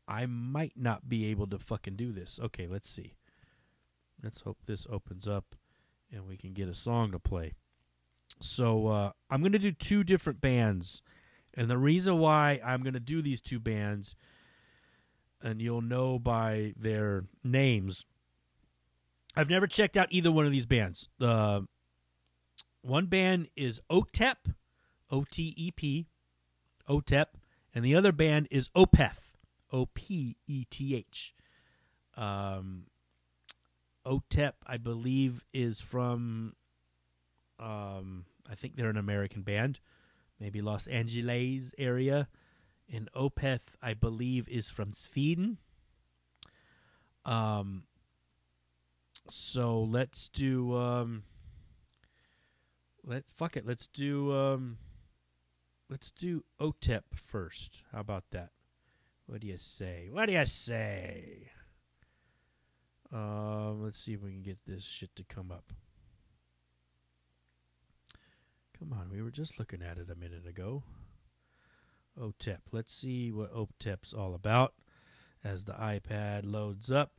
I 0.08 0.24
might 0.24 0.72
not 0.76 1.08
be 1.08 1.26
able 1.26 1.46
to 1.48 1.58
fucking 1.58 1.96
do 1.96 2.10
this. 2.10 2.40
Okay, 2.42 2.66
let's 2.66 2.88
see. 2.88 3.16
Let's 4.22 4.40
hope 4.40 4.58
this 4.64 4.86
opens 4.88 5.28
up 5.28 5.54
and 6.10 6.26
we 6.26 6.36
can 6.38 6.54
get 6.54 6.68
a 6.68 6.74
song 6.74 7.12
to 7.12 7.18
play. 7.18 7.52
So 8.40 8.88
uh, 8.88 9.12
I'm 9.30 9.40
going 9.40 9.52
to 9.52 9.58
do 9.58 9.72
two 9.72 10.04
different 10.04 10.40
bands. 10.40 11.02
And 11.54 11.68
the 11.68 11.76
reason 11.76 12.18
why 12.18 12.60
I'm 12.64 12.82
going 12.82 12.94
to 12.94 13.00
do 13.00 13.20
these 13.20 13.42
two 13.42 13.60
bands, 13.60 14.16
and 15.42 15.60
you'll 15.60 15.82
know 15.82 16.18
by 16.18 16.72
their 16.78 17.24
names, 17.44 18.06
I've 19.34 19.50
never 19.50 19.66
checked 19.66 19.96
out 19.96 20.08
either 20.10 20.30
one 20.30 20.46
of 20.46 20.52
these 20.52 20.66
bands. 20.66 21.08
Uh, 21.20 21.60
one 22.82 23.06
band 23.06 23.48
is 23.56 23.80
OTEP, 23.90 24.54
O 25.10 25.24
T 25.30 25.54
E 25.56 25.70
P, 25.70 26.08
OTEP, 26.88 27.26
and 27.74 27.84
the 27.84 27.94
other 27.94 28.12
band 28.12 28.48
is 28.50 28.68
Opeth, 28.70 29.36
O 29.72 29.86
P 29.86 30.36
E 30.46 30.64
T 30.68 30.96
H. 30.96 31.34
Um, 32.16 32.84
OTEP, 34.04 34.52
I 34.66 34.76
believe, 34.76 35.44
is 35.52 35.80
from, 35.80 36.54
um, 37.58 38.26
I 38.50 38.54
think 38.54 38.76
they're 38.76 38.90
an 38.90 38.96
American 38.96 39.42
band, 39.42 39.80
maybe 40.40 40.60
Los 40.60 40.86
Angeles 40.86 41.72
area. 41.78 42.28
And 42.92 43.08
Opeth, 43.16 43.60
I 43.80 43.94
believe, 43.94 44.48
is 44.48 44.68
from 44.68 44.92
Sweden. 44.92 45.56
Um, 47.24 47.84
so 49.28 49.82
let's 49.82 50.28
do 50.28 50.76
um 50.76 51.22
let 53.04 53.24
fuck 53.36 53.56
it 53.56 53.66
let's 53.66 53.86
do 53.86 54.32
um 54.32 54.78
let's 55.88 56.10
do 56.10 56.44
otep 56.60 57.02
first. 57.14 57.82
How 57.92 58.00
about 58.00 58.24
that? 58.30 58.50
What 59.26 59.40
do 59.40 59.46
you 59.46 59.56
say? 59.56 60.08
What 60.10 60.26
do 60.26 60.32
you 60.32 60.46
say? 60.46 61.50
Um 63.12 63.82
let's 63.82 63.98
see 63.98 64.14
if 64.14 64.22
we 64.22 64.30
can 64.30 64.42
get 64.42 64.58
this 64.66 64.84
shit 64.84 65.14
to 65.16 65.24
come 65.24 65.50
up. 65.50 65.72
Come 68.78 68.92
on 68.92 69.10
we 69.10 69.22
were 69.22 69.30
just 69.30 69.58
looking 69.58 69.82
at 69.82 69.98
it 69.98 70.10
a 70.10 70.16
minute 70.16 70.46
ago. 70.46 70.82
Otep 72.18 72.58
let's 72.72 72.92
see 72.92 73.30
what 73.30 73.54
otep's 73.54 74.12
all 74.12 74.34
about 74.34 74.74
as 75.44 75.64
the 75.64 75.72
ipad 75.72 76.42
loads 76.44 76.90
up. 76.90 77.12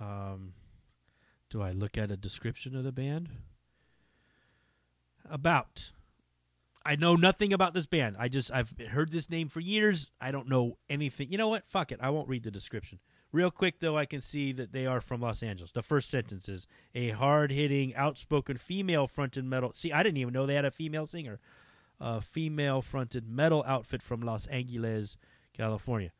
Um, 0.00 0.52
do 1.50 1.62
I 1.62 1.72
look 1.72 1.96
at 1.96 2.10
a 2.10 2.16
description 2.16 2.76
of 2.76 2.84
the 2.84 2.92
band? 2.92 3.30
About. 5.30 5.92
I 6.84 6.96
know 6.96 7.16
nothing 7.16 7.52
about 7.52 7.74
this 7.74 7.86
band. 7.86 8.16
I 8.18 8.28
just 8.28 8.50
I've 8.50 8.72
heard 8.90 9.12
this 9.12 9.28
name 9.28 9.48
for 9.48 9.60
years. 9.60 10.10
I 10.20 10.30
don't 10.30 10.48
know 10.48 10.78
anything. 10.88 11.30
You 11.30 11.38
know 11.38 11.48
what? 11.48 11.66
Fuck 11.66 11.92
it. 11.92 11.98
I 12.00 12.10
won't 12.10 12.28
read 12.28 12.44
the 12.44 12.50
description. 12.50 12.98
Real 13.30 13.50
quick 13.50 13.80
though, 13.80 13.98
I 13.98 14.06
can 14.06 14.22
see 14.22 14.52
that 14.52 14.72
they 14.72 14.86
are 14.86 15.02
from 15.02 15.20
Los 15.20 15.42
Angeles. 15.42 15.72
The 15.72 15.82
first 15.82 16.08
sentence 16.08 16.48
is 16.48 16.66
a 16.94 17.10
hard-hitting, 17.10 17.94
outspoken 17.94 18.56
female-fronted 18.56 19.44
metal. 19.44 19.72
See, 19.74 19.92
I 19.92 20.02
didn't 20.02 20.16
even 20.16 20.32
know 20.32 20.46
they 20.46 20.54
had 20.54 20.64
a 20.64 20.70
female 20.70 21.04
singer. 21.04 21.40
A 22.00 22.22
female-fronted 22.22 23.28
metal 23.28 23.62
outfit 23.66 24.02
from 24.02 24.22
Los 24.22 24.46
Angeles, 24.46 25.18
California. 25.52 26.12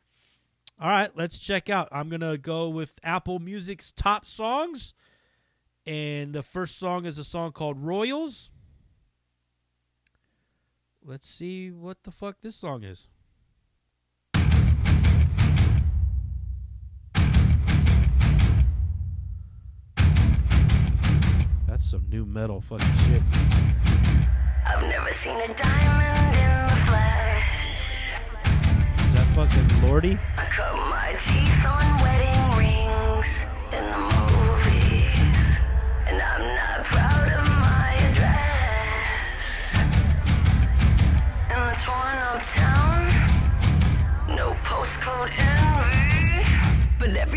All 0.81 0.91
right, 0.91 1.11
let's 1.17 1.39
check 1.39 1.71
out. 1.71 1.89
I'm 1.91 2.11
to 2.11 2.37
go 2.37 2.69
with 2.69 2.95
Apple 3.03 3.39
Music's 3.39 3.91
top 3.91 4.27
songs. 4.27 4.93
And 5.89 6.35
the 6.35 6.43
first 6.43 6.79
song 6.79 7.07
is 7.07 7.19
a 7.19 7.25
song 7.25 7.53
called 7.53 7.79
Royals. 7.79 8.51
Let's 11.03 11.27
see 11.27 11.71
what 11.71 12.03
the 12.03 12.11
fuck 12.11 12.43
this 12.43 12.57
song 12.57 12.83
is. 12.83 13.09
That's 21.67 21.91
some 21.91 22.05
new 22.11 22.27
metal 22.27 22.61
fucking 22.61 22.87
shit. 23.07 23.23
I've 24.67 24.83
never 24.83 25.11
seen 25.15 25.41
a 25.41 25.55
diamond 25.55 26.37
in 26.37 26.69
the 26.69 26.77
flesh. 26.85 27.49
Is 29.07 29.15
that 29.15 29.27
fucking 29.35 29.89
Lordy? 29.89 30.19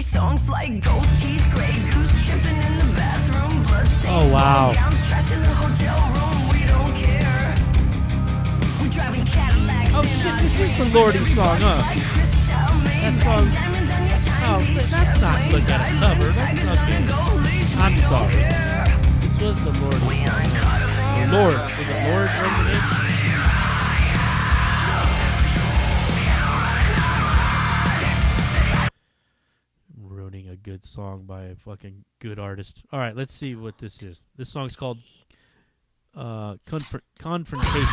Every 0.02 0.20
song's 0.20 0.50
like 0.50 0.84
gold 0.84 1.06
teeth, 1.22 1.46
gray 1.54 1.78
goose 1.94 2.26
tripping 2.26 2.58
in 2.58 2.74
the 2.82 2.90
bathroom, 2.98 3.62
blood 3.64 3.88
stains, 3.88 4.26
Oh, 4.26 4.34
wow. 4.34 4.74
gowns, 4.74 4.98
trash 5.06 5.32
in 5.32 5.42
the 5.44 5.54
hotel 5.62 6.00
room. 6.18 6.38
We 6.50 6.66
don't 6.66 6.94
care. 7.06 7.54
We're 8.82 8.90
driving 8.90 9.26
Cadillacs. 9.30 9.94
Oh, 9.94 10.02
shit, 10.02 10.34
this 10.42 10.60
is 10.60 10.78
the. 10.92 10.98
Lordy 10.98 11.20
song, 11.38 11.58
huh? 11.62 11.78
Like 11.86 12.02
crystal 12.02 12.74
made 12.82 13.14
That 13.14 13.22
song- 13.22 13.52
diamonds 13.54 13.92
on 13.94 14.02
your 14.10 14.18
Oh, 14.42 14.60
that's 14.90 15.20
not 15.22 15.38
look 15.54 15.70
at 15.70 15.82
a 15.86 15.94
cover. 16.02 16.30
That's 16.34 16.50
Tigers 16.50 16.66
on 16.66 16.78
fucking. 16.82 17.06
a 17.06 17.12
gold 17.14 17.38
leash, 17.46 17.78
I'm 17.78 17.96
sorry. 18.10 18.42
This 19.22 19.36
was 19.38 19.58
the 19.62 19.74
Lord. 19.86 20.02
We 20.10 20.18
aren't 20.26 20.50
caught 20.66 20.82
up 20.82 20.90
in 21.22 21.30
The 21.30 21.38
Lord. 21.38 21.58
Was 21.78 21.88
it 21.94 22.00
Lord 22.10 22.30
song 30.92 31.24
by 31.26 31.44
a 31.46 31.56
fucking 31.56 32.04
good 32.20 32.38
artist. 32.38 32.84
All 32.92 33.00
right, 33.00 33.16
let's 33.16 33.34
see 33.34 33.56
what 33.56 33.78
this 33.78 34.04
is. 34.04 34.24
This 34.36 34.50
song's 34.50 34.76
called 34.76 34.98
uh, 36.16 36.56
Confr- 36.68 37.02
Confrontation. 37.18 37.88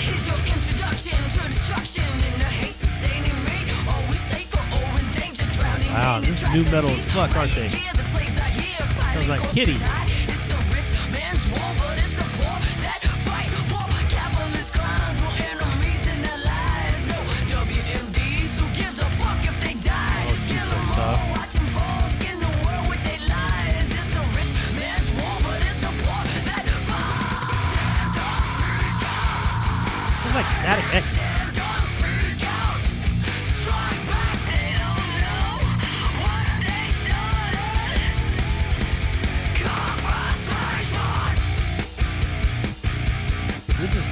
Here's 0.00 0.26
your 0.26 0.38
introduction 0.38 1.18
to 1.28 1.48
destruction 1.48 2.04
in 2.04 2.40
a 2.40 2.44
hate 2.44 2.74
sustaining 2.74 3.44
me. 3.44 3.56
Wow, 5.96 6.20
this 6.20 6.42
is 6.42 6.52
new 6.52 6.70
metal 6.70 6.90
as 6.90 7.10
fuck, 7.10 7.34
aren't 7.36 7.54
they? 7.54 7.68
Sounds 9.26 9.40
like 9.40 9.50
Kittie. 9.50 9.72
Sounds 9.72 9.88
oh, 30.28 30.36
like 30.36 30.46
Static 30.46 30.94
X. 30.94 31.25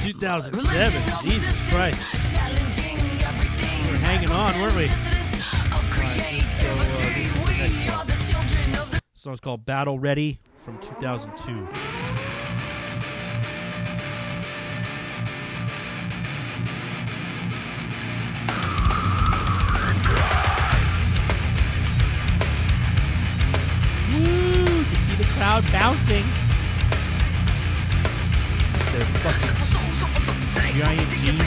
2007. 0.05 1.24
Jesus 1.24 1.70
Christ. 1.70 1.96
We 3.86 3.90
were 3.90 3.96
hanging 4.00 4.30
on, 4.30 4.52
weren't 4.61 4.76
we? 4.76 4.84
So, 4.84 6.66
uh, 7.57 8.98
song's 9.14 9.40
called 9.40 9.64
Battle 9.64 9.98
Ready 9.98 10.40
from 10.62 10.78
2002. 10.80 11.52
Woo! 24.12 24.68
You 24.68 24.84
see 24.84 25.14
the 25.16 25.24
crowd 25.38 25.64
bouncing. 25.72 26.24
They're 28.92 29.05
fucking 29.24 29.64
giant 30.75 31.09
jeans. 31.20 31.41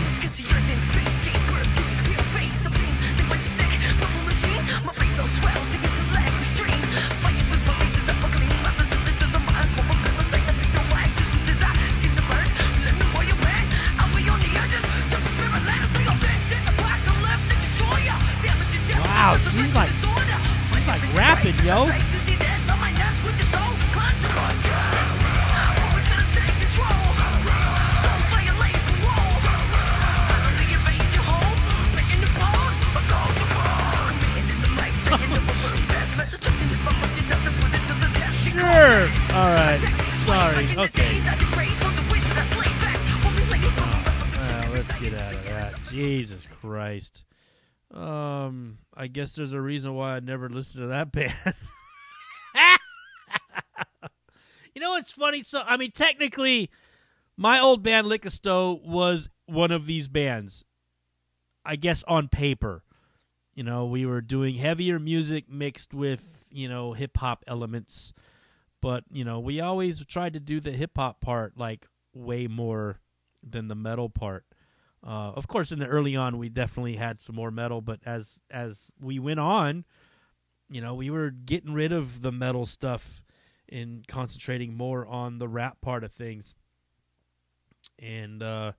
Wow, 18.98 19.36
she's 19.52 19.76
like 19.76 19.90
she's 19.90 20.88
like 20.88 21.16
rapping, 21.16 21.66
yo. 21.66 22.17
Christ. 46.60 47.26
Um, 47.94 48.80
I 48.94 49.08
guess 49.08 49.36
there's 49.36 49.54
a 49.54 49.62
reason 49.62 49.94
why 49.94 50.16
I 50.16 50.20
never 50.20 50.50
listened 50.50 50.84
to 50.84 50.88
that 50.88 51.12
band. 51.14 51.34
you 54.76 54.82
know 54.82 54.92
what's 54.92 55.12
funny? 55.12 55.44
So, 55.44 55.62
I 55.66 55.78
mean, 55.78 55.92
technically, 55.92 56.70
my 57.38 57.60
old 57.60 57.84
band 57.84 58.08
Lickisto 58.08 58.84
was 58.84 59.30
one 59.46 59.72
of 59.72 59.86
these 59.86 60.08
bands. 60.08 60.66
I 61.66 61.76
guess 61.76 62.04
on 62.08 62.30
paper, 62.30 62.84
you 63.54 63.64
know, 63.64 63.86
we 63.86 64.06
were 64.06 64.22
doing 64.22 64.56
heavier 64.56 65.00
music 65.00 65.50
mixed 65.50 65.94
with 65.94 66.46
you 66.50 66.70
know 66.70 66.94
hip 66.94 67.18
hop 67.18 67.44
elements, 67.48 68.14
but 68.82 69.04
you 69.12 69.26
know 69.26 69.40
we 69.40 69.60
always 69.60 70.06
tried 70.06 70.34
to 70.34 70.40
do 70.40 70.60
the 70.60 70.72
hip 70.72 70.92
hop 70.96 71.20
part 71.20 71.58
like 71.58 71.88
way 72.14 72.48
more 72.48 73.00
than 73.44 73.68
the 73.68 73.76
metal 73.76 74.10
part. 74.10 74.46
Uh, 75.08 75.32
of 75.36 75.48
course, 75.48 75.72
in 75.72 75.80
the 75.80 75.88
early 75.88 76.18
on, 76.18 76.38
we 76.38 76.50
definitely 76.50 76.98
had 76.98 77.22
some 77.22 77.34
more 77.36 77.50
metal, 77.50 77.80
but 77.80 78.02
as 78.06 78.42
as 78.52 78.92
we 79.00 79.20
went 79.20 79.40
on, 79.40 79.86
you 80.70 80.82
know, 80.82 80.94
we 80.94 81.10
were 81.10 81.30
getting 81.30 81.74
rid 81.74 81.94
of 81.94 82.22
the 82.22 82.32
metal 82.32 82.66
stuff 82.66 83.24
and 83.70 84.06
concentrating 84.08 84.76
more 84.76 85.06
on 85.08 85.40
the 85.40 85.48
rap 85.48 85.80
part 85.80 86.04
of 86.04 86.12
things. 86.12 86.56
And 87.98 88.44
uh, 88.44 88.74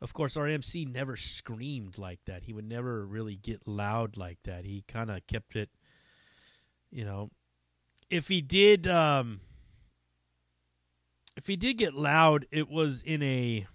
of 0.00 0.14
course, 0.14 0.34
our 0.34 0.46
MC 0.46 0.86
never 0.86 1.14
screamed 1.14 1.98
like 1.98 2.20
that. 2.24 2.44
He 2.44 2.54
would 2.54 2.68
never 2.68 3.04
really 3.04 3.36
get 3.36 3.68
loud 3.68 4.16
like 4.16 4.38
that. 4.44 4.64
He 4.64 4.84
kind 4.88 5.10
of 5.10 5.26
kept 5.26 5.56
it, 5.56 5.68
you 6.90 7.04
know. 7.04 7.30
If 8.08 8.28
he 8.28 8.40
did, 8.40 8.86
um, 8.88 9.40
if 11.36 11.46
he 11.46 11.56
did 11.56 11.74
get 11.74 11.94
loud, 11.94 12.46
it 12.50 12.68
was 12.68 13.02
in 13.02 13.22
a 13.22 13.66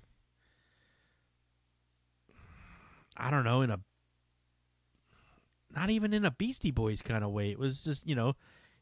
I 3.17 3.31
don't 3.31 3.43
know, 3.43 3.61
in 3.61 3.71
a 3.71 3.79
not 5.75 5.89
even 5.89 6.13
in 6.13 6.25
a 6.25 6.31
Beastie 6.31 6.71
Boys 6.71 7.01
kind 7.01 7.23
of 7.23 7.31
way. 7.31 7.51
It 7.51 7.59
was 7.59 7.83
just, 7.83 8.07
you 8.07 8.15
know, 8.15 8.35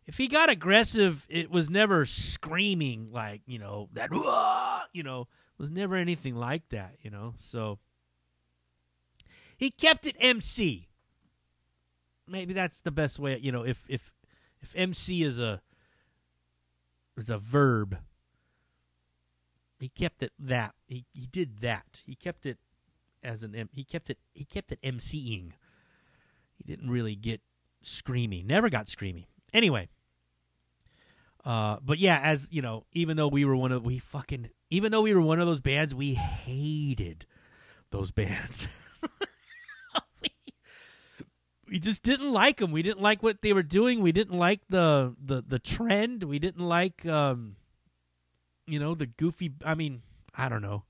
if 0.05 0.17
he 0.17 0.27
got 0.27 0.49
aggressive, 0.49 1.25
it 1.29 1.49
was 1.49 1.69
never 1.69 2.05
screaming 2.05 3.09
like, 3.11 3.41
you 3.45 3.57
know, 3.57 3.89
that 3.93 4.11
you 4.93 5.03
know, 5.03 5.27
was 5.57 5.69
never 5.69 5.95
anything 5.95 6.36
like 6.36 6.69
that, 6.69 6.95
you 7.01 7.09
know. 7.09 7.36
So 7.39 7.79
he 9.57 9.69
kept 9.71 10.05
it 10.05 10.15
MC. 10.19 10.89
Maybe 12.27 12.53
that's 12.53 12.79
the 12.81 12.91
best 12.91 13.19
way, 13.19 13.38
you 13.41 13.51
know, 13.51 13.63
if 13.63 13.84
if 13.88 14.13
if 14.61 14.73
MC 14.75 15.23
is 15.23 15.39
a 15.39 15.61
is 17.17 17.29
a 17.29 17.38
verb, 17.38 17.97
he 19.79 19.89
kept 19.89 20.23
it 20.23 20.31
that. 20.39 20.73
He 20.86 21.05
he 21.11 21.25
did 21.25 21.59
that. 21.59 22.01
He 22.05 22.15
kept 22.15 22.45
it 22.45 22.57
as 23.24 23.43
an 23.43 23.55
M- 23.55 23.69
he 23.74 23.84
kept 23.84 24.09
it 24.09 24.19
he 24.34 24.45
kept 24.45 24.71
it 24.71 24.82
MCing. 24.82 25.51
He 26.55 26.63
didn't 26.65 26.89
really 26.89 27.15
get 27.15 27.41
screamy. 27.84 28.45
Never 28.45 28.69
got 28.69 28.88
screamy. 28.88 29.26
Anyway. 29.53 29.89
Uh, 31.45 31.78
but 31.84 31.99
yeah, 31.99 32.19
as 32.24 32.47
you 32.51 32.61
know, 32.61 32.86
even 32.93 33.17
though 33.17 33.28
we 33.28 33.43
were 33.43 33.55
one 33.55 33.71
of 33.71 33.84
we 33.84 33.99
fucking 33.99 34.49
even 34.69 34.91
though 34.91 35.01
we 35.01 35.13
were 35.13 35.21
one 35.21 35.39
of 35.39 35.47
those 35.47 35.59
bands, 35.59 35.93
we 35.93 36.13
hated 36.13 37.26
those 37.91 38.11
bands. 38.11 38.67
we, 40.21 40.30
we 41.67 41.80
just 41.80 42.01
didn't 42.03 42.32
like 42.32 42.57
them. 42.57 42.71
We 42.71 42.82
didn't 42.82 43.01
like 43.01 43.21
what 43.21 43.41
they 43.41 43.51
were 43.51 43.63
doing. 43.63 44.01
We 44.01 44.13
didn't 44.13 44.38
like 44.38 44.61
the 44.69 45.15
the 45.21 45.43
the 45.45 45.59
trend. 45.59 46.24
We 46.24 46.39
didn't 46.39 46.65
like 46.65 47.05
um 47.05 47.57
you 48.65 48.80
know, 48.80 48.95
the 48.95 49.07
goofy 49.07 49.51
I 49.65 49.76
mean, 49.76 50.01
I 50.34 50.47
don't 50.47 50.61
know 50.61 50.84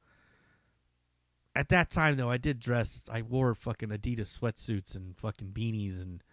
at 1.55 1.69
that 1.69 1.89
time 1.89 2.17
though, 2.17 2.29
I 2.29 2.37
did 2.37 2.59
dress. 2.59 3.03
I 3.11 3.21
wore 3.21 3.53
fucking 3.53 3.89
Adidas 3.89 4.37
sweatsuits 4.39 4.95
and 4.95 5.17
fucking 5.17 5.49
beanies 5.49 6.01
and 6.01 6.23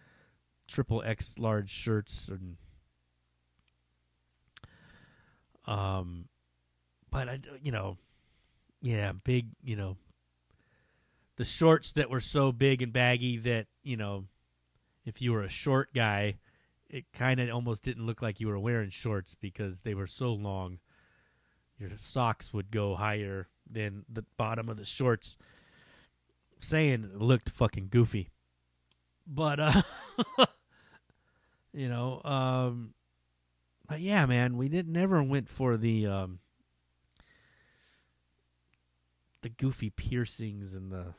triple 0.67 1.03
X 1.05 1.37
large 1.37 1.69
shirts 1.69 2.29
and 2.29 2.57
um, 5.67 6.25
but 7.11 7.29
I, 7.29 7.39
you 7.61 7.71
know, 7.71 7.97
yeah, 8.81 9.11
big, 9.11 9.49
you 9.63 9.75
know, 9.75 9.97
the 11.35 11.45
shorts 11.45 11.91
that 11.93 12.09
were 12.09 12.19
so 12.19 12.51
big 12.51 12.81
and 12.81 12.91
baggy 12.91 13.37
that 13.37 13.67
you 13.83 13.97
know, 13.97 14.25
if 15.05 15.21
you 15.21 15.33
were 15.33 15.43
a 15.43 15.49
short 15.49 15.93
guy, 15.93 16.39
it 16.89 17.05
kind 17.13 17.39
of 17.39 17.49
almost 17.49 17.83
didn't 17.83 18.05
look 18.05 18.21
like 18.21 18.39
you 18.39 18.47
were 18.47 18.59
wearing 18.59 18.89
shorts 18.89 19.35
because 19.35 19.81
they 19.81 19.93
were 19.93 20.07
so 20.07 20.33
long. 20.33 20.79
Your 21.77 21.91
socks 21.97 22.53
would 22.53 22.71
go 22.71 22.95
higher 22.95 23.47
than 23.71 24.05
the 24.11 24.25
bottom 24.37 24.69
of 24.69 24.77
the 24.77 24.85
shorts. 24.85 25.37
Saying 26.59 27.09
it 27.13 27.19
looked 27.19 27.49
fucking 27.49 27.87
goofy, 27.89 28.29
but 29.25 29.59
uh, 29.59 29.81
you 31.73 31.89
know, 31.89 32.21
um, 32.23 32.93
but 33.87 33.99
yeah, 33.99 34.27
man, 34.27 34.57
we 34.57 34.69
didn't 34.69 34.93
never 34.93 35.23
went 35.23 35.49
for 35.49 35.75
the 35.75 36.05
um, 36.05 36.39
the 39.41 39.49
goofy 39.49 39.89
piercings 39.89 40.73
and 40.73 40.91
the. 40.91 41.13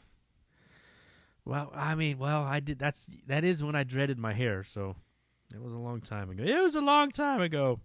Well, 1.44 1.72
I 1.74 1.96
mean, 1.96 2.18
well, 2.18 2.44
I 2.44 2.60
did. 2.60 2.78
That's 2.78 3.08
that 3.26 3.42
is 3.42 3.62
when 3.64 3.74
I 3.74 3.82
dreaded 3.82 4.18
my 4.18 4.32
hair. 4.32 4.62
So 4.62 4.94
it 5.52 5.60
was 5.60 5.72
a 5.72 5.78
long 5.78 6.00
time 6.00 6.30
ago. 6.30 6.44
It 6.44 6.62
was 6.62 6.74
a 6.74 6.80
long 6.80 7.10
time 7.10 7.40
ago. 7.40 7.80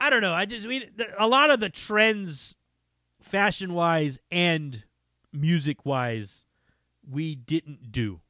I 0.00 0.10
don't 0.10 0.22
know. 0.22 0.32
I 0.32 0.44
just 0.44 0.66
we 0.66 0.88
a 1.18 1.28
lot 1.28 1.50
of 1.50 1.60
the 1.60 1.68
trends, 1.68 2.54
fashion 3.24 3.74
wise 3.74 4.18
and 4.30 4.84
music 5.32 5.84
wise, 5.84 6.44
we 7.08 7.34
didn't 7.34 7.90
do. 7.92 8.20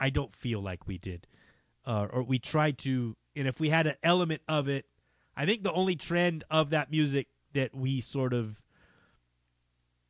I 0.00 0.10
don't 0.10 0.34
feel 0.34 0.60
like 0.60 0.86
we 0.86 0.98
did. 0.98 1.26
uh, 1.86 2.06
or 2.12 2.22
we 2.22 2.38
tried 2.38 2.78
to. 2.78 3.16
And 3.36 3.46
if 3.48 3.60
we 3.60 3.68
had 3.68 3.86
an 3.86 3.96
element 4.02 4.42
of 4.48 4.68
it, 4.68 4.86
I 5.36 5.46
think 5.46 5.62
the 5.62 5.72
only 5.72 5.96
trend 5.96 6.44
of 6.50 6.70
that 6.70 6.90
music 6.90 7.28
that 7.52 7.74
we 7.74 8.00
sort 8.00 8.32
of 8.32 8.60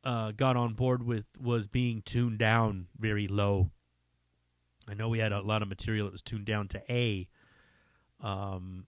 uh, 0.03 0.31
got 0.31 0.55
on 0.55 0.73
board 0.73 1.03
with 1.03 1.25
was 1.41 1.67
being 1.67 2.01
tuned 2.03 2.37
down 2.37 2.87
very 2.97 3.27
low. 3.27 3.71
I 4.87 4.93
know 4.93 5.09
we 5.09 5.19
had 5.19 5.31
a 5.31 5.41
lot 5.41 5.61
of 5.63 5.67
material 5.67 6.05
that 6.05 6.11
was 6.11 6.21
tuned 6.21 6.45
down 6.45 6.67
to 6.69 6.83
A. 6.91 7.27
Um, 8.21 8.85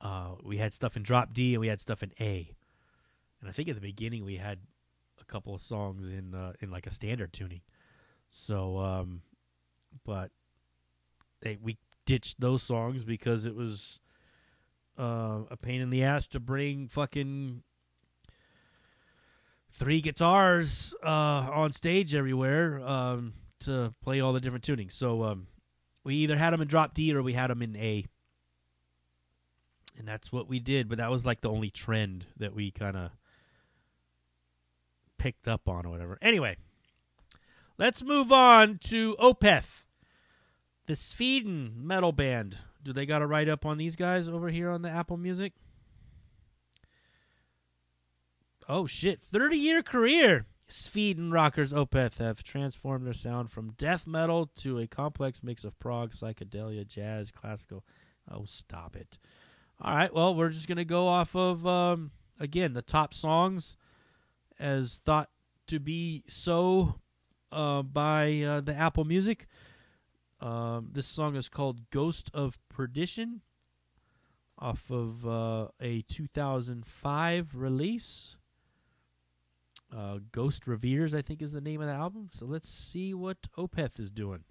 uh, 0.00 0.32
we 0.42 0.58
had 0.58 0.72
stuff 0.72 0.96
in 0.96 1.02
drop 1.04 1.32
D 1.32 1.54
and 1.54 1.60
we 1.60 1.68
had 1.68 1.80
stuff 1.80 2.02
in 2.02 2.12
A. 2.20 2.52
And 3.40 3.48
I 3.48 3.52
think 3.52 3.68
at 3.68 3.74
the 3.74 3.80
beginning 3.80 4.24
we 4.24 4.36
had 4.36 4.58
a 5.20 5.24
couple 5.24 5.54
of 5.54 5.62
songs 5.62 6.08
in 6.08 6.34
uh, 6.34 6.52
in 6.60 6.70
like 6.70 6.86
a 6.86 6.90
standard 6.90 7.32
tuning. 7.32 7.60
So, 8.28 8.78
um, 8.78 9.22
but 10.04 10.30
they 11.40 11.58
we 11.60 11.78
ditched 12.06 12.40
those 12.40 12.62
songs 12.62 13.04
because 13.04 13.44
it 13.44 13.54
was 13.54 14.00
uh, 14.98 15.40
a 15.50 15.56
pain 15.56 15.80
in 15.80 15.90
the 15.90 16.02
ass 16.02 16.26
to 16.28 16.40
bring 16.40 16.88
fucking 16.88 17.62
three 19.72 20.00
guitars 20.00 20.94
uh, 21.04 21.50
on 21.52 21.70
stage 21.72 22.14
everywhere 22.14 22.80
um, 22.80 23.34
to 23.60 23.94
play 24.02 24.20
all 24.20 24.32
the 24.32 24.40
different 24.40 24.64
tunings. 24.64 24.92
So 24.92 25.22
um, 25.22 25.46
we 26.02 26.16
either 26.16 26.36
had 26.36 26.52
them 26.52 26.60
in 26.60 26.68
drop 26.68 26.94
D 26.94 27.14
or 27.14 27.22
we 27.22 27.34
had 27.34 27.50
them 27.50 27.62
in 27.62 27.76
A. 27.76 28.04
And 29.96 30.06
that's 30.06 30.30
what 30.32 30.48
we 30.48 30.60
did, 30.60 30.88
but 30.88 30.98
that 30.98 31.10
was 31.10 31.26
like 31.26 31.40
the 31.40 31.50
only 31.50 31.70
trend 31.70 32.24
that 32.36 32.54
we 32.54 32.70
kind 32.70 32.96
of 32.96 33.10
picked 35.18 35.48
up 35.48 35.68
on 35.68 35.84
or 35.84 35.90
whatever. 35.90 36.18
Anyway, 36.22 36.56
let's 37.76 38.02
move 38.02 38.32
on 38.32 38.78
to 38.84 39.16
Opeth, 39.18 39.82
the 40.86 40.96
Sweden 40.96 41.74
metal 41.76 42.12
band. 42.12 42.58
Do 42.82 42.92
they 42.92 43.06
got 43.06 43.22
a 43.22 43.26
write 43.26 43.48
up 43.48 43.66
on 43.66 43.76
these 43.76 43.96
guys 43.96 44.28
over 44.28 44.48
here 44.48 44.70
on 44.70 44.82
the 44.82 44.88
Apple 44.88 45.16
Music? 45.16 45.52
Oh 48.68 48.86
shit! 48.86 49.20
Thirty 49.20 49.56
year 49.56 49.82
career. 49.82 50.46
Sweden 50.70 51.30
rockers 51.30 51.72
Opeth 51.72 52.18
have 52.18 52.42
transformed 52.42 53.06
their 53.06 53.14
sound 53.14 53.50
from 53.50 53.72
death 53.78 54.06
metal 54.06 54.50
to 54.56 54.78
a 54.78 54.86
complex 54.86 55.42
mix 55.42 55.64
of 55.64 55.78
prog, 55.78 56.12
psychedelia, 56.12 56.86
jazz, 56.86 57.30
classical. 57.30 57.84
Oh, 58.30 58.44
stop 58.44 58.94
it! 58.94 59.18
All 59.80 59.94
right, 59.94 60.12
well, 60.12 60.34
we're 60.34 60.50
just 60.50 60.68
gonna 60.68 60.84
go 60.84 61.08
off 61.08 61.34
of 61.34 61.66
um, 61.66 62.10
again 62.38 62.74
the 62.74 62.82
top 62.82 63.14
songs 63.14 63.76
as 64.58 65.00
thought 65.04 65.30
to 65.66 65.78
be 65.78 66.24
so 66.28 67.00
uh, 67.52 67.82
by 67.82 68.40
uh, 68.40 68.60
the 68.60 68.74
Apple 68.74 69.04
Music. 69.04 69.46
Um, 70.40 70.90
this 70.92 71.06
song 71.06 71.36
is 71.36 71.48
called 71.48 71.90
"Ghost 71.90 72.30
of 72.32 72.58
Perdition," 72.68 73.42
off 74.58 74.90
of 74.90 75.26
uh, 75.26 75.68
a 75.80 76.02
2005 76.02 77.54
release. 77.54 78.36
Uh, 79.94 80.18
Ghost 80.32 80.66
Reveries, 80.66 81.14
I 81.14 81.22
think, 81.22 81.40
is 81.40 81.52
the 81.52 81.62
name 81.62 81.80
of 81.80 81.86
the 81.86 81.94
album. 81.94 82.28
So 82.32 82.44
let's 82.44 82.68
see 82.68 83.14
what 83.14 83.38
Opeth 83.56 83.98
is 83.98 84.10
doing. 84.10 84.44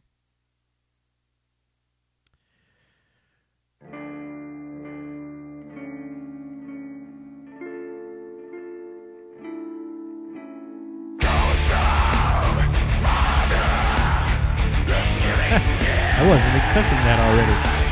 I 16.20 16.28
wasn't 16.28 16.56
expecting 16.56 16.98
that 17.06 17.20
already. 17.20 17.87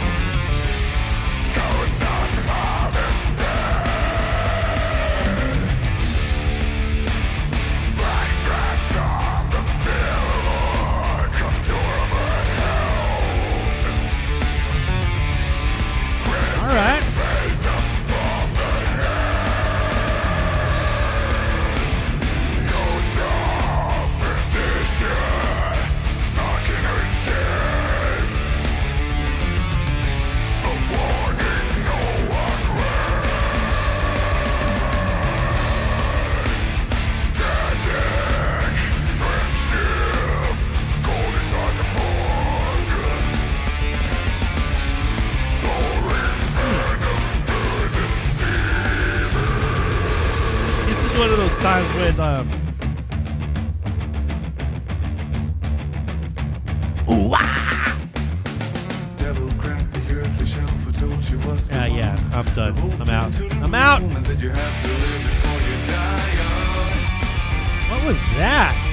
Ah, 61.78 61.86
yeah. 61.88 62.16
I'm 62.32 62.46
done. 62.56 62.74
I'm 63.02 63.10
out. 63.10 63.40
I'm 63.64 63.76
out. 63.76 64.00
room 64.00 64.16
and 64.16 64.26
said 64.26 64.42
you 64.42 64.50
have 64.50 64.82
to 64.82 64.88
live 64.88 65.22
before 65.24 65.60
you 65.68 65.76
die 65.92 66.32
young. 66.40 67.92
what 67.92 68.06
was 68.06 68.38
that? 68.38 68.85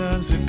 Disappears 0.00 0.30
and 0.30 0.39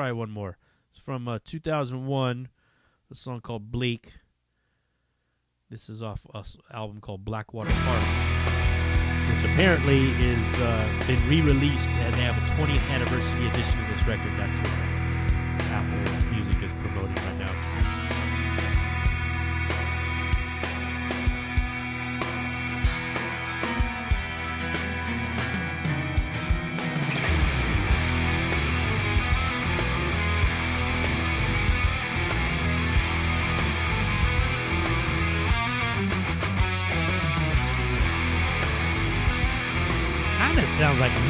try 0.00 0.12
one 0.12 0.30
more. 0.30 0.56
It's 0.92 0.98
from 0.98 1.28
uh, 1.28 1.40
2001, 1.44 2.48
a 3.10 3.14
song 3.14 3.42
called 3.42 3.70
Bleak. 3.70 4.12
This 5.68 5.90
is 5.90 6.02
off 6.02 6.22
a 6.34 6.38
s- 6.38 6.56
album 6.72 7.02
called 7.02 7.22
Blackwater 7.24 7.70
Park 7.70 8.02
which 9.28 9.44
apparently 9.52 10.00
is 10.24 10.60
uh, 10.60 10.88
been 11.06 11.20
re-released 11.28 11.88
and 11.88 12.14
they 12.14 12.22
have 12.22 12.36
a 12.36 12.46
20th 12.60 12.94
anniversary 12.94 13.46
edition 13.46 13.78
of 13.78 13.88
this 13.94 14.06
record. 14.08 14.32
That's 14.36 14.56
what 14.58 14.89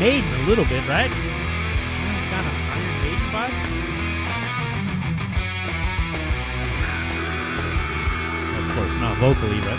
Maiden 0.01 0.33
a 0.33 0.49
little 0.49 0.65
bit, 0.65 0.81
right? 0.89 1.11
Kind 1.11 2.47
of 2.47 2.55
Iron 2.73 2.97
Maiden 3.05 3.29
vibe. 3.37 3.53
Of 8.57 8.65
course, 8.75 8.95
not 8.99 9.15
vocally, 9.19 9.61
but 9.61 9.77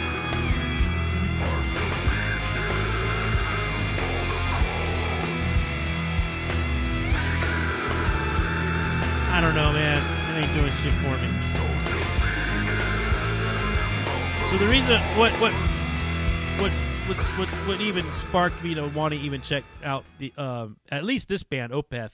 I 9.33 9.41
don't 9.41 9.55
know, 9.55 9.73
man. 9.73 9.97
It 9.97 10.45
ain't 10.45 10.53
doing 10.53 10.71
shit 10.83 10.93
for 11.01 11.17
me. 11.17 11.27
So 14.51 14.57
the 14.59 14.67
reason, 14.67 15.01
what, 15.17 15.31
what, 15.41 15.53
what, 17.07 17.17
what, 17.17 17.47
what, 17.67 17.81
even 17.81 18.03
sparked 18.13 18.63
me 18.63 18.73
to 18.75 18.87
want 18.87 19.13
to 19.13 19.19
even 19.19 19.41
check 19.41 19.63
out 19.83 20.03
the, 20.19 20.33
um, 20.37 20.77
at 20.91 21.03
least 21.03 21.27
this 21.27 21.43
band, 21.43 21.71
Opeth. 21.71 22.11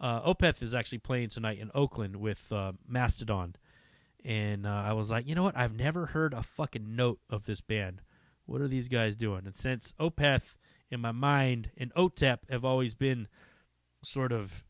Uh, 0.00 0.20
Opeth 0.22 0.62
is 0.62 0.74
actually 0.74 0.98
playing 0.98 1.30
tonight 1.30 1.58
in 1.58 1.70
Oakland 1.74 2.16
with 2.16 2.40
uh, 2.52 2.72
Mastodon, 2.86 3.56
and 4.24 4.66
uh, 4.66 4.70
I 4.70 4.92
was 4.92 5.10
like, 5.10 5.26
you 5.26 5.34
know 5.34 5.42
what? 5.42 5.56
I've 5.56 5.74
never 5.74 6.06
heard 6.06 6.34
a 6.34 6.42
fucking 6.42 6.94
note 6.96 7.20
of 7.30 7.46
this 7.46 7.60
band. 7.60 8.02
What 8.44 8.60
are 8.60 8.68
these 8.68 8.88
guys 8.88 9.16
doing? 9.16 9.42
And 9.46 9.56
since 9.56 9.94
Opeth, 9.98 10.54
in 10.90 11.00
my 11.00 11.12
mind, 11.12 11.70
and 11.76 11.92
OTEP 11.94 12.38
have 12.50 12.64
always 12.64 12.94
been 12.94 13.28
sort 14.02 14.32
of, 14.32 14.64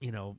you 0.00 0.12
know, 0.12 0.38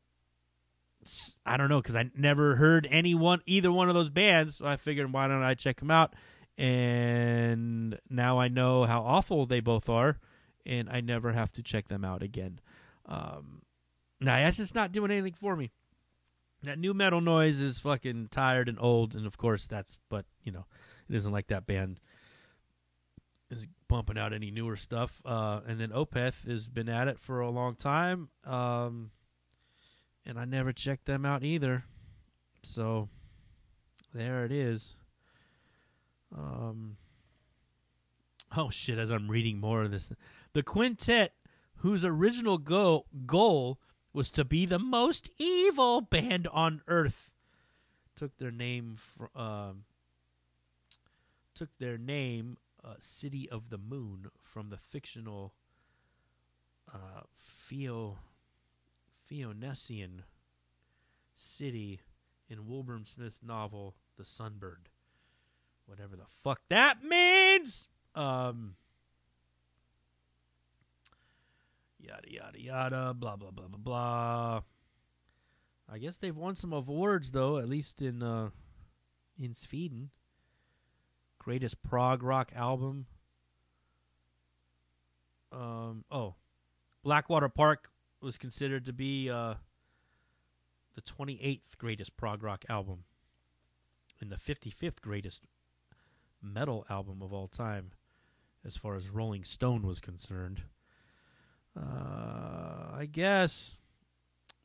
I 1.45 1.57
don't 1.57 1.69
know 1.69 1.81
because 1.81 1.95
I 1.95 2.09
never 2.15 2.55
heard 2.55 2.87
anyone 2.89 3.41
either 3.45 3.71
one 3.71 3.87
of 3.87 3.95
those 3.95 4.09
bands. 4.09 4.57
So 4.57 4.67
I 4.67 4.75
figured 4.75 5.11
why 5.11 5.27
don't 5.27 5.43
I 5.43 5.53
check 5.53 5.79
them 5.79 5.91
out? 5.91 6.13
And 6.57 7.99
now 8.09 8.39
I 8.39 8.47
know 8.47 8.85
how 8.85 9.01
awful 9.01 9.45
they 9.45 9.59
both 9.59 9.89
are, 9.89 10.17
and 10.65 10.89
I 10.89 11.01
never 11.01 11.31
have 11.31 11.51
to 11.53 11.61
check 11.61 11.87
them 11.87 12.03
out 12.03 12.23
again. 12.23 12.59
Um, 13.05 13.61
now 14.19 14.37
that's 14.37 14.57
just 14.57 14.75
not 14.75 14.91
doing 14.91 15.11
anything 15.11 15.35
for 15.39 15.55
me. 15.55 15.71
That 16.63 16.79
new 16.79 16.95
metal 16.95 17.21
noise 17.21 17.61
is 17.61 17.79
fucking 17.79 18.29
tired 18.31 18.67
and 18.67 18.79
old, 18.81 19.13
and 19.15 19.27
of 19.27 19.37
course 19.37 19.67
that's. 19.67 19.97
But 20.09 20.25
you 20.43 20.51
know, 20.51 20.65
it 21.07 21.15
isn't 21.15 21.31
like 21.31 21.47
that 21.47 21.67
band 21.67 21.99
is 23.49 23.67
pumping 23.87 24.17
out 24.17 24.33
any 24.33 24.51
newer 24.51 24.75
stuff. 24.75 25.21
Uh, 25.25 25.61
and 25.67 25.79
then 25.79 25.89
Opeth 25.89 26.47
has 26.47 26.67
been 26.67 26.89
at 26.89 27.07
it 27.07 27.19
for 27.19 27.39
a 27.39 27.49
long 27.49 27.75
time. 27.75 28.29
Um, 28.45 29.11
and 30.25 30.37
I 30.37 30.45
never 30.45 30.73
checked 30.73 31.05
them 31.05 31.25
out 31.25 31.43
either. 31.43 31.85
So 32.63 33.07
there 34.13 34.43
it 34.43 34.51
is. 34.51 34.96
Um, 36.35 36.97
oh 38.55 38.69
shit! 38.69 38.97
As 38.97 39.09
I'm 39.09 39.29
reading 39.29 39.59
more 39.59 39.83
of 39.83 39.91
this, 39.91 40.11
the 40.53 40.63
quintet, 40.63 41.33
whose 41.77 42.03
original 42.03 42.57
go- 42.57 43.05
goal 43.25 43.79
was 44.13 44.29
to 44.31 44.43
be 44.43 44.65
the 44.65 44.79
most 44.79 45.29
evil 45.37 46.01
band 46.01 46.47
on 46.47 46.81
earth, 46.87 47.29
took 48.15 48.37
their 48.37 48.51
name 48.51 48.97
from 48.97 49.29
um, 49.35 49.83
took 51.55 51.69
their 51.79 51.97
name, 51.97 52.57
uh, 52.83 52.93
City 52.99 53.49
of 53.49 53.69
the 53.69 53.77
Moon, 53.77 54.27
from 54.43 54.69
the 54.69 54.77
fictional 54.77 55.53
uh, 56.93 57.21
Theo 57.67 58.17
Theonessian 59.29 60.23
city 61.35 61.99
in 62.49 62.67
Wilbur 62.67 63.01
Smith's 63.05 63.41
novel 63.43 63.95
The 64.17 64.23
Sunbird. 64.23 64.87
Whatever 65.87 66.15
the 66.15 66.27
fuck 66.43 66.61
that 66.69 67.03
means. 67.03 67.89
Um 68.13 68.75
yada 71.99 72.31
yada 72.31 72.61
yada 72.61 73.13
blah 73.13 73.35
blah 73.35 73.51
blah 73.51 73.67
blah 73.67 73.79
blah. 73.79 74.61
I 75.89 75.97
guess 75.97 76.17
they've 76.17 76.35
won 76.35 76.55
some 76.55 76.73
awards 76.73 77.31
though, 77.31 77.57
at 77.57 77.67
least 77.67 78.01
in 78.01 78.21
uh 78.21 78.49
in 79.39 79.55
Sweden. 79.55 80.11
Greatest 81.39 81.81
prog 81.81 82.21
rock 82.21 82.51
album. 82.55 83.07
Um 85.51 86.05
oh. 86.11 86.35
Blackwater 87.03 87.47
Park 87.47 87.89
was 88.21 88.37
considered 88.37 88.85
to 88.85 88.91
be 88.91 89.29
uh, 89.29 89.53
the 90.95 91.01
28th 91.01 91.77
greatest 91.77 92.17
prog 92.17 92.43
rock 92.43 92.65
album 92.69 93.03
and 94.19 94.29
the 94.31 94.35
55th 94.35 94.99
greatest 95.01 95.43
metal 96.41 96.85
album 96.89 97.21
of 97.21 97.33
all 97.33 97.47
time, 97.47 97.91
as 98.65 98.77
far 98.77 98.95
as 98.95 99.09
Rolling 99.09 99.43
Stone 99.43 99.85
was 99.85 99.99
concerned. 99.99 100.61
Uh, 101.75 102.95
I 102.95 103.07
guess 103.11 103.79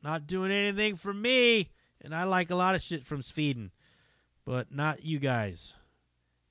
not 0.03 0.27
doing 0.27 0.51
anything 0.51 0.95
for 0.95 1.13
me. 1.13 1.71
and 2.01 2.13
I 2.13 2.23
like 2.25 2.51
a 2.51 2.55
lot 2.55 2.75
of 2.75 2.81
shit 2.81 3.05
from 3.05 3.21
Sweden, 3.21 3.71
but 4.45 4.71
not 4.71 5.05
you 5.05 5.19
guys. 5.19 5.73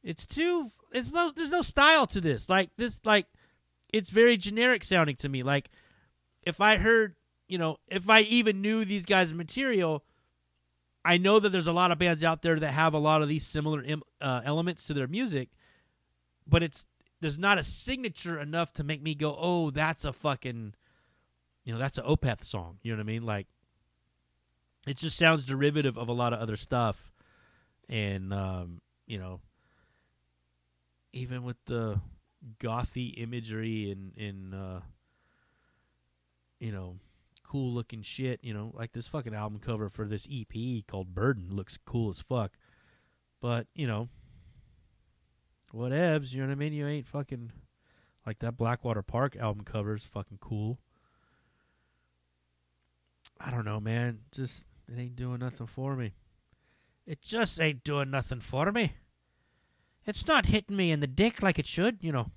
It's 0.03 0.27
too. 0.27 0.73
It's 0.93 1.13
no. 1.13 1.33
There's 1.35 1.51
no 1.51 1.63
style 1.63 2.07
to 2.09 2.21
this. 2.21 2.49
Like 2.49 2.71
this. 2.77 3.01
Like 3.05 3.27
it's 3.93 4.11
very 4.11 4.37
generic 4.37 4.83
sounding 4.83 5.17
to 5.17 5.29
me. 5.29 5.43
Like 5.43 5.71
if 6.43 6.61
I 6.61 6.77
heard, 6.77 7.15
you 7.49 7.59
know, 7.59 7.77
if 7.89 8.09
I 8.09 8.21
even 8.23 8.63
knew 8.63 8.85
these 8.85 9.05
guys' 9.05 9.35
material, 9.35 10.05
I 11.05 11.19
know 11.19 11.41
that 11.41 11.51
there's 11.51 11.67
a 11.67 11.73
lot 11.73 11.91
of 11.91 11.99
bands 11.99 12.23
out 12.23 12.43
there 12.43 12.59
that 12.59 12.73
have 12.73 12.95
a 12.95 12.99
lot 12.99 13.23
of 13.23 13.29
these 13.29 13.45
similar 13.45 13.83
Im- 13.83 14.03
uh, 14.21 14.43
elements 14.45 14.87
to 14.87 14.95
their 14.95 15.09
music, 15.09 15.49
but 16.47 16.63
it's 16.63 16.87
there's 17.21 17.39
not 17.39 17.59
a 17.59 17.65
signature 17.65 18.39
enough 18.39 18.73
to 18.75 18.85
make 18.85 19.03
me 19.03 19.15
go, 19.15 19.37
oh, 19.39 19.71
that's 19.71 20.05
a 20.05 20.13
fucking, 20.13 20.75
you 21.65 21.73
know, 21.73 21.79
that's 21.79 21.99
an 21.99 22.05
Opeth 22.05 22.45
song. 22.45 22.79
You 22.83 22.93
know 22.93 22.99
what 22.99 23.05
I 23.05 23.07
mean? 23.07 23.25
Like, 23.25 23.47
it 24.87 24.97
just 24.97 25.17
sounds 25.17 25.45
derivative 25.45 25.97
of 25.97 26.09
a 26.09 26.13
lot 26.13 26.33
of 26.33 26.41
other 26.41 26.57
stuff, 26.57 27.13
and 27.89 28.33
um, 28.35 28.81
you 29.07 29.19
know, 29.19 29.41
even 31.13 31.45
with 31.45 31.57
the 31.67 32.01
gothy 32.59 33.15
imagery 33.23 33.93
and 33.93 34.17
and 34.17 34.55
uh, 34.55 34.81
you 36.59 36.73
know, 36.73 36.97
cool 37.53 37.75
looking 37.75 38.01
shit. 38.01 38.41
You 38.43 38.55
know, 38.55 38.73
like 38.75 38.93
this 38.93 39.07
fucking 39.09 39.35
album 39.35 39.61
cover 39.61 39.91
for 39.91 40.07
this 40.07 40.27
EP 40.33 40.87
called 40.87 41.15
Burden 41.15 41.49
looks 41.51 41.79
cool 41.85 42.09
as 42.09 42.23
fuck, 42.23 42.53
but 43.43 43.67
you 43.75 43.87
know 43.87 44.09
whatevs, 45.75 46.33
you 46.33 46.41
know 46.41 46.49
what 46.49 46.53
I 46.53 46.57
mean? 46.57 46.73
You 46.73 46.87
ain't 46.87 47.07
fucking 47.07 47.53
like 48.27 48.39
that 48.39 48.57
Blackwater 48.57 49.03
Park 49.03 49.37
album 49.37 49.65
cover 49.65 49.95
is 49.95 50.05
fucking 50.05 50.39
cool. 50.41 50.79
I 53.39 53.51
don't 53.51 53.67
know, 53.67 53.81
man. 53.81 54.21
Just 54.31 54.65
it 54.89 54.99
ain't 54.99 55.17
doing 55.17 55.41
nothing 55.41 55.67
for 55.67 55.95
me. 55.95 56.15
It 57.07 57.21
just 57.21 57.61
ain't 57.61 57.85
doing 57.85 58.11
nothing 58.11 58.41
for 58.41 58.73
me. 58.73 58.95
It's 60.07 60.27
not 60.27 60.47
hitting 60.47 60.77
me 60.77 60.91
in 60.91 61.01
the 61.01 61.07
dick 61.07 61.43
like 61.43 61.59
it 61.59 61.67
should, 61.67 61.99
you 62.01 62.13
know. 62.13 62.31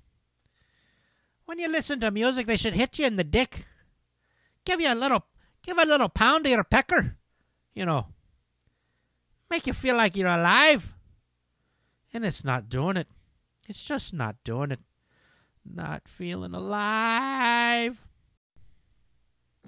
When 1.46 1.58
you 1.58 1.68
listen 1.68 2.00
to 2.00 2.10
music, 2.10 2.46
they 2.46 2.56
should 2.56 2.74
hit 2.74 2.98
you 2.98 3.06
in 3.06 3.16
the 3.16 3.24
dick. 3.24 3.66
Give 4.66 4.80
you 4.80 4.92
a 4.92 4.94
little, 4.94 5.24
give 5.62 5.78
a 5.78 5.86
little 5.86 6.08
pound 6.08 6.44
to 6.44 6.50
your 6.50 6.64
pecker, 6.64 7.16
you 7.72 7.86
know. 7.86 8.08
Make 9.48 9.66
you 9.68 9.72
feel 9.72 9.96
like 9.96 10.16
you're 10.16 10.28
alive. 10.28 10.92
And 12.12 12.26
it's 12.26 12.44
not 12.44 12.68
doing 12.68 12.96
it. 12.96 13.06
It's 13.68 13.82
just 13.82 14.12
not 14.12 14.36
doing 14.44 14.72
it. 14.72 14.80
Not 15.64 16.08
feeling 16.08 16.52
alive. 16.52 18.04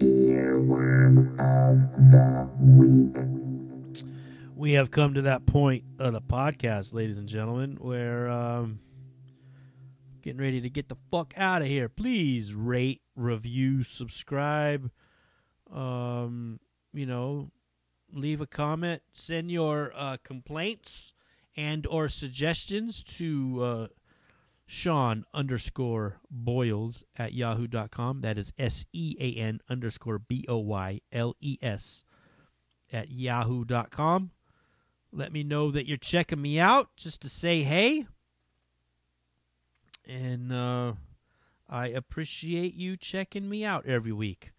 Earworm 0.01 1.31
of 1.33 1.77
the 2.11 2.49
week. 2.61 4.05
We 4.55 4.73
have 4.73 4.91
come 4.91 5.13
to 5.13 5.21
that 5.23 5.45
point 5.45 5.85
of 5.97 6.11
the 6.11 6.21
podcast, 6.21 6.93
ladies 6.93 7.17
and 7.17 7.27
gentlemen, 7.27 7.77
where 7.79 8.29
um 8.29 8.79
getting 10.21 10.41
ready 10.41 10.61
to 10.61 10.69
get 10.69 10.89
the 10.89 10.97
fuck 11.11 11.33
out 11.37 11.61
of 11.61 11.67
here. 11.67 11.89
Please 11.89 12.53
rate, 12.53 13.01
review, 13.15 13.83
subscribe. 13.83 14.91
Um, 15.73 16.59
you 16.93 17.05
know, 17.05 17.51
leave 18.11 18.41
a 18.41 18.47
comment, 18.47 19.01
send 19.13 19.51
your 19.51 19.91
uh, 19.95 20.17
complaints 20.23 21.13
and 21.55 21.85
or 21.87 22.09
suggestions 22.09 23.03
to 23.03 23.63
uh, 23.63 23.87
Sean 24.65 25.25
underscore 25.33 26.19
Boyles 26.29 27.03
at 27.17 27.33
yahoo.com. 27.33 28.21
That 28.21 28.37
is 28.37 28.53
S 28.57 28.85
E 28.93 29.15
A 29.19 29.33
N 29.33 29.59
underscore 29.69 30.19
B 30.19 30.45
O 30.47 30.57
Y 30.57 31.01
L 31.11 31.35
E 31.39 31.57
S 31.61 32.03
at 32.91 33.11
yahoo.com. 33.11 34.31
Let 35.11 35.33
me 35.33 35.43
know 35.43 35.71
that 35.71 35.87
you're 35.87 35.97
checking 35.97 36.41
me 36.41 36.59
out 36.59 36.95
just 36.95 37.21
to 37.23 37.29
say 37.29 37.63
hey. 37.63 38.05
And 40.09 40.51
uh, 40.51 40.93
I 41.69 41.87
appreciate 41.89 42.73
you 42.73 42.97
checking 42.97 43.47
me 43.47 43.63
out 43.63 43.85
every 43.85 44.11
week. 44.11 44.53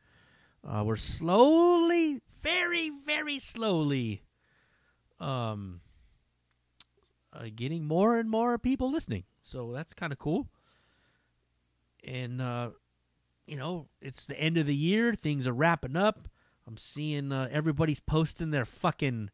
Uh, 0.64 0.84
we're 0.84 0.94
slowly, 0.94 2.20
very, 2.40 2.90
very 3.05 3.40
slowly, 3.40 4.22
um, 5.18 5.80
uh, 7.32 7.46
getting 7.55 7.84
more 7.84 8.16
and 8.16 8.30
more 8.30 8.59
people 8.59 8.92
listening. 8.92 9.24
So 9.42 9.72
that's 9.72 9.92
kind 9.92 10.12
of 10.12 10.20
cool. 10.20 10.46
And, 12.05 12.40
uh, 12.40 12.70
you 13.46 13.57
know, 13.57 13.88
it's 14.01 14.26
the 14.26 14.38
end 14.38 14.57
of 14.57 14.66
the 14.66 14.74
year. 14.74 15.14
Things 15.14 15.48
are 15.48 15.53
wrapping 15.53 15.96
up. 15.96 16.28
I'm 16.64 16.76
seeing 16.76 17.32
uh, 17.32 17.48
everybody's 17.51 18.01
posting 18.01 18.53
their 18.53 18.64
fucking 18.64 19.30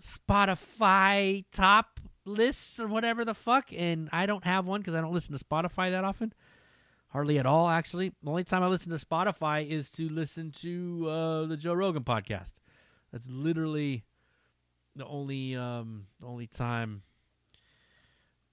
Spotify 0.00 1.44
top 1.50 1.99
lists 2.30 2.80
or 2.80 2.86
whatever 2.86 3.24
the 3.24 3.34
fuck. 3.34 3.72
And 3.76 4.08
I 4.12 4.26
don't 4.26 4.44
have 4.44 4.66
one 4.66 4.80
because 4.80 4.94
I 4.94 5.00
don't 5.00 5.12
listen 5.12 5.36
to 5.36 5.44
Spotify 5.44 5.90
that 5.90 6.04
often. 6.04 6.32
Hardly 7.08 7.38
at 7.38 7.46
all, 7.46 7.68
actually. 7.68 8.12
The 8.22 8.30
only 8.30 8.44
time 8.44 8.62
I 8.62 8.68
listen 8.68 8.96
to 8.96 9.04
Spotify 9.04 9.68
is 9.68 9.90
to 9.92 10.08
listen 10.08 10.52
to 10.60 11.08
uh, 11.08 11.46
the 11.46 11.56
Joe 11.56 11.74
Rogan 11.74 12.04
podcast. 12.04 12.54
That's 13.12 13.28
literally 13.28 14.04
the 14.94 15.06
only 15.06 15.56
um, 15.56 16.06
only 16.22 16.46
time 16.46 17.02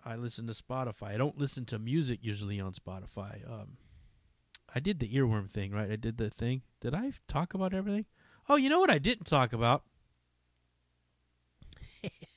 I 0.03 0.15
listen 0.15 0.47
to 0.47 0.53
Spotify. 0.53 1.13
I 1.13 1.17
don't 1.17 1.37
listen 1.37 1.65
to 1.65 1.77
music 1.77 2.19
usually 2.23 2.59
on 2.59 2.73
Spotify. 2.73 3.47
Um, 3.49 3.77
I 4.73 4.79
did 4.79 4.99
the 4.99 5.09
earworm 5.09 5.49
thing, 5.51 5.71
right? 5.71 5.91
I 5.91 5.95
did 5.95 6.17
the 6.17 6.29
thing. 6.29 6.61
Did 6.81 6.95
I 6.95 7.11
talk 7.27 7.53
about 7.53 7.73
everything? 7.73 8.05
Oh, 8.49 8.55
you 8.55 8.69
know 8.69 8.79
what 8.79 8.89
I 8.89 8.97
didn't 8.99 9.25
talk 9.25 9.53
about? 9.53 9.83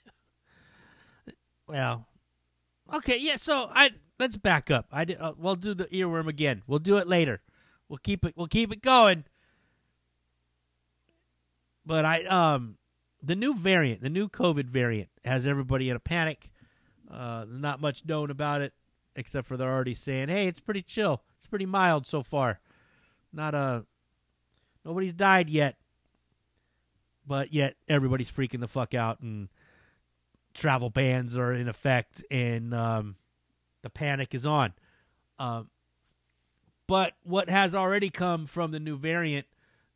well, 1.71 2.07
okay, 2.93 3.17
yeah. 3.19 3.37
So 3.37 3.71
I 3.73 3.91
let's 4.19 4.37
back 4.37 4.71
up. 4.71 4.87
I 4.91 5.05
did. 5.05 5.21
Uh, 5.21 5.35
we'll 5.39 5.55
do 5.55 5.73
the 5.73 5.85
earworm 5.87 6.27
again. 6.27 6.63
We'll 6.67 6.81
do 6.81 6.97
it 6.97 7.07
later. 7.07 7.41
We'll 7.89 7.99
keep 7.99 8.25
it. 8.25 8.35
We'll 8.37 8.49
keep 8.49 8.73
it 8.73 8.83
going. 8.83 9.25
But 11.87 12.05
I 12.05 12.25
um, 12.25 12.77
the 13.23 13.37
new 13.37 13.55
variant, 13.55 14.03
the 14.03 14.11
new 14.11 14.29
COVID 14.29 14.67
variant, 14.67 15.11
has 15.25 15.47
everybody 15.47 15.89
in 15.89 15.97
a 15.97 16.01
panic. 16.01 16.51
Uh, 17.09 17.45
not 17.49 17.81
much 17.81 18.05
known 18.05 18.31
about 18.31 18.63
it, 18.63 18.73
except 19.15 19.47
for 19.47 19.57
they're 19.57 19.73
already 19.73 19.95
saying, 19.95 20.29
"Hey, 20.29 20.49
it's 20.49 20.61
pretty 20.61 20.83
chill. 20.83 21.23
It's 21.39 21.47
pretty 21.47 21.67
mild 21.67 22.07
so 22.07 22.23
far. 22.23 22.59
Not 23.33 23.55
a 23.55 23.85
nobody's 24.85 25.13
died 25.13 25.49
yet, 25.49 25.77
but 27.27 27.53
yet 27.53 27.77
everybody's 27.89 28.31
freaking 28.31 28.61
the 28.61 28.69
fuck 28.69 28.93
out, 28.93 29.21
and 29.21 29.49
travel 30.61 30.91
bans 30.91 31.37
are 31.37 31.55
in 31.55 31.69
effect, 31.69 32.23
and 32.31 32.75
um, 32.75 33.17
the 33.83 33.91
panic 33.91 34.35
is 34.35 34.45
on. 34.45 34.75
Um, 35.39 35.71
but 36.87 37.15
what 37.23 37.49
has 37.49 37.75
already 37.75 38.11
come 38.11 38.47
from 38.47 38.71
the 38.71 38.79
new 38.81 38.99
variant, 38.99 39.47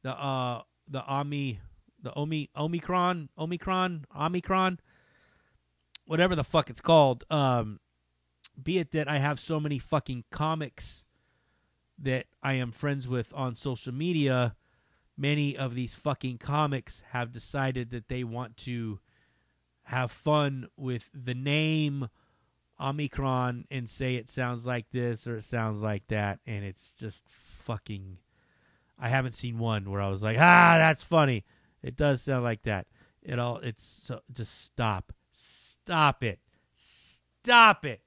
the 0.02 0.18
uh, 0.18 0.62
the 0.88 1.04
Omi, 1.06 1.60
the 2.02 2.14
Omi 2.14 2.50
Omicron, 2.56 3.28
Omicron, 3.38 4.06
Omicron, 4.18 4.80
whatever 6.06 6.34
the 6.34 6.44
fuck 6.44 6.70
it's 6.70 6.80
called. 6.80 7.24
Um, 7.30 7.80
be 8.62 8.78
it 8.78 8.92
that 8.92 9.08
I 9.08 9.18
have 9.18 9.38
so 9.38 9.60
many 9.60 9.78
fucking 9.78 10.24
comics 10.30 11.04
that 11.98 12.26
I 12.42 12.54
am 12.54 12.72
friends 12.72 13.06
with 13.06 13.32
on 13.34 13.54
social 13.54 13.92
media, 13.92 14.56
many 15.16 15.56
of 15.56 15.74
these 15.74 15.94
fucking 15.94 16.38
comics 16.38 17.02
have 17.10 17.32
decided 17.32 17.90
that 17.90 18.08
they 18.08 18.24
want 18.24 18.56
to 18.58 19.00
have 19.84 20.10
fun 20.10 20.68
with 20.76 21.10
the 21.14 21.34
name 21.34 22.08
Omicron 22.80 23.66
and 23.70 23.88
say 23.88 24.16
it 24.16 24.28
sounds 24.28 24.66
like 24.66 24.90
this 24.90 25.26
or 25.26 25.36
it 25.36 25.44
sounds 25.44 25.82
like 25.82 26.06
that, 26.08 26.40
and 26.46 26.64
it's 26.64 26.94
just 26.94 27.24
fucking. 27.28 28.18
I 28.98 29.08
haven't 29.08 29.34
seen 29.34 29.58
one 29.58 29.90
where 29.90 30.00
I 30.00 30.08
was 30.08 30.22
like, 30.22 30.36
ah, 30.38 30.76
that's 30.78 31.02
funny. 31.02 31.44
It 31.82 31.96
does 31.96 32.22
sound 32.22 32.44
like 32.44 32.62
that. 32.62 32.86
It 33.22 33.38
all. 33.38 33.58
It's 33.58 33.84
so. 33.84 34.20
Just 34.32 34.64
stop. 34.64 35.12
Stop 35.32 36.22
it. 36.22 36.40
Stop 36.72 37.84
it. 37.84 38.00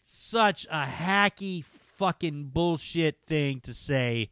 Such 0.00 0.66
a 0.70 0.84
hacky 0.84 1.64
fucking 1.96 2.50
bullshit 2.52 3.18
thing 3.26 3.60
to 3.60 3.72
say. 3.72 4.30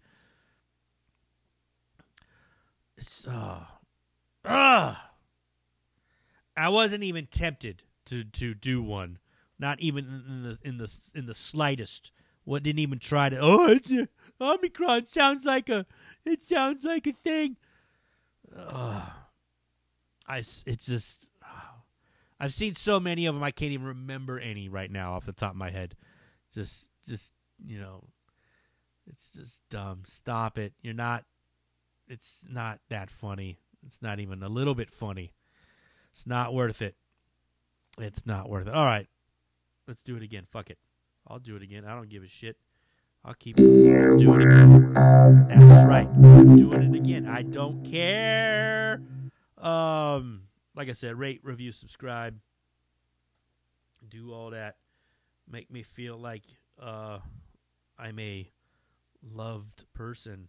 It's 2.96 3.26
uh, 3.26 3.60
uh, 4.44 4.94
I 6.60 6.68
wasn't 6.68 7.04
even 7.04 7.26
tempted 7.26 7.82
to 8.06 8.24
to 8.24 8.54
do 8.54 8.82
one. 8.82 9.18
Not 9.58 9.80
even 9.80 10.04
in 10.28 10.42
the 10.42 10.58
in 10.62 10.78
the 10.78 11.10
in 11.14 11.26
the 11.26 11.34
slightest. 11.34 12.12
What 12.44 12.62
didn't 12.62 12.80
even 12.80 12.98
try 12.98 13.28
to. 13.28 13.38
Oh, 13.40 13.66
it's 13.68 13.90
a, 13.90 14.08
Omicron 14.40 15.06
sounds 15.06 15.44
like 15.44 15.68
a. 15.68 15.86
It 16.24 16.42
sounds 16.42 16.84
like 16.84 17.06
a 17.06 17.12
thing. 17.12 17.56
Uh, 18.54 19.06
I. 20.26 20.38
It's 20.38 20.86
just. 20.86 21.28
I've 22.40 22.54
seen 22.54 22.74
so 22.74 23.00
many 23.00 23.26
of 23.26 23.34
them. 23.34 23.44
I 23.44 23.50
can't 23.50 23.72
even 23.72 23.86
remember 23.86 24.38
any 24.38 24.68
right 24.68 24.90
now 24.90 25.14
off 25.14 25.26
the 25.26 25.32
top 25.32 25.50
of 25.50 25.56
my 25.56 25.70
head. 25.70 25.94
Just, 26.54 26.88
just 27.06 27.32
you 27.64 27.78
know, 27.78 28.04
it's 29.06 29.30
just 29.30 29.60
dumb. 29.70 30.02
Stop 30.04 30.58
it. 30.58 30.72
You're 30.82 30.94
not. 30.94 31.24
It's 32.08 32.44
not 32.48 32.80
that 32.88 33.10
funny. 33.10 33.58
It's 33.86 34.02
not 34.02 34.20
even 34.20 34.42
a 34.42 34.48
little 34.48 34.74
bit 34.74 34.90
funny. 34.90 35.32
It's 36.12 36.26
not 36.26 36.52
worth 36.54 36.82
it. 36.82 36.96
It's 37.98 38.26
not 38.26 38.48
worth 38.48 38.66
it. 38.66 38.74
All 38.74 38.84
right. 38.84 39.06
Let's 39.86 40.02
do 40.02 40.16
it 40.16 40.22
again. 40.22 40.46
Fuck 40.50 40.70
it. 40.70 40.78
I'll 41.26 41.38
do 41.38 41.56
it 41.56 41.62
again. 41.62 41.84
I 41.84 41.94
don't 41.94 42.08
give 42.08 42.22
a 42.22 42.28
shit. 42.28 42.56
I'll 43.24 43.34
keep 43.34 43.54
doing 43.56 44.40
it 44.40 44.46
again. 44.46 44.92
That's 44.94 45.88
right. 45.88 46.06
I'm 46.06 46.56
doing 46.56 46.94
it 46.94 47.00
again. 47.00 47.26
I 47.26 47.42
don't 47.42 47.84
care. 47.84 49.02
Um, 49.58 50.42
like 50.74 50.88
I 50.88 50.92
said, 50.92 51.18
rate, 51.18 51.40
review, 51.42 51.72
subscribe, 51.72 52.38
do 54.08 54.32
all 54.32 54.50
that. 54.50 54.76
Make 55.50 55.70
me 55.70 55.82
feel 55.82 56.16
like 56.16 56.44
uh, 56.80 57.18
I'm 57.98 58.18
a 58.18 58.50
loved 59.34 59.84
person, 59.92 60.48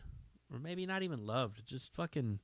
or 0.53 0.59
maybe 0.59 0.86
not 0.86 1.03
even 1.03 1.26
loved. 1.26 1.66
Just 1.66 1.93
fucking. 1.93 2.39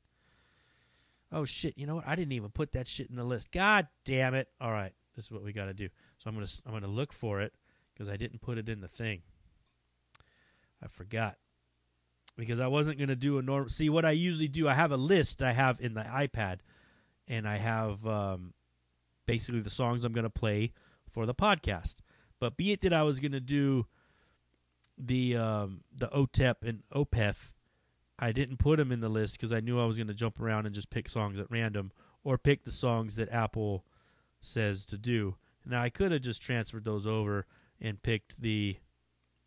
Oh 1.32 1.46
shit! 1.46 1.78
You 1.78 1.86
know 1.86 1.96
what? 1.96 2.08
I 2.08 2.16
didn't 2.16 2.34
even 2.34 2.50
put 2.50 2.72
that 2.74 2.88
shit 2.88 3.10
in 3.10 3.16
the 3.16 3.24
list. 3.24 3.52
God 3.52 3.88
damn 4.06 4.34
it! 4.34 4.48
All 4.62 4.72
right, 4.72 4.94
this 5.16 5.26
is 5.26 5.32
what 5.32 5.44
we 5.44 5.52
got 5.52 5.66
to 5.66 5.74
do. 5.74 5.90
So 6.18 6.30
I'm 6.30 6.36
gonna 6.36 6.48
I'm 6.66 6.74
gonna 6.74 6.88
look 6.88 7.12
for 7.12 7.42
it 7.42 7.54
because 7.94 8.10
I 8.10 8.18
didn't 8.18 8.42
put 8.42 8.58
it 8.58 8.70
in 8.70 8.82
the 8.82 8.88
thing. 8.88 9.22
I 10.84 10.88
forgot 10.88 11.38
because 12.38 12.60
I 12.60 12.68
wasn't 12.68 13.00
gonna 13.00 13.16
do 13.16 13.40
a 13.40 13.42
normal. 13.42 13.70
See 13.70 13.90
what 13.90 14.06
I 14.06 14.12
usually 14.12 14.48
do. 14.48 14.70
I 14.70 14.74
have 14.74 14.92
a 14.92 14.98
list 14.98 15.42
I 15.42 15.52
have 15.52 15.82
in 15.82 15.96
the 15.96 16.02
iPad, 16.02 16.60
and 17.28 17.48
I 17.48 17.58
have 17.58 18.06
um, 18.06 18.54
basically 19.26 19.62
the 19.62 19.70
songs 19.70 20.06
I'm 20.06 20.14
gonna 20.14 20.30
play 20.30 20.72
for 21.12 21.26
the 21.26 21.36
podcast. 21.36 21.96
But 22.40 22.56
be 22.56 22.72
it 22.72 22.82
that 22.82 22.94
I 22.94 23.04
was 23.04 23.20
gonna 23.20 23.40
do 23.40 23.88
the 24.98 25.36
um, 25.36 25.82
the 25.96 26.08
OTEP 26.08 26.56
and 26.62 26.84
Opeth, 26.94 27.52
I 28.20 28.32
didn't 28.32 28.58
put 28.58 28.78
them 28.78 28.92
in 28.92 29.00
the 29.00 29.10
list 29.10 29.34
because 29.34 29.54
I 29.54 29.60
knew 29.60 29.80
I 29.80 29.86
was 29.86 29.98
gonna 29.98 30.14
jump 30.14 30.40
around 30.40 30.66
and 30.66 30.74
just 30.74 30.90
pick 30.90 31.08
songs 31.08 31.40
at 31.40 31.52
random 31.52 31.92
or 32.24 32.38
pick 32.38 32.64
the 32.64 32.72
songs 32.72 33.16
that 33.16 33.32
Apple 33.32 33.86
says 34.42 34.86
to 34.86 34.98
do. 34.98 35.36
Now 35.66 35.82
I 35.82 35.90
could 35.90 36.12
have 36.12 36.22
just 36.22 36.42
transferred 36.42 36.86
those 36.86 37.06
over 37.06 37.46
and 37.80 38.02
picked 38.02 38.42
the, 38.42 38.78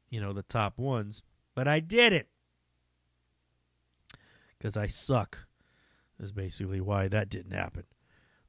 you 0.08 0.20
know, 0.20 0.32
the 0.32 0.42
top 0.42 0.78
ones, 0.78 1.22
but 1.54 1.66
I 1.66 1.80
didn't 1.80 2.26
because 4.60 4.76
I 4.76 4.86
suck. 4.86 5.46
Is 6.18 6.32
basically 6.32 6.82
why 6.82 7.08
that 7.08 7.30
didn't 7.30 7.52
happen. 7.52 7.84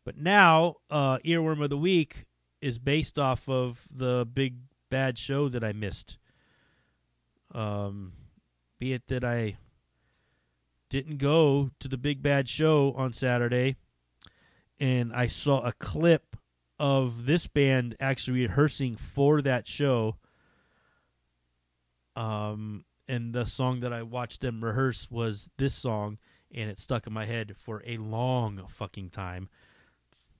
But 0.03 0.17
now, 0.17 0.75
uh, 0.89 1.19
earworm 1.19 1.63
of 1.63 1.69
the 1.69 1.77
week 1.77 2.25
is 2.59 2.79
based 2.79 3.17
off 3.17 3.47
of 3.47 3.87
the 3.89 4.27
big 4.31 4.57
bad 4.89 5.17
show 5.17 5.47
that 5.47 5.63
I 5.63 5.71
missed. 5.71 6.17
Um, 7.53 8.11
be 8.77 8.91
it 8.91 9.07
that 9.07 9.23
I 9.23 9.57
didn't 10.91 11.17
go 11.17 11.71
to 11.79 11.87
the 11.87 11.97
big 11.97 12.21
bad 12.21 12.49
show 12.49 12.93
on 12.97 13.13
Saturday, 13.13 13.77
and 14.77 15.13
I 15.13 15.25
saw 15.25 15.61
a 15.61 15.71
clip 15.71 16.35
of 16.77 17.25
this 17.25 17.47
band 17.47 17.95
actually 18.01 18.41
rehearsing 18.41 18.97
for 18.97 19.41
that 19.41 19.69
show. 19.69 20.17
Um, 22.17 22.83
and 23.07 23.33
the 23.33 23.45
song 23.45 23.79
that 23.79 23.93
I 23.93 24.03
watched 24.03 24.41
them 24.41 24.61
rehearse 24.61 25.09
was 25.09 25.49
this 25.57 25.73
song, 25.73 26.17
and 26.53 26.69
it 26.69 26.77
stuck 26.77 27.07
in 27.07 27.13
my 27.13 27.25
head 27.25 27.55
for 27.57 27.81
a 27.87 27.95
long 27.95 28.61
fucking 28.67 29.11
time. 29.11 29.47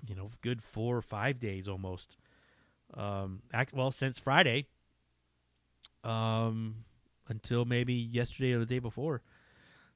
You 0.05 0.15
know, 0.15 0.31
good 0.41 0.61
four 0.61 0.97
or 0.97 1.01
five 1.01 1.39
days 1.39 1.69
almost. 1.69 2.17
Um, 2.93 3.41
act 3.53 3.73
well 3.73 3.91
since 3.91 4.19
Friday. 4.19 4.67
Um, 6.03 6.83
until 7.29 7.63
maybe 7.63 7.93
yesterday 7.93 8.51
or 8.51 8.59
the 8.59 8.65
day 8.65 8.79
before. 8.79 9.21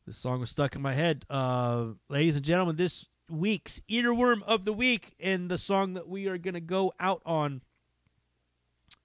This 0.06 0.18
song 0.18 0.40
was 0.40 0.52
stuck 0.52 0.76
in 0.76 0.84
my 0.84 0.94
head. 0.94 1.26
Uh, 1.32 1.94
ladies 2.10 2.36
and 2.36 2.46
gentlemen, 2.46 2.76
this 2.76 3.08
week's 3.28 3.82
earworm 3.90 4.44
of 4.44 4.64
the 4.64 4.74
week, 4.74 5.16
and 5.20 5.50
the 5.50 5.58
song 5.58 5.96
that 5.96 6.08
we 6.08 6.28
are 6.28 6.38
gonna 6.38 6.60
go 6.62 6.94
out 7.00 7.24
on 7.26 7.64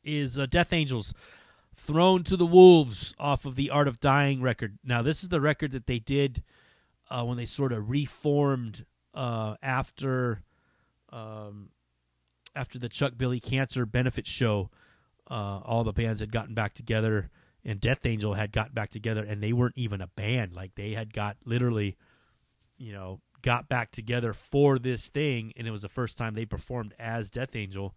is 0.04 0.38
uh, 0.38 0.44
Death 0.44 0.74
Angels 0.74 1.14
thrown 1.74 2.22
to 2.24 2.36
the 2.36 2.44
wolves 2.44 3.14
off 3.18 3.46
of 3.46 3.56
the 3.56 3.70
art 3.70 3.88
of 3.88 4.00
dying 4.00 4.42
record 4.42 4.78
now 4.84 5.00
this 5.00 5.22
is 5.22 5.30
the 5.30 5.40
record 5.40 5.72
that 5.72 5.86
they 5.86 5.98
did 5.98 6.42
uh, 7.10 7.24
when 7.24 7.38
they 7.38 7.46
sort 7.46 7.72
of 7.72 7.88
reformed 7.88 8.84
uh, 9.14 9.54
after 9.62 10.42
um, 11.10 11.70
after 12.54 12.78
the 12.78 12.88
chuck 12.88 13.14
billy 13.16 13.40
cancer 13.40 13.86
benefit 13.86 14.26
show 14.26 14.68
uh, 15.30 15.60
all 15.64 15.82
the 15.82 15.92
bands 15.92 16.20
had 16.20 16.30
gotten 16.30 16.54
back 16.54 16.74
together 16.74 17.30
and 17.64 17.80
death 17.80 18.04
angel 18.06 18.34
had 18.34 18.52
gotten 18.52 18.72
back 18.72 18.90
together 18.90 19.22
and 19.22 19.42
they 19.42 19.52
weren't 19.52 19.76
even 19.76 20.00
a 20.00 20.06
band. 20.06 20.54
Like 20.54 20.74
they 20.74 20.92
had 20.92 21.12
got 21.12 21.36
literally 21.44 21.96
you 22.78 22.92
know 22.92 23.20
got 23.42 23.68
back 23.68 23.90
together 23.90 24.32
for 24.32 24.78
this 24.78 25.08
thing 25.08 25.52
and 25.56 25.66
it 25.66 25.70
was 25.70 25.82
the 25.82 25.88
first 25.88 26.18
time 26.18 26.34
they 26.34 26.44
performed 26.44 26.94
as 26.98 27.30
death 27.30 27.56
angel 27.56 27.94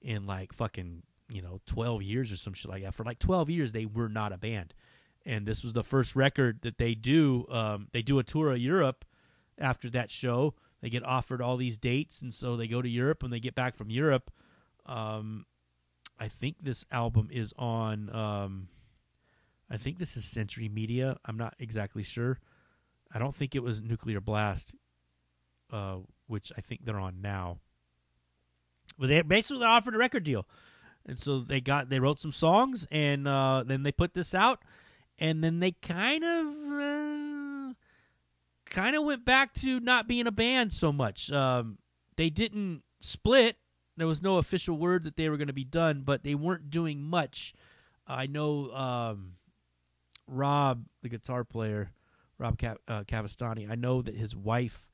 in 0.00 0.26
like 0.26 0.52
fucking 0.52 1.02
you 1.28 1.42
know 1.42 1.60
12 1.66 2.02
years 2.02 2.32
or 2.32 2.36
some 2.36 2.54
shit 2.54 2.70
like 2.70 2.82
that. 2.82 2.94
For 2.94 3.04
like 3.04 3.18
12 3.18 3.50
years 3.50 3.72
they 3.72 3.86
were 3.86 4.08
not 4.08 4.32
a 4.32 4.38
band. 4.38 4.74
And 5.26 5.46
this 5.46 5.64
was 5.64 5.72
the 5.72 5.82
first 5.82 6.14
record 6.14 6.60
that 6.62 6.78
they 6.78 6.94
do 6.94 7.46
um, 7.50 7.88
they 7.92 8.02
do 8.02 8.18
a 8.18 8.24
tour 8.24 8.52
of 8.52 8.58
europe 8.58 9.04
after 9.58 9.88
that 9.90 10.10
show. 10.10 10.54
They 10.82 10.90
get 10.90 11.04
offered 11.04 11.40
all 11.40 11.56
these 11.56 11.78
dates 11.78 12.20
and 12.20 12.34
so 12.34 12.56
they 12.56 12.66
go 12.66 12.82
to 12.82 12.88
europe 12.88 13.22
when 13.22 13.30
they 13.30 13.40
get 13.40 13.54
back 13.54 13.76
from 13.76 13.90
europe 13.90 14.30
um, 14.86 15.46
i 16.18 16.28
think 16.28 16.56
this 16.60 16.84
album 16.92 17.28
is 17.32 17.54
on 17.56 18.14
um, 18.14 18.68
i 19.74 19.76
think 19.76 19.98
this 19.98 20.16
is 20.16 20.24
century 20.24 20.68
media. 20.68 21.16
I'm 21.24 21.36
not 21.36 21.54
exactly 21.58 22.02
sure. 22.02 22.38
I 23.12 23.18
don't 23.18 23.34
think 23.34 23.54
it 23.54 23.62
was 23.62 23.82
nuclear 23.82 24.20
blast 24.20 24.74
uh, 25.72 25.96
which 26.26 26.52
i 26.56 26.60
think 26.60 26.84
they're 26.84 26.98
on 26.98 27.20
now. 27.20 27.58
But 28.98 29.08
they 29.08 29.22
basically 29.22 29.64
offered 29.64 29.94
a 29.94 29.98
record 29.98 30.24
deal. 30.24 30.46
And 31.06 31.18
so 31.18 31.40
they 31.40 31.60
got 31.60 31.88
they 31.88 32.00
wrote 32.00 32.20
some 32.20 32.32
songs 32.32 32.86
and 32.90 33.28
uh, 33.28 33.64
then 33.66 33.82
they 33.82 33.92
put 33.92 34.14
this 34.14 34.34
out. 34.34 34.62
And 35.18 35.44
then 35.44 35.60
they 35.60 35.72
kind 35.72 36.24
of 36.24 36.46
uh, 36.72 37.74
kind 38.70 38.96
of 38.96 39.04
went 39.04 39.24
back 39.24 39.52
to 39.54 39.80
not 39.80 40.08
being 40.08 40.26
a 40.26 40.32
band 40.32 40.72
so 40.72 40.92
much. 40.92 41.30
Um, 41.30 41.78
they 42.16 42.30
didn't 42.30 42.82
split. 43.00 43.56
There 43.96 44.06
was 44.06 44.22
no 44.22 44.38
official 44.38 44.76
word 44.76 45.04
that 45.04 45.16
they 45.16 45.28
were 45.28 45.36
going 45.36 45.48
to 45.48 45.52
be 45.52 45.64
done 45.64 46.02
but 46.04 46.22
they 46.22 46.34
weren't 46.34 46.70
doing 46.70 47.02
much. 47.02 47.54
I 48.06 48.26
know 48.26 48.70
um, 48.72 49.32
rob 50.26 50.84
the 51.02 51.08
guitar 51.08 51.44
player 51.44 51.90
rob 52.38 52.58
Cav- 52.58 52.78
uh, 52.88 53.04
Cavestany 53.04 53.70
i 53.70 53.74
know 53.74 54.02
that 54.02 54.14
his 54.14 54.34
wife 54.34 54.88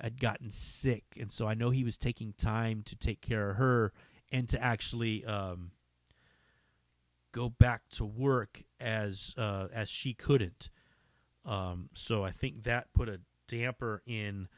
had 0.00 0.20
gotten 0.20 0.50
sick 0.50 1.04
and 1.18 1.30
so 1.30 1.46
i 1.46 1.54
know 1.54 1.70
he 1.70 1.84
was 1.84 1.96
taking 1.96 2.32
time 2.32 2.82
to 2.82 2.96
take 2.96 3.20
care 3.20 3.50
of 3.50 3.56
her 3.56 3.92
and 4.32 4.48
to 4.48 4.62
actually 4.62 5.24
um, 5.24 5.70
go 7.34 7.48
back 7.48 7.82
to 7.90 8.04
work 8.04 8.62
as 8.80 9.34
uh, 9.36 9.66
as 9.72 9.88
she 9.88 10.14
couldn't. 10.14 10.70
Um, 11.44 11.90
so 11.94 12.24
I 12.24 12.30
think 12.30 12.64
that 12.64 12.92
put 12.94 13.08
a 13.08 13.20
damper 13.48 14.02
in 14.06 14.48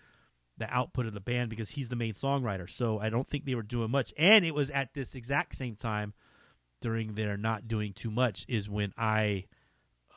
the 0.59 0.73
output 0.73 1.07
of 1.07 1.14
the 1.14 1.21
band 1.21 1.51
because 1.51 1.71
he's 1.71 1.89
the 1.89 1.97
main 1.97 2.14
songwriter. 2.14 2.71
So 2.71 2.99
I 3.01 3.11
don't 3.11 3.27
think 3.27 3.45
they 3.45 3.55
were 3.55 3.62
doing 3.62 3.91
much. 3.91 4.14
And 4.17 4.45
it 4.45 4.55
was 4.55 4.71
at 4.71 4.95
this 4.95 5.14
exact 5.14 5.57
same 5.57 5.75
time 5.75 6.14
during 6.81 7.14
their 7.14 7.37
not 7.37 7.67
doing 7.67 7.93
too 7.93 8.11
much 8.11 8.47
is 8.49 8.69
when 8.69 8.93
I 8.97 9.45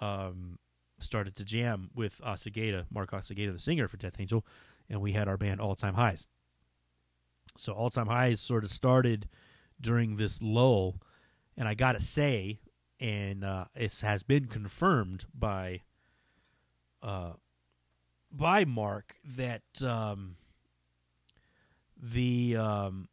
um, 0.01 0.59
started 0.99 1.35
to 1.37 1.45
jam 1.45 1.89
with 1.95 2.19
Osegueda, 2.21 2.85
Mark 2.91 3.11
Osegueda, 3.11 3.53
the 3.53 3.59
singer 3.59 3.87
for 3.87 3.97
Death 3.97 4.19
Angel, 4.19 4.45
and 4.89 5.01
we 5.01 5.13
had 5.13 5.27
our 5.27 5.37
band 5.37 5.61
All 5.61 5.75
Time 5.75 5.95
Highs. 5.95 6.27
So 7.57 7.73
All 7.73 7.89
Time 7.89 8.07
Highs 8.07 8.41
sort 8.41 8.63
of 8.63 8.71
started 8.71 9.27
during 9.79 10.17
this 10.17 10.41
lull, 10.41 10.95
and 11.57 11.67
I 11.67 11.73
gotta 11.73 11.99
say, 11.99 12.59
and 12.99 13.43
uh, 13.43 13.65
it 13.75 13.99
has 14.01 14.23
been 14.23 14.45
confirmed 14.45 15.25
by 15.33 15.81
uh, 17.01 17.33
by 18.31 18.65
Mark 18.65 19.15
that 19.23 19.63
um, 19.83 20.35
the 22.01 22.55
um, 22.57 23.07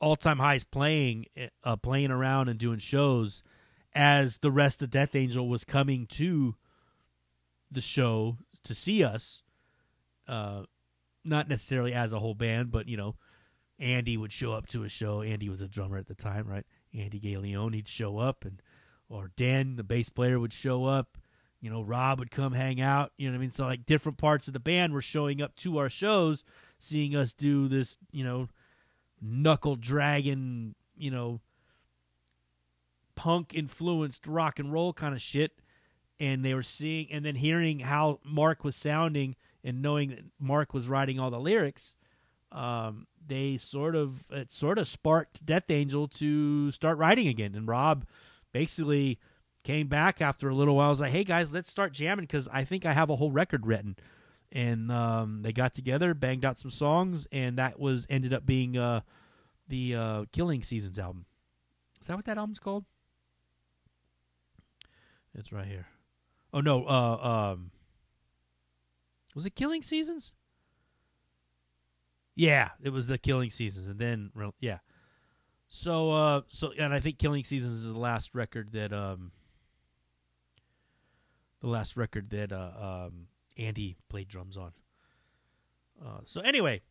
All 0.00 0.16
Time 0.16 0.38
Highs 0.38 0.64
playing 0.64 1.26
uh, 1.64 1.76
playing 1.76 2.10
around 2.10 2.48
and 2.48 2.58
doing 2.58 2.78
shows 2.78 3.42
as 3.96 4.36
the 4.38 4.50
rest 4.50 4.82
of 4.82 4.90
Death 4.90 5.14
Angel 5.14 5.48
was 5.48 5.64
coming 5.64 6.06
to 6.06 6.54
the 7.70 7.80
show 7.80 8.36
to 8.62 8.74
see 8.74 9.02
us. 9.02 9.42
Uh, 10.28 10.64
not 11.24 11.48
necessarily 11.48 11.94
as 11.94 12.12
a 12.12 12.20
whole 12.20 12.34
band, 12.34 12.70
but 12.70 12.88
you 12.88 12.96
know, 12.96 13.16
Andy 13.78 14.16
would 14.16 14.32
show 14.32 14.52
up 14.52 14.66
to 14.68 14.84
a 14.84 14.88
show. 14.88 15.22
Andy 15.22 15.48
was 15.48 15.62
a 15.62 15.68
drummer 15.68 15.96
at 15.96 16.06
the 16.06 16.14
time, 16.14 16.46
right? 16.46 16.66
Andy 16.94 17.18
Galeon, 17.18 17.74
he'd 17.74 17.88
show 17.88 18.18
up, 18.18 18.44
and 18.44 18.62
or 19.08 19.30
Dan, 19.34 19.76
the 19.76 19.82
bass 19.82 20.08
player, 20.08 20.38
would 20.38 20.52
show 20.52 20.84
up. 20.84 21.18
You 21.60 21.70
know, 21.70 21.82
Rob 21.82 22.18
would 22.18 22.30
come 22.30 22.52
hang 22.52 22.80
out. 22.80 23.12
You 23.16 23.28
know 23.28 23.32
what 23.32 23.38
I 23.38 23.40
mean? 23.40 23.50
So 23.50 23.64
like 23.64 23.86
different 23.86 24.18
parts 24.18 24.46
of 24.46 24.52
the 24.52 24.60
band 24.60 24.92
were 24.92 25.02
showing 25.02 25.40
up 25.40 25.56
to 25.56 25.78
our 25.78 25.88
shows, 25.88 26.44
seeing 26.78 27.16
us 27.16 27.32
do 27.32 27.66
this. 27.66 27.96
You 28.12 28.24
know, 28.24 28.48
knuckle 29.22 29.76
dragon. 29.76 30.74
You 30.98 31.10
know, 31.10 31.40
punk 33.16 33.54
influenced 33.54 34.26
rock 34.26 34.58
and 34.58 34.72
roll 34.72 34.92
kind 34.92 35.14
of 35.14 35.20
shit. 35.20 35.52
And 36.18 36.44
they 36.44 36.54
were 36.54 36.62
seeing 36.62 37.08
and 37.10 37.24
then 37.24 37.34
hearing 37.34 37.80
how 37.80 38.20
Mark 38.24 38.64
was 38.64 38.76
sounding 38.76 39.36
and 39.64 39.82
knowing 39.82 40.10
that 40.10 40.24
Mark 40.38 40.72
was 40.72 40.88
writing 40.88 41.18
all 41.18 41.30
the 41.30 41.40
lyrics, 41.40 41.94
um, 42.52 43.06
they 43.26 43.58
sort 43.58 43.94
of 43.96 44.24
it 44.30 44.52
sort 44.52 44.78
of 44.78 44.86
sparked 44.86 45.44
Death 45.44 45.70
Angel 45.70 46.08
to 46.08 46.70
start 46.70 46.96
writing 46.98 47.28
again. 47.28 47.54
And 47.54 47.66
Rob 47.68 48.06
basically 48.52 49.18
came 49.64 49.88
back 49.88 50.22
after 50.22 50.48
a 50.48 50.54
little 50.54 50.76
while. 50.76 50.88
Was 50.88 51.00
like, 51.00 51.12
"Hey 51.12 51.24
guys, 51.24 51.52
let's 51.52 51.70
start 51.70 51.92
jamming 51.92 52.24
because 52.24 52.48
I 52.48 52.64
think 52.64 52.86
I 52.86 52.92
have 52.92 53.10
a 53.10 53.16
whole 53.16 53.32
record 53.32 53.66
written." 53.66 53.96
And 54.52 54.90
um, 54.92 55.42
they 55.42 55.52
got 55.52 55.74
together, 55.74 56.14
banged 56.14 56.44
out 56.44 56.58
some 56.58 56.70
songs, 56.70 57.26
and 57.32 57.58
that 57.58 57.78
was 57.78 58.06
ended 58.08 58.32
up 58.32 58.46
being 58.46 58.78
uh, 58.78 59.00
the 59.68 59.96
uh, 59.96 60.24
Killing 60.32 60.62
Seasons 60.62 60.98
album. 60.98 61.26
Is 62.00 62.06
that 62.06 62.16
what 62.16 62.24
that 62.26 62.38
album's 62.38 62.60
called? 62.60 62.84
It's 65.36 65.52
right 65.52 65.66
here. 65.66 65.86
Oh 66.52 66.60
no, 66.60 66.86
uh, 66.86 67.52
um, 67.52 67.70
was 69.34 69.44
it 69.44 69.54
Killing 69.54 69.82
Seasons? 69.82 70.32
Yeah, 72.34 72.70
it 72.82 72.90
was 72.90 73.06
the 73.06 73.18
Killing 73.18 73.50
Seasons, 73.50 73.86
and 73.86 73.98
then 73.98 74.30
yeah. 74.60 74.78
So, 75.68 76.12
uh, 76.12 76.40
so, 76.46 76.72
and 76.78 76.94
I 76.94 77.00
think 77.00 77.18
Killing 77.18 77.44
Seasons 77.44 77.82
is 77.82 77.92
the 77.92 77.98
last 77.98 78.34
record 78.34 78.72
that, 78.72 78.92
um, 78.92 79.32
the 81.60 81.66
last 81.66 81.96
record 81.96 82.30
that 82.30 82.52
uh, 82.52 83.06
um, 83.08 83.26
Andy 83.56 83.96
played 84.08 84.28
drums 84.28 84.56
on. 84.56 84.72
Uh, 86.02 86.20
so 86.24 86.40
anyway, 86.40 86.82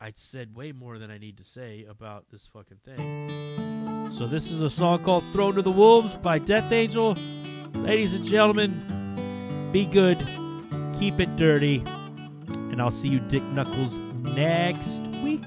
I 0.00 0.12
said 0.14 0.54
way 0.54 0.72
more 0.72 0.98
than 0.98 1.10
I 1.10 1.18
need 1.18 1.38
to 1.38 1.44
say 1.44 1.86
about 1.88 2.26
this 2.30 2.46
fucking 2.46 2.78
thing. 2.84 3.67
So 4.18 4.26
this 4.26 4.50
is 4.50 4.62
a 4.62 4.68
song 4.68 4.98
called 5.04 5.22
"Thrown 5.26 5.54
to 5.54 5.62
the 5.62 5.70
Wolves" 5.70 6.14
by 6.14 6.40
Death 6.40 6.72
Angel. 6.72 7.14
Ladies 7.74 8.14
and 8.14 8.24
gentlemen, 8.24 8.82
be 9.70 9.84
good, 9.92 10.18
keep 10.98 11.20
it 11.20 11.36
dirty, 11.36 11.84
and 12.48 12.82
I'll 12.82 12.90
see 12.90 13.06
you, 13.06 13.20
Dick 13.20 13.44
Knuckles, 13.54 13.96
next 14.34 15.02
week. 15.22 15.44